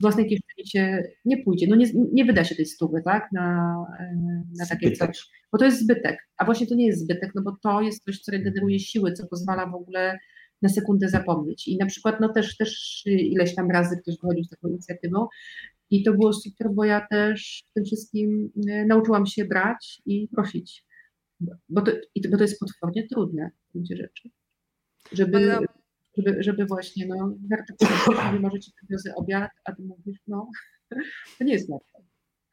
[0.00, 1.66] Z własnej kieszeni się nie pójdzie.
[1.68, 3.28] No nie, nie wyda się tej stówy, tak?
[3.32, 4.16] Na, e,
[4.58, 5.28] na takie coś.
[5.52, 6.18] Bo to jest zbytek.
[6.36, 9.26] A właśnie to nie jest zbytek, no bo to jest coś, co regeneruje siły, co
[9.26, 10.18] pozwala w ogóle
[10.62, 11.68] na sekundę zapomnieć.
[11.68, 15.26] I na przykład no też, też ileś tam razy ktoś wychodził z taką inicjatywą
[15.90, 20.28] i to było super, bo ja też w tym wszystkim e, nauczyłam się brać i
[20.28, 20.84] prosić
[21.68, 21.92] bo to,
[22.30, 24.30] bo to jest potwornie trudne w gruncie rzeczy.
[25.12, 25.58] Żeby,
[26.16, 27.36] żeby, żeby właśnie, no,
[28.32, 30.50] nie możecie wiozę obiad, a ty mówisz, no,
[31.38, 31.98] to nie jest łatwe.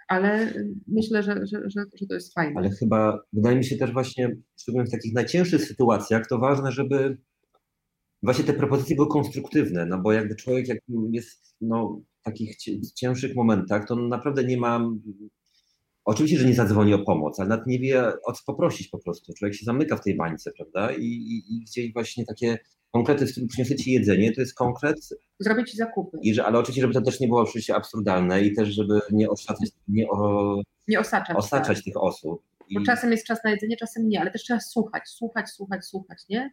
[0.07, 0.53] Ale
[0.87, 2.53] myślę, że, że, że, że to jest fajne.
[2.59, 7.17] Ale chyba wydaje mi się też właśnie, szczególnie w takich najcięższych sytuacjach, to ważne, żeby
[8.23, 10.79] właśnie te propozycje były konstruktywne, no bo jakby człowiek jak
[11.11, 12.57] jest no, w takich
[12.95, 14.89] cięższych momentach, to naprawdę nie ma
[16.07, 19.33] Oczywiście, że nie zadzwoni o pomoc, ale nawet nie wie o co poprosić po prostu.
[19.33, 20.91] Człowiek się zamyka w tej bańce, prawda?
[20.91, 22.57] I, i, i gdzieś właśnie takie
[22.91, 24.95] konkrety, w którym przyniosę ci jedzenie, to jest konkret.
[25.39, 26.17] Zrobić zakupy.
[26.21, 29.29] I że, ale oczywiście, żeby to też nie było oczywiście absurdalne i też, żeby nie
[29.29, 30.55] osaczać, nie, o,
[30.87, 31.85] nie osaczać, osaczać tak.
[31.85, 32.41] tych osób.
[32.69, 32.75] I...
[32.75, 36.23] Bo czasem jest czas na jedzenie, czasem nie, ale też trzeba słuchać, słuchać, słuchać, słuchać,
[36.29, 36.51] nie?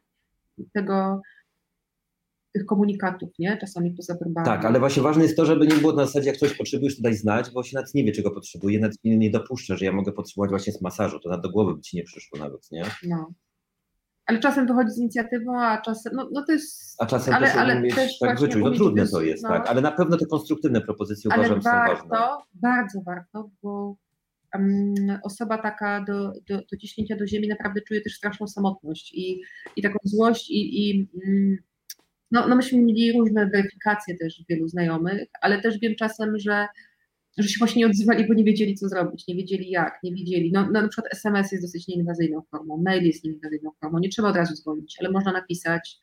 [0.73, 1.21] Tego,
[2.55, 3.57] tych komunikatów, nie?
[3.61, 4.51] Czasami poza werbalnie.
[4.51, 7.03] Tak, ale właśnie ważne jest to, żeby nie było na zasadzie, jak coś potrzebujesz, to
[7.03, 9.93] daj znać, bo się nawet nie wie, czego potrzebuje, nawet nie, nie dopuszcza, że ja
[9.93, 12.85] mogę potrzebować właśnie z masażu, to nawet do głowy by ci nie przyszło nawet, nie?
[13.07, 13.33] No.
[14.27, 17.57] ale czasem wychodzi z inicjatywą, a czasem, no, no to jest, A czasem Ale- też
[17.57, 18.63] ale umieć też tak wyczuć.
[18.63, 19.49] No trudne to jest, no.
[19.49, 19.67] tak.
[19.69, 22.09] Ale na pewno te konstruktywne propozycje ale uważam, że są ważne.
[22.09, 23.97] warto, bardzo warto, bo
[24.55, 29.41] um, osoba taka do, do, do ciśnięcia do ziemi naprawdę czuje też straszną samotność i,
[29.77, 31.59] i taką złość i, i mm,
[32.31, 36.67] no, no myśmy mieli różne weryfikacje też wielu znajomych, ale też wiem czasem, że
[37.39, 40.53] że się właśnie nie odzywali, bo nie wiedzieli, co zrobić, nie wiedzieli jak, nie wiedzieli.
[40.53, 44.29] No, no na przykład SMS jest dosyć nieinwazyjną formą, mail jest nieinwazyjną formą, nie trzeba
[44.29, 46.01] od razu dzwonić, ale można napisać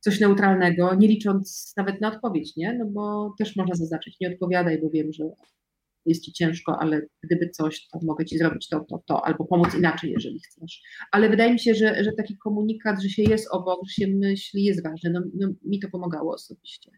[0.00, 2.74] coś neutralnego, nie licząc nawet na odpowiedź, nie?
[2.78, 5.24] No bo też można zaznaczyć, nie odpowiadaj, bo wiem, że
[6.06, 9.74] jest ci ciężko, ale gdyby coś, to mogę ci zrobić to, to, to, albo pomóc
[9.74, 10.82] inaczej, jeżeli chcesz.
[11.12, 14.64] Ale wydaje mi się, że, że taki komunikat, że się jest obok, że się myśli,
[14.64, 15.10] jest ważny.
[15.10, 16.90] No, no mi to pomagało osobiście.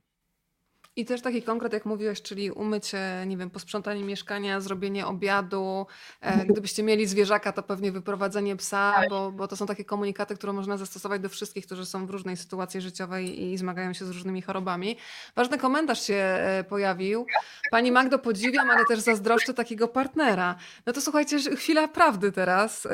[0.98, 5.86] I też taki konkret, jak mówiłeś, czyli umycie, nie wiem, posprzątanie mieszkania, zrobienie obiadu.
[6.20, 9.08] E, gdybyście mieli zwierzaka, to pewnie wyprowadzenie psa, Tak.
[9.10, 12.36] bo, bo to są takie komunikaty, które można zastosować do wszystkich, którzy są w różnej
[12.36, 14.96] sytuacji życiowej i zmagają się z różnymi chorobami.
[15.36, 17.26] Ważny komentarz się e, pojawił.
[17.70, 20.56] Pani Magdo, podziwiam, ale też zazdroszczę takiego partnera.
[20.86, 22.86] No to słuchajcie, chwila prawdy teraz.
[22.86, 22.90] E,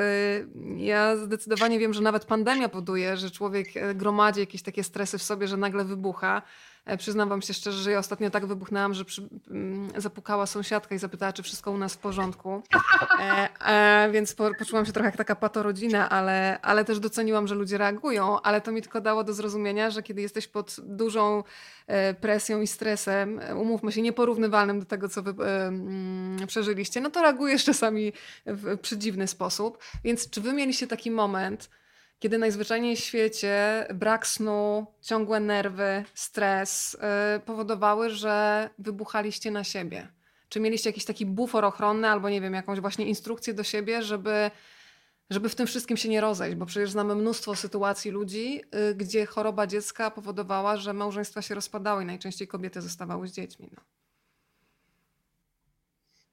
[0.77, 5.49] Ja zdecydowanie wiem, że nawet pandemia powoduje, że człowiek gromadzi jakieś takie stresy w sobie,
[5.49, 6.43] że nagle wybucha.
[6.87, 10.95] E, Przyznam wam się szczerze, że ja ostatnio tak wybuchnęłam, że przy, mm, zapukała sąsiadka
[10.95, 12.63] i zapytała, czy wszystko u nas w porządku.
[13.21, 17.55] E, e, więc po, poczułam się trochę jak taka patorodzina, ale, ale też doceniłam, że
[17.55, 21.45] ludzie reagują, ale to mi tylko dało do zrozumienia, że kiedy jesteś pod dużą
[21.87, 27.01] e, presją i stresem, e, umówmy się, nieporównywalnym do tego, co wy e, mm, przeżyliście,
[27.01, 28.13] no to reagujesz czasami
[28.47, 29.79] w przedziwny sposób.
[30.05, 31.71] Więc czy wy mieliście taki moment,
[32.25, 36.97] kiedy najzwyczajniej w świecie brak snu, ciągłe nerwy, stres
[37.35, 40.09] yy, powodowały, że wybuchaliście na siebie?
[40.49, 44.51] Czy mieliście jakiś taki bufor ochronny albo nie wiem, jakąś właśnie instrukcję do siebie, żeby,
[45.31, 46.57] żeby w tym wszystkim się nie rozejść?
[46.57, 52.03] Bo przecież znamy mnóstwo sytuacji ludzi, yy, gdzie choroba dziecka powodowała, że małżeństwa się rozpadały
[52.03, 53.69] i najczęściej kobiety zostawały z dziećmi.
[53.73, 53.83] No.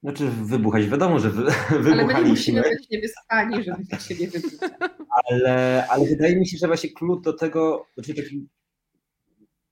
[0.03, 2.29] Znaczy wybuchać, wiadomo, że wy, Ale my nie wybuchaliśmy.
[2.29, 4.71] musimy być niewyspani, żeby z siebie wybuchać.
[5.29, 8.47] Ale, ale wydaje mi się, że właśnie klucz do tego, znaczy taki,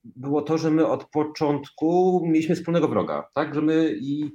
[0.03, 3.55] było to, że my od początku mieliśmy wspólnego wroga, tak?
[3.55, 4.31] Że my i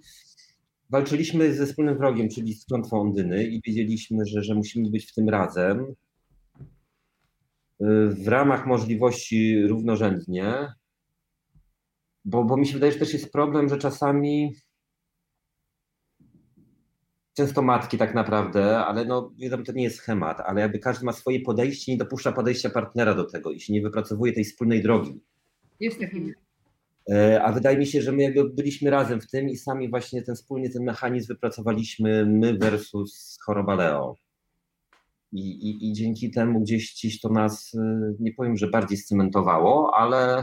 [0.91, 5.15] walczyliśmy ze wspólnym wrogiem, czyli z klątwą Ondyny i wiedzieliśmy, że, że musimy być w
[5.15, 5.95] tym razem y,
[8.09, 10.73] w ramach możliwości równorzędnie,
[12.25, 14.55] bo, bo mi się wydaje, że też jest problem, że czasami
[17.35, 21.13] często matki tak naprawdę, ale no wiadomo, to nie jest schemat, ale jakby każdy ma
[21.13, 25.21] swoje podejście, nie dopuszcza podejścia partnera do tego i się nie wypracowuje tej wspólnej drogi.
[25.81, 26.35] Jest taki Mhm.
[27.11, 30.23] E, A wydaje mi się, że my jakby byliśmy razem w tym i sami właśnie
[30.23, 34.17] ten wspólnie ten mechanizm wypracowaliśmy my versus choroba Leo.
[35.33, 39.95] I, i, I dzięki temu gdzieś, gdzieś to nas, e, nie powiem, że bardziej scementowało,
[39.97, 40.43] ale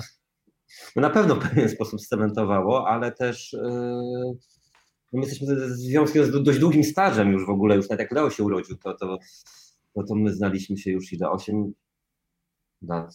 [0.95, 4.35] no na pewno w pewien sposób scementowało, ale też no
[5.13, 8.29] my jesteśmy związkiem z do- dość długim stażem już w ogóle, już nawet jak Leo
[8.29, 9.17] się urodził, to, to,
[9.93, 11.29] to, to my znaliśmy się już ile?
[11.29, 11.73] 8
[12.81, 13.13] lat.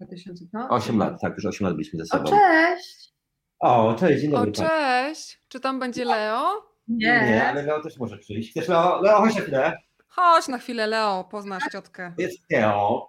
[0.00, 0.68] 2000, no.
[0.70, 2.30] 8 lat, tak, już 8 lat byliśmy ze O, sobą.
[2.30, 3.14] cześć!
[3.60, 4.52] O, cześć, dzień O, dobry.
[4.52, 4.68] Państwu.
[4.76, 5.42] cześć!
[5.48, 6.68] Czy tam będzie Leo?
[6.88, 8.50] Nie, Nie, ale Leo też może przyjść.
[8.50, 9.00] Chcesz Leo?
[9.02, 9.78] Leo, chodź na chwilę.
[10.08, 12.14] Chodź na chwilę, Leo, poznasz ciotkę.
[12.18, 13.08] Jest Teo.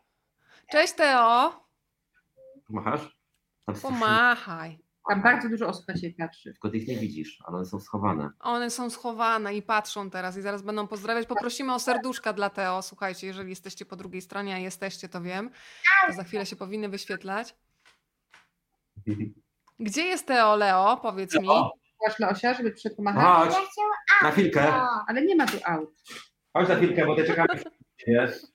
[0.72, 1.64] Cześć, Teo!
[2.70, 4.80] Strasznie- Pomachaj.
[5.10, 6.52] Tam bardzo dużo osób na siebie patrzy.
[6.52, 8.30] Tylko ty ich nie widzisz, ale one są schowane.
[8.40, 11.28] One są schowane i patrzą teraz i zaraz będą pozdrawiać.
[11.28, 12.82] Poprosimy o serduszka dla Teo.
[12.82, 15.50] Słuchajcie, jeżeli jesteście po drugiej stronie, a jesteście, to wiem,
[16.08, 17.56] to za chwilę się powinny wyświetlać.
[19.80, 20.98] Gdzie jest Teo, Leo?
[20.98, 21.48] Powiedz mi.
[22.08, 23.54] Masz Leosia, żeby przyszedł pomachać?
[23.54, 23.66] Chodź,
[24.22, 24.74] na chwilkę.
[25.08, 25.90] Ale nie ma tu aut.
[26.54, 27.64] Chodź na chwilkę, bo ty czekamy.
[28.08, 28.54] Jest.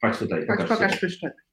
[0.00, 1.43] Chodź tutaj, Chodź, pokaż pyszczek.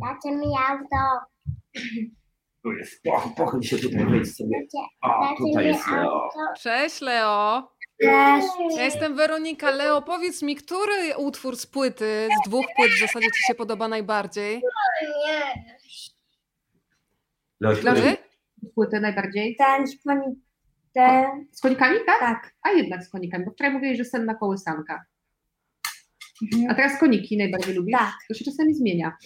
[0.00, 1.26] Dacie mi auto.
[2.62, 3.02] Tu jest.
[3.02, 4.66] Po, pochyl się tutaj, wejdź sobie.
[5.02, 6.22] O, dacie tutaj mi jest Leo.
[6.22, 6.38] auto.
[6.60, 7.68] Cześć, Leo.
[8.00, 8.38] Ja
[8.84, 9.70] jestem Weronika.
[9.70, 13.88] Leo, powiedz mi, który utwór z płyty, z dwóch płyt w zasadzie ci się podoba
[13.88, 14.62] najbardziej?
[17.60, 18.16] Leo, Który?
[18.74, 19.56] Płytę najbardziej.
[19.56, 20.34] Ten szpon-
[20.94, 22.20] ten, Z konikami, tak?
[22.20, 22.54] tak.
[22.62, 25.04] A jednak z konikami, bo wczoraj mówiłeś, że senna kołysanka.
[26.70, 27.98] A teraz koniki najbardziej lubisz?
[27.98, 28.14] Tak.
[28.28, 29.16] To się czasami zmienia.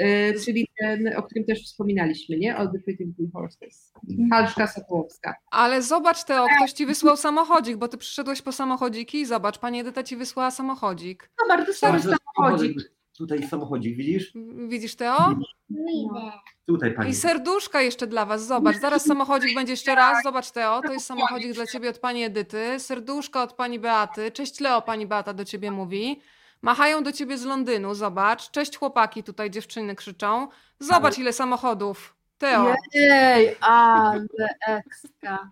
[0.00, 2.56] Y, czyli ten, o którym też wspominaliśmy, nie?
[2.56, 3.92] All the Pretty Blue Horses.
[4.30, 5.34] Halszka Sokołowska.
[5.50, 9.80] Ale zobacz, Teo, ktoś ci wysłał samochodzik, bo ty przyszedłeś po samochodziki i zobacz, pani
[9.80, 11.30] Edyta ci wysłała samochodzik.
[11.40, 12.78] No bardzo stary Bardzo samochodzik.
[13.18, 14.32] tutaj samochodzik, widzisz?
[14.68, 15.28] Widzisz, Teo?
[15.28, 16.32] Widzę.
[16.66, 17.10] Tutaj pani.
[17.10, 18.46] I serduszka jeszcze dla was.
[18.46, 20.22] Zobacz, zaraz samochodzik będzie jeszcze raz.
[20.24, 22.80] Zobacz, Teo, to jest samochodzik dla ciebie od pani Edyty.
[22.80, 24.30] Serduszka od pani Beaty.
[24.30, 26.20] Cześć, Leo, pani Beata do ciebie mówi.
[26.62, 28.50] Machają do ciebie z Londynu, zobacz.
[28.50, 30.48] Cześć, chłopaki, tutaj dziewczyny krzyczą.
[30.78, 32.16] Zobacz, ile samochodów.
[32.38, 34.26] Teo, Jej, ale
[34.66, 35.50] ekstra.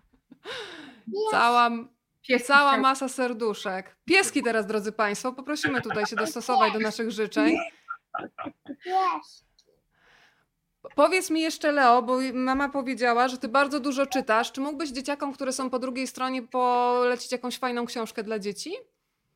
[1.31, 1.69] cała,
[2.27, 3.95] Pieski cała masa serduszek.
[4.05, 7.57] Pieski teraz, drodzy państwo, poprosimy tutaj się dostosować do naszych życzeń.
[10.95, 14.51] Powiedz mi jeszcze, Leo, bo mama powiedziała, że ty bardzo dużo czytasz.
[14.51, 18.73] Czy mógłbyś dzieciakom, które są po drugiej stronie, polecić jakąś fajną książkę dla dzieci?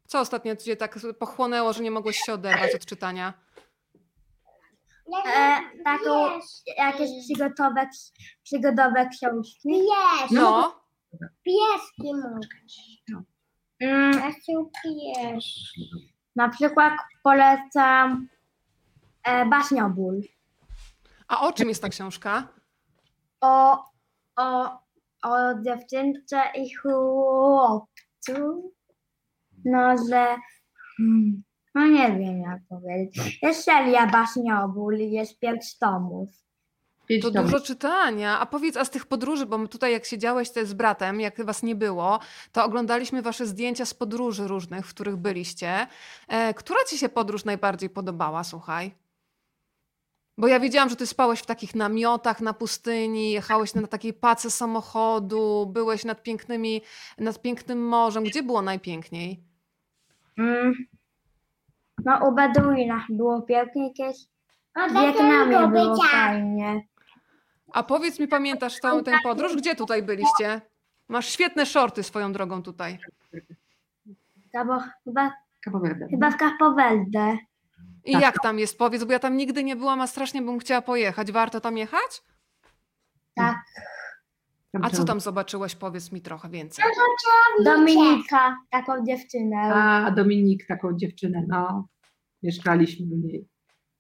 [0.08, 3.34] Co ostatnio cię tak pochłonęło, że nie mogłeś się oderwać od czytania?
[5.28, 6.40] E, taką,
[6.78, 7.90] jakieś przygotowe,
[8.44, 9.70] przygodowe książki.
[9.70, 10.32] Wiesz.
[10.32, 10.82] No,
[11.44, 13.04] Pieski mówisz.
[13.80, 14.52] Mm, Ja chcę
[14.84, 15.46] pies.
[16.36, 18.28] Na przykład polecam
[19.24, 20.14] e, Baśniobór.
[21.28, 22.48] a o czym jest ta książka?
[23.42, 23.84] O,
[24.36, 24.64] o,
[25.24, 25.30] o
[25.66, 28.74] dziewczynce i chłopcu.
[29.66, 30.36] No, że...
[30.98, 31.44] Hmm,
[31.76, 33.40] no nie wiem jak powiedzieć.
[33.42, 34.08] Jest seria
[35.00, 36.30] i jest pięć tomów.
[37.08, 37.52] pięć To tomów.
[37.52, 38.40] dużo czytania.
[38.40, 41.64] A powiedz, a z tych podróży, bo my tutaj jak siedziałeś z bratem, jak was
[41.64, 42.20] nie było,
[42.52, 45.88] to oglądaliśmy wasze zdjęcia z podróży różnych, w których byliście.
[46.28, 48.96] E, która ci się podróż najbardziej podobała, słuchaj?
[50.38, 54.52] Bo ja wiedziałam, że ty spałeś w takich namiotach na pustyni, jechałeś na takiej pace
[54.52, 56.82] samochodu, byłeś nad pięknymi,
[57.18, 58.24] nad pięknym morzem.
[58.24, 59.55] Gdzie było najpiękniej?
[60.38, 60.74] Mm.
[62.06, 63.92] No, u Beduinach było pięknie,
[64.76, 66.82] O, w Wietnamie było fajnie.
[67.74, 69.56] A powiedz mi, pamiętasz tę, tę podróż?
[69.56, 70.62] Gdzie tutaj byliście?
[71.08, 73.00] Masz świetne shorty swoją drogą tutaj.
[74.54, 75.32] To bo chyba,
[76.10, 77.38] chyba w Capo Verde.
[78.06, 78.22] I Tak.
[78.22, 78.78] jak tam jest?
[78.78, 81.32] Powiedz, bo ja tam nigdy nie byłam, a strasznie bym chciała pojechać.
[81.32, 82.24] Warto tam jechać?
[83.36, 83.56] Tak.
[84.82, 85.76] A co tam zobaczyłeś?
[85.76, 86.86] Powiedz mi trochę więcej.
[87.64, 89.58] Dominika, taką dziewczynę.
[89.58, 91.88] A, Dominik, taką dziewczynę, no.
[92.44, 93.48] Mieszkaliśmy u niej.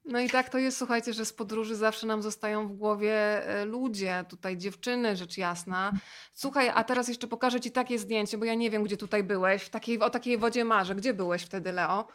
[0.05, 3.13] No i tak to jest, słuchajcie, że z podróży zawsze nam zostają w głowie
[3.47, 5.91] e, ludzie, tutaj dziewczyny, rzecz jasna.
[6.33, 9.63] Słuchaj, a teraz jeszcze pokażę Ci takie zdjęcie, bo ja nie wiem, gdzie tutaj byłeś,
[9.63, 10.95] w takiej, o takiej wodzie marzę.
[10.95, 12.07] Gdzie byłeś wtedy, Leo?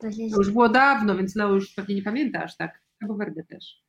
[0.00, 0.06] To
[0.38, 2.80] już było dawno, więc Leo już pewnie nie pamiętasz, tak?
[3.00, 3.84] Cabo Verde też.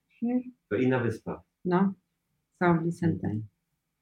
[0.69, 1.43] To inna wyspa.
[1.69, 1.93] No.
[2.61, 3.27] São Vicente.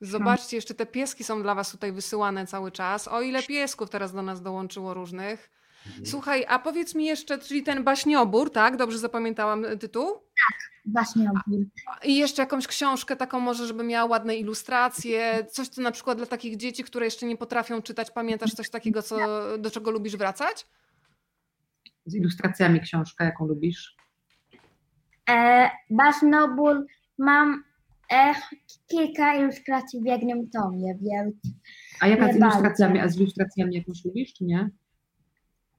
[0.02, 3.07] Zobaczcie, jeszcze te pieski są dla Was tutaj wysyłane cały czas.
[3.07, 5.52] O ile piesków teraz do nas dołączyło różnych.
[6.06, 8.77] Słuchaj, a powiedz mi jeszcze, czyli ten baśniobór, tak?
[8.77, 10.07] Dobrze zapamiętałam e, tytuł?
[10.85, 11.65] Baśniobór.
[12.03, 16.27] I jeszcze jakąś książkę taką może, żeby miała ładne ilustracje, coś co na przykład dla
[16.27, 18.11] takich dzieci, które jeszcze nie potrafią czytać.
[18.11, 19.18] Pamiętasz coś takiego, co,
[19.57, 20.68] do czego lubisz wracać?
[22.06, 23.95] Z ilustracjami książka, jaką lubisz?
[25.30, 26.85] E, Baśniobór
[27.18, 27.64] mam
[28.11, 28.34] e,
[28.88, 31.35] kilka ilustracji w jednym tomie, więc
[32.02, 32.45] A jaka z bardzo.
[32.45, 32.99] ilustracjami?
[32.99, 34.69] A z ilustracjami jakąś lubisz, czy nie?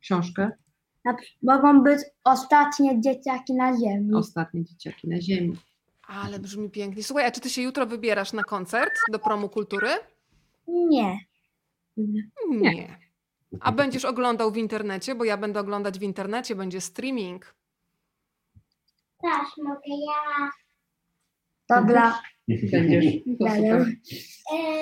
[0.01, 0.51] Książkę?
[1.43, 4.15] mogą być ostatnie dzieciaki na ziemi.
[4.15, 5.56] Ostatnie dzieciaki na ziemi.
[6.06, 7.02] Ale brzmi pięknie.
[7.02, 9.89] Słuchaj, a czy ty się jutro wybierasz na koncert do promu kultury?
[10.69, 11.19] Nie.
[12.48, 12.98] Nie.
[13.60, 17.55] A będziesz oglądał w internecie, bo ja będę oglądać w internecie, będzie streaming.
[19.23, 20.51] Też mogę ja.
[21.69, 22.20] Dobra.
[22.73, 23.05] Będziesz.
[23.39, 23.62] To Dalej.
[23.70, 23.86] super.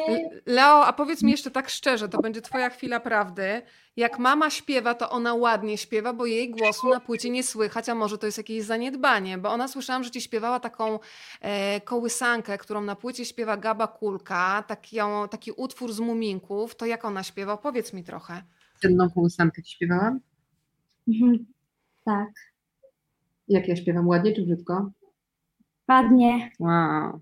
[0.09, 3.63] E, Leo, a powiedz mi jeszcze tak szczerze, to będzie twoja chwila prawdy.
[3.97, 7.95] Jak mama śpiewa, to ona ładnie śpiewa, bo jej głosu na płycie nie słychać, a
[7.95, 10.99] może to jest jakieś zaniedbanie, bo ona słyszałam, że ci śpiewała taką
[11.41, 16.75] e, kołysankę, którą na płycie śpiewa Gaba Kulka, taki, ją, taki utwór z Muminków.
[16.77, 17.57] To jak ona śpiewa?
[17.57, 18.43] Powiedz mi trochę.
[18.83, 20.21] Cenną kołysankę ci śpiewałam?
[21.09, 21.47] Mhm.
[22.05, 22.29] Tak.
[23.49, 24.91] Jak ja śpiewam, ładnie czy brzydko?
[25.89, 26.51] Ładnie.
[26.59, 27.21] Wow.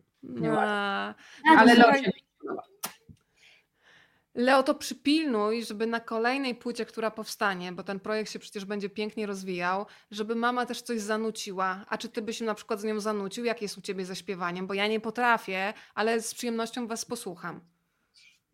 [0.58, 1.14] A,
[1.58, 2.10] Ale Leo się
[4.34, 8.90] Leo, to przypilnuj, żeby na kolejnej płycie, która powstanie, bo ten projekt się przecież będzie
[8.90, 11.84] pięknie rozwijał, żeby mama też coś zanuciła.
[11.88, 13.44] A czy ty byś na przykład z nią zanucił?
[13.44, 14.66] Jak jest u ciebie ze śpiewaniem?
[14.66, 17.60] Bo ja nie potrafię, ale z przyjemnością was posłucham.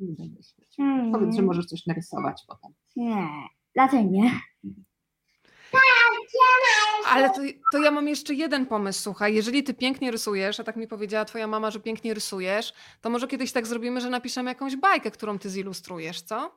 [0.01, 0.41] nie będę.
[0.77, 1.13] Hmm.
[1.13, 2.73] Powiedz, że możesz coś narysować potem.
[2.97, 3.29] Nie.
[3.75, 4.31] Dlaczego nie?
[7.07, 7.41] Ale to,
[7.73, 9.35] to ja mam jeszcze jeden pomysł, słuchaj.
[9.35, 13.29] Jeżeli ty pięknie rysujesz, a tak mi powiedziała twoja mama, że pięknie rysujesz, to może
[13.29, 16.57] kiedyś tak zrobimy, że napiszemy jakąś bajkę, którą ty zilustrujesz, co?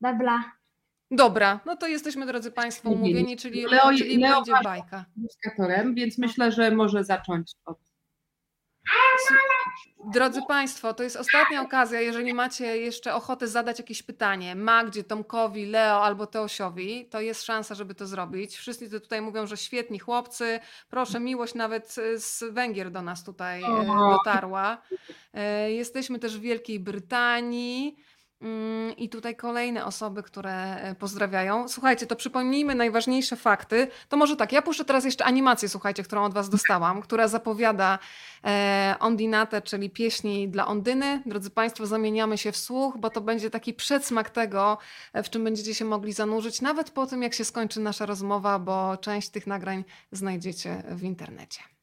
[0.00, 0.52] Dobra.
[1.10, 5.04] Dobra, no to jesteśmy, drodzy Państwo, umówieni, czyli, Leo- czyli Leo będzie bajka.
[5.16, 7.78] Ilustratorem, więc myślę, że może zacząć od...
[10.12, 15.66] Drodzy Państwo, to jest ostatnia okazja, jeżeli macie jeszcze ochotę zadać jakieś pytanie Magdzie, Tomkowi,
[15.66, 18.56] Leo albo Teosiowi, to jest szansa, żeby to zrobić.
[18.56, 20.60] Wszyscy tutaj mówią, że świetni chłopcy.
[20.90, 24.82] Proszę, miłość nawet z Węgier do nas tutaj y, dotarła.
[25.66, 27.96] Y, Jesteśmy też w Wielkiej Brytanii.
[28.44, 31.68] Mm, I tutaj kolejne osoby, które e, pozdrawiają.
[31.68, 33.88] Słuchajcie, to przypomnijmy najważniejsze fakty.
[34.08, 37.98] To może tak, ja puszczę teraz jeszcze animację, słuchajcie, którą od Was dostałam, która zapowiada
[38.44, 41.22] e, Ondinatę, czyli pieśni dla Ondyny.
[41.26, 44.78] Drodzy Państwo, zamieniamy się w słuch, bo to będzie taki przedsmak tego,
[45.12, 48.58] e, w czym będziecie się mogli zanurzyć, nawet po tym, jak się skończy nasza rozmowa,
[48.58, 51.73] bo część tych nagrań znajdziecie w internecie.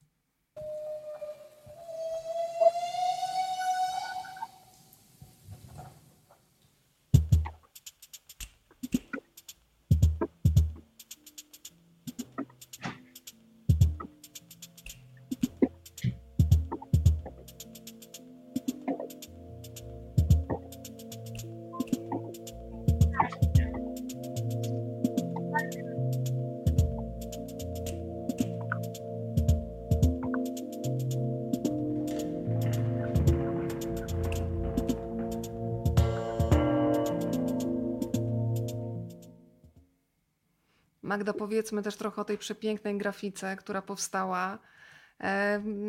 [41.11, 44.59] Magda, powiedzmy też trochę o tej przepięknej grafice, która powstała.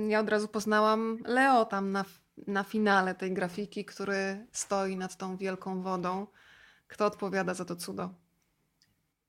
[0.08, 2.04] Ja od razu poznałam Leo tam na,
[2.46, 6.26] na finale tej grafiki, który stoi nad tą wielką wodą.
[6.88, 8.14] Kto odpowiada za to cudo?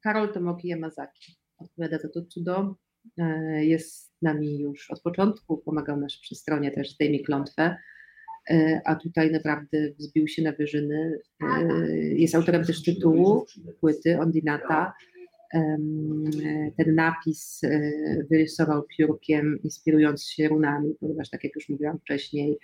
[0.04, 2.76] Karol Tomoki Yamazaki odpowiada za to cudo.
[3.18, 7.78] E, Jest z nami już od początku, pomagał nas przy stronie też, zdejmij klątwę,
[8.50, 11.20] E, a tutaj naprawdę wzbił się na wyżyny.
[11.44, 13.46] E, Jest autorem też tytułu
[13.80, 14.94] płyty Ondinata.
[16.78, 17.92] Ten napis e,
[18.30, 22.58] wyrysował piórkiem, inspirując się runami, ponieważ tak jak już mówiłam wcześniej,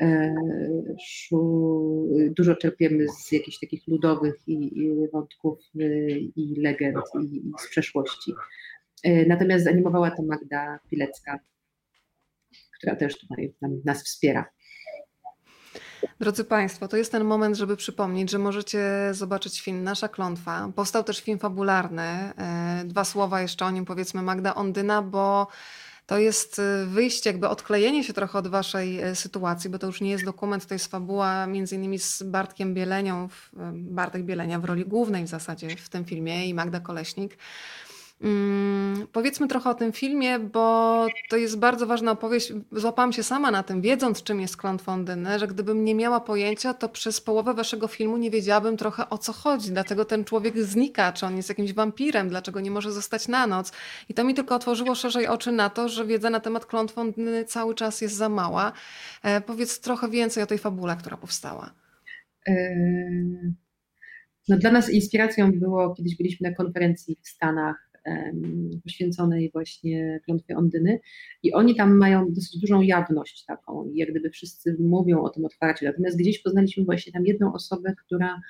[0.00, 0.34] e,
[2.36, 7.68] dużo czerpiemy z jakichś takich ludowych i, i wątków e, i legend i, i z
[7.70, 8.32] przeszłości.
[9.26, 11.38] Natomiast zanimowała to Magda Pilecka,
[12.78, 13.54] która też tutaj
[13.84, 14.50] nas wspiera.
[16.20, 20.68] Drodzy Państwo, to jest ten moment, żeby przypomnieć, że możecie zobaczyć film Nasza Klątwa.
[20.74, 22.02] Powstał też film fabularny.
[22.02, 25.46] E, Dwa słowa jeszcze o nim powiedzmy Magda Ondyna, bo
[26.06, 30.00] to jest e, wyjście, jakby odklejenie się trochę od waszej e, sytuacji, bo to już
[30.00, 33.28] nie jest dokument, to jest fabuła między innymi z Bartkiem Bielenią,
[33.72, 37.38] Bartek Bielenia w roli głównej w zasadzie w tym filmie i Magda Koleśnik.
[38.22, 42.52] Mm, powiedzmy trochę o tym filmie, bo to jest bardzo ważna opowieść.
[42.72, 46.74] Złapałam się sama na tym, wiedząc czym jest klątwa Ondyny, że gdybym nie miała pojęcia,
[46.74, 49.70] to przez połowę waszego filmu nie wiedziałabym trochę o co chodzi.
[49.70, 53.72] Dlatego ten człowiek znika, czy on jest jakimś wampirem, dlaczego nie może zostać na noc.
[54.08, 57.44] I to mi tylko otworzyło szerzej oczy na to, że wiedza na temat klątwy Ondyny
[57.44, 58.72] cały czas jest za mała.
[59.22, 61.70] E, powiedz trochę więcej o tej fabule, która powstała.
[62.46, 63.54] Em,
[64.48, 67.91] No dla nas inspiracją było, kiedyś byliśmy na konferencji w Stanach
[68.84, 71.00] poświęconej właśnie klątwie Ondyny.
[71.42, 73.90] I oni tam mają dosyć dużą jawność taką.
[73.94, 78.40] Jak gdyby wszyscy mówią o tym otwarcie, natomiast gdzieś poznaliśmy właśnie tam jedną osobę, która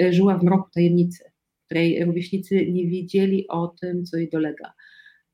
[0.00, 1.24] e, żyła w mroku tajemnicy,
[1.66, 4.72] której rówieśnicy nie wiedzieli o tym, co jej dolega.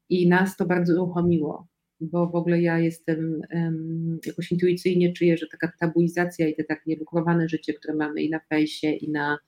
[0.09, 1.67] I nas to bardzo uruchomiło,
[2.01, 6.87] bo w ogóle ja jestem em, jakoś intuicyjnie czuję, że taka tabuizacja i te tak
[6.87, 9.39] nielukrowane życie, które mamy i na fejsie, i na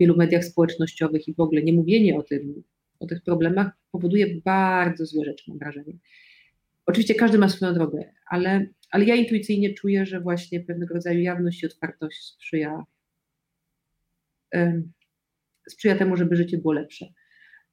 [0.00, 2.62] wielu mediach społecznościowych i w ogóle nie mówienie o tym,
[3.00, 5.92] o tych problemach powoduje bardzo złe rzeczy, mam wrażenie.
[6.86, 11.62] Oczywiście każdy ma swoją drogę, ale, ale ja intuicyjnie czuję, że właśnie pewnego rodzaju jawność
[11.62, 12.84] i otwartość sprzyja,
[15.68, 17.06] sprzyja temu, żeby życie było lepsze.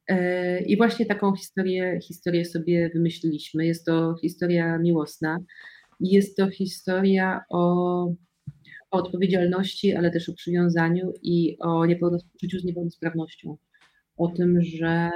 [0.08, 3.66] E, I właśnie taką historię, historię sobie wymyśliliśmy.
[3.66, 5.38] Jest to historia miłosna.
[6.00, 7.60] Jest to historia o,
[8.90, 11.84] o odpowiedzialności, ale też o przywiązaniu i o
[12.42, 13.56] życiu z niepełnosprawnością.
[14.16, 15.10] O tym, że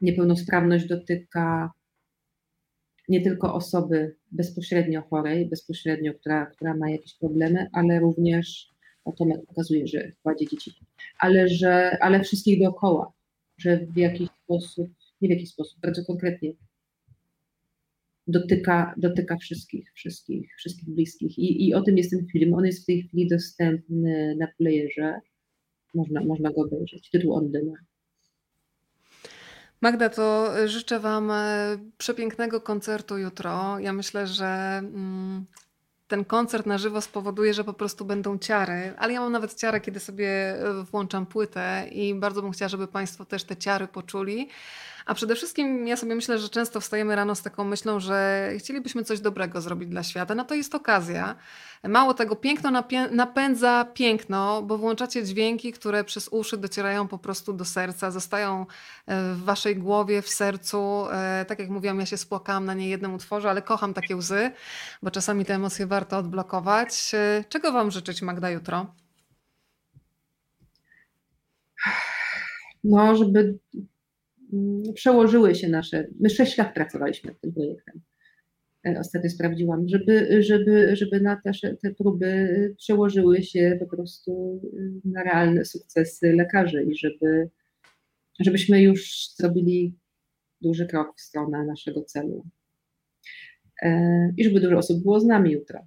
[0.00, 1.70] niepełnosprawność dotyka
[3.08, 8.70] nie tylko osoby bezpośrednio chorej, bezpośrednio, która, która ma jakieś problemy, ale również,
[9.04, 10.72] o Tomek pokazuje, że kładzie dzieci,
[11.18, 13.12] ale, że, ale wszystkich dookoła,
[13.58, 14.90] że w jakiś sposób,
[15.20, 16.52] nie w jakiś sposób, bardzo konkretnie
[18.26, 21.38] dotyka, dotyka wszystkich, wszystkich, wszystkich bliskich.
[21.38, 22.54] I, I o tym jest ten film.
[22.54, 25.20] On jest w tej chwili dostępny na playerze.
[25.94, 27.10] Można, można go obejrzeć.
[27.10, 27.72] Tytuł Ondyna.
[29.80, 33.78] Magda, to życzę Wam e, przepięknego koncertu jutro.
[33.78, 34.46] Ja myślę, że
[34.78, 35.46] mm,
[36.08, 39.80] ten koncert na żywo spowoduje, że po prostu będą ciary, ale ja mam nawet ciarę,
[39.80, 44.48] kiedy sobie e, włączam płytę i bardzo bym chciała, żeby Państwo też te ciary poczuli.
[45.06, 49.04] A przede wszystkim ja sobie myślę, że często wstajemy rano z taką myślą, że chcielibyśmy
[49.04, 50.34] coś dobrego zrobić dla świata.
[50.34, 51.36] No to jest okazja.
[51.88, 52.70] Mało tego, piękno
[53.10, 58.66] napędza piękno, bo włączacie dźwięki, które przez uszy docierają po prostu do serca, zostają
[59.06, 61.06] e, w waszej głowie, w sercu.
[61.12, 64.50] E, Tak jak mówiłam, ja się spłakałam na niejednym utworze, ale kocham takie łzy,
[65.02, 67.12] bo czasami te emocje warto odblokować.
[67.14, 68.86] E, Czego wam życzyć, Magda, jutro?
[72.84, 73.58] No, żeby
[74.94, 76.06] przełożyły się nasze.
[76.20, 78.00] My sześć lat pracowaliśmy nad tym projektem.
[78.86, 85.08] E, Ostatnio sprawdziłam, żeby, żeby, żeby na te, te próby przełożyły się po prostu y,
[85.08, 87.48] na realne sukcesy lekarzy i żeby,
[88.40, 89.94] żebyśmy już zrobili
[90.60, 92.46] duży krok w stronę naszego celu.
[93.82, 95.80] E, I żeby dużo osób było z nami jutro.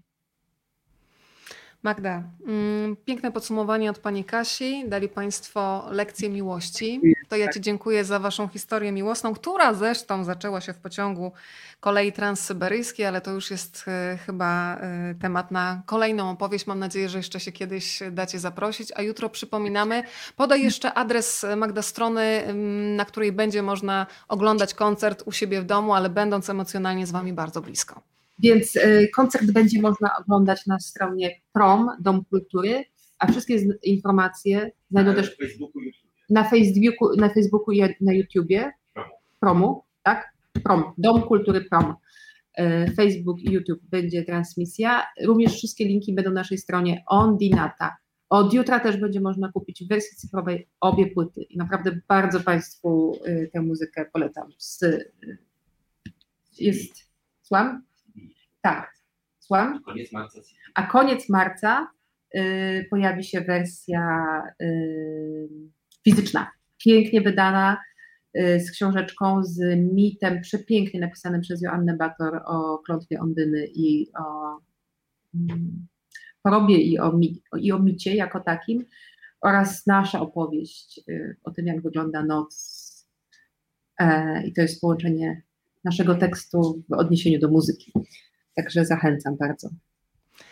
[1.84, 4.84] Magda, mm, piękne podsumowanie od Pani Kasi.
[4.88, 7.02] Dali Państwo lekcję miłości.
[7.30, 11.32] To ja Ci dziękuję za Waszą historię miłosną, która zresztą zaczęła się w pociągu
[11.80, 16.68] kolei transsyberyjskiej, ale to już jest e, chyba e, temat na kolejną opowieść.
[16.68, 18.92] Mam nadzieję, że jeszcze się kiedyś dacie zaprosić.
[18.96, 20.04] A jutro przypominamy,
[20.36, 25.66] podaj jeszcze adres Magda strony, mm, na której będzie można oglądać koncert u siebie w
[25.66, 28.13] domu, ale będąc emocjonalnie z Wami bardzo blisko.
[28.40, 32.84] Więc e, koncert będzie można oglądać na stronie PROM, Dom Kultury,
[33.20, 35.38] a wszystkie informacje znajdą też
[36.30, 38.72] na Facebooku, na Facebooku i na YouTubie.
[39.40, 40.34] Promu, tak?
[40.64, 41.94] Prom, Dom Kultury Prom.
[42.58, 45.04] E, Facebook i YouTube będzie transmisja.
[45.24, 47.98] Również wszystkie linki będą na naszej stronie Ondinata.
[48.30, 51.44] Od jutra też będzie można kupić w wersji cyfrowej obie płyty.
[51.44, 54.48] I naprawdę bardzo Państwu e, tę muzykę polecam.
[54.58, 54.86] Z,
[56.60, 56.94] jest.
[57.42, 57.84] Słucham?
[58.64, 58.94] Tak.
[59.40, 59.84] Słucham?
[59.84, 60.40] Koniec marca.
[60.76, 61.88] A koniec marca
[62.36, 65.50] y, pojawi się wersja y,
[66.04, 66.52] fizyczna,
[66.86, 67.82] pięknie wydana,
[68.38, 69.60] y, z książeczką, z
[69.94, 74.58] mitem przepięknie napisanym przez Joannę Bator o klątwie Ondyny i o
[75.36, 75.88] mm,
[76.44, 78.86] chorobie i o, mi, i o micie jako takim
[79.42, 82.84] oraz nasza opowieść y, o tym, jak wygląda noc.
[84.00, 85.42] E, I to jest połączenie
[85.84, 87.92] naszego tekstu w odniesieniu do muzyki.
[88.56, 89.70] Także zachęcam bardzo.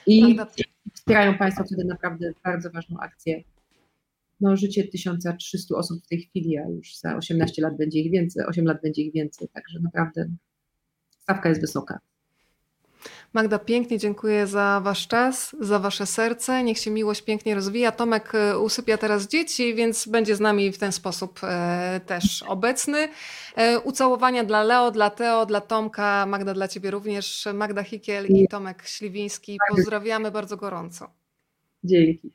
[0.08, 0.46] I Magda,
[0.94, 3.44] wspierają Państwo wtedy naprawdę bardzo ważną akcję.
[4.42, 8.46] No, życie 1300 osób w tej chwili, a już za 18 lat będzie ich więcej,
[8.46, 10.30] 8 lat będzie ich więcej, także naprawdę
[11.20, 12.00] stawka jest wysoka.
[13.34, 16.64] Magda, pięknie dziękuję za Wasz czas, za Wasze serce.
[16.64, 17.92] Niech się miłość pięknie rozwija.
[17.92, 23.10] Tomek e, usypia teraz dzieci, więc będzie z nami w ten sposób e, też obecny.
[23.56, 28.48] E, ucałowania dla Leo, dla Teo, dla Tomka, Magda dla Ciebie również, Magda Hikiel i
[28.48, 29.58] Tomek Śliwiński.
[29.70, 31.10] Pozdrawiamy bardzo gorąco.
[31.84, 32.32] Dzięki.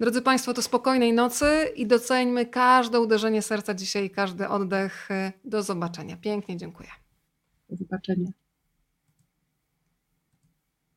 [0.00, 5.08] Drodzy Państwo, to spokojnej nocy i doceńmy każde uderzenie serca dzisiaj, każdy oddech.
[5.44, 6.16] Do zobaczenia.
[6.16, 6.88] Pięknie dziękuję.
[7.70, 8.43] Do zobaczenia.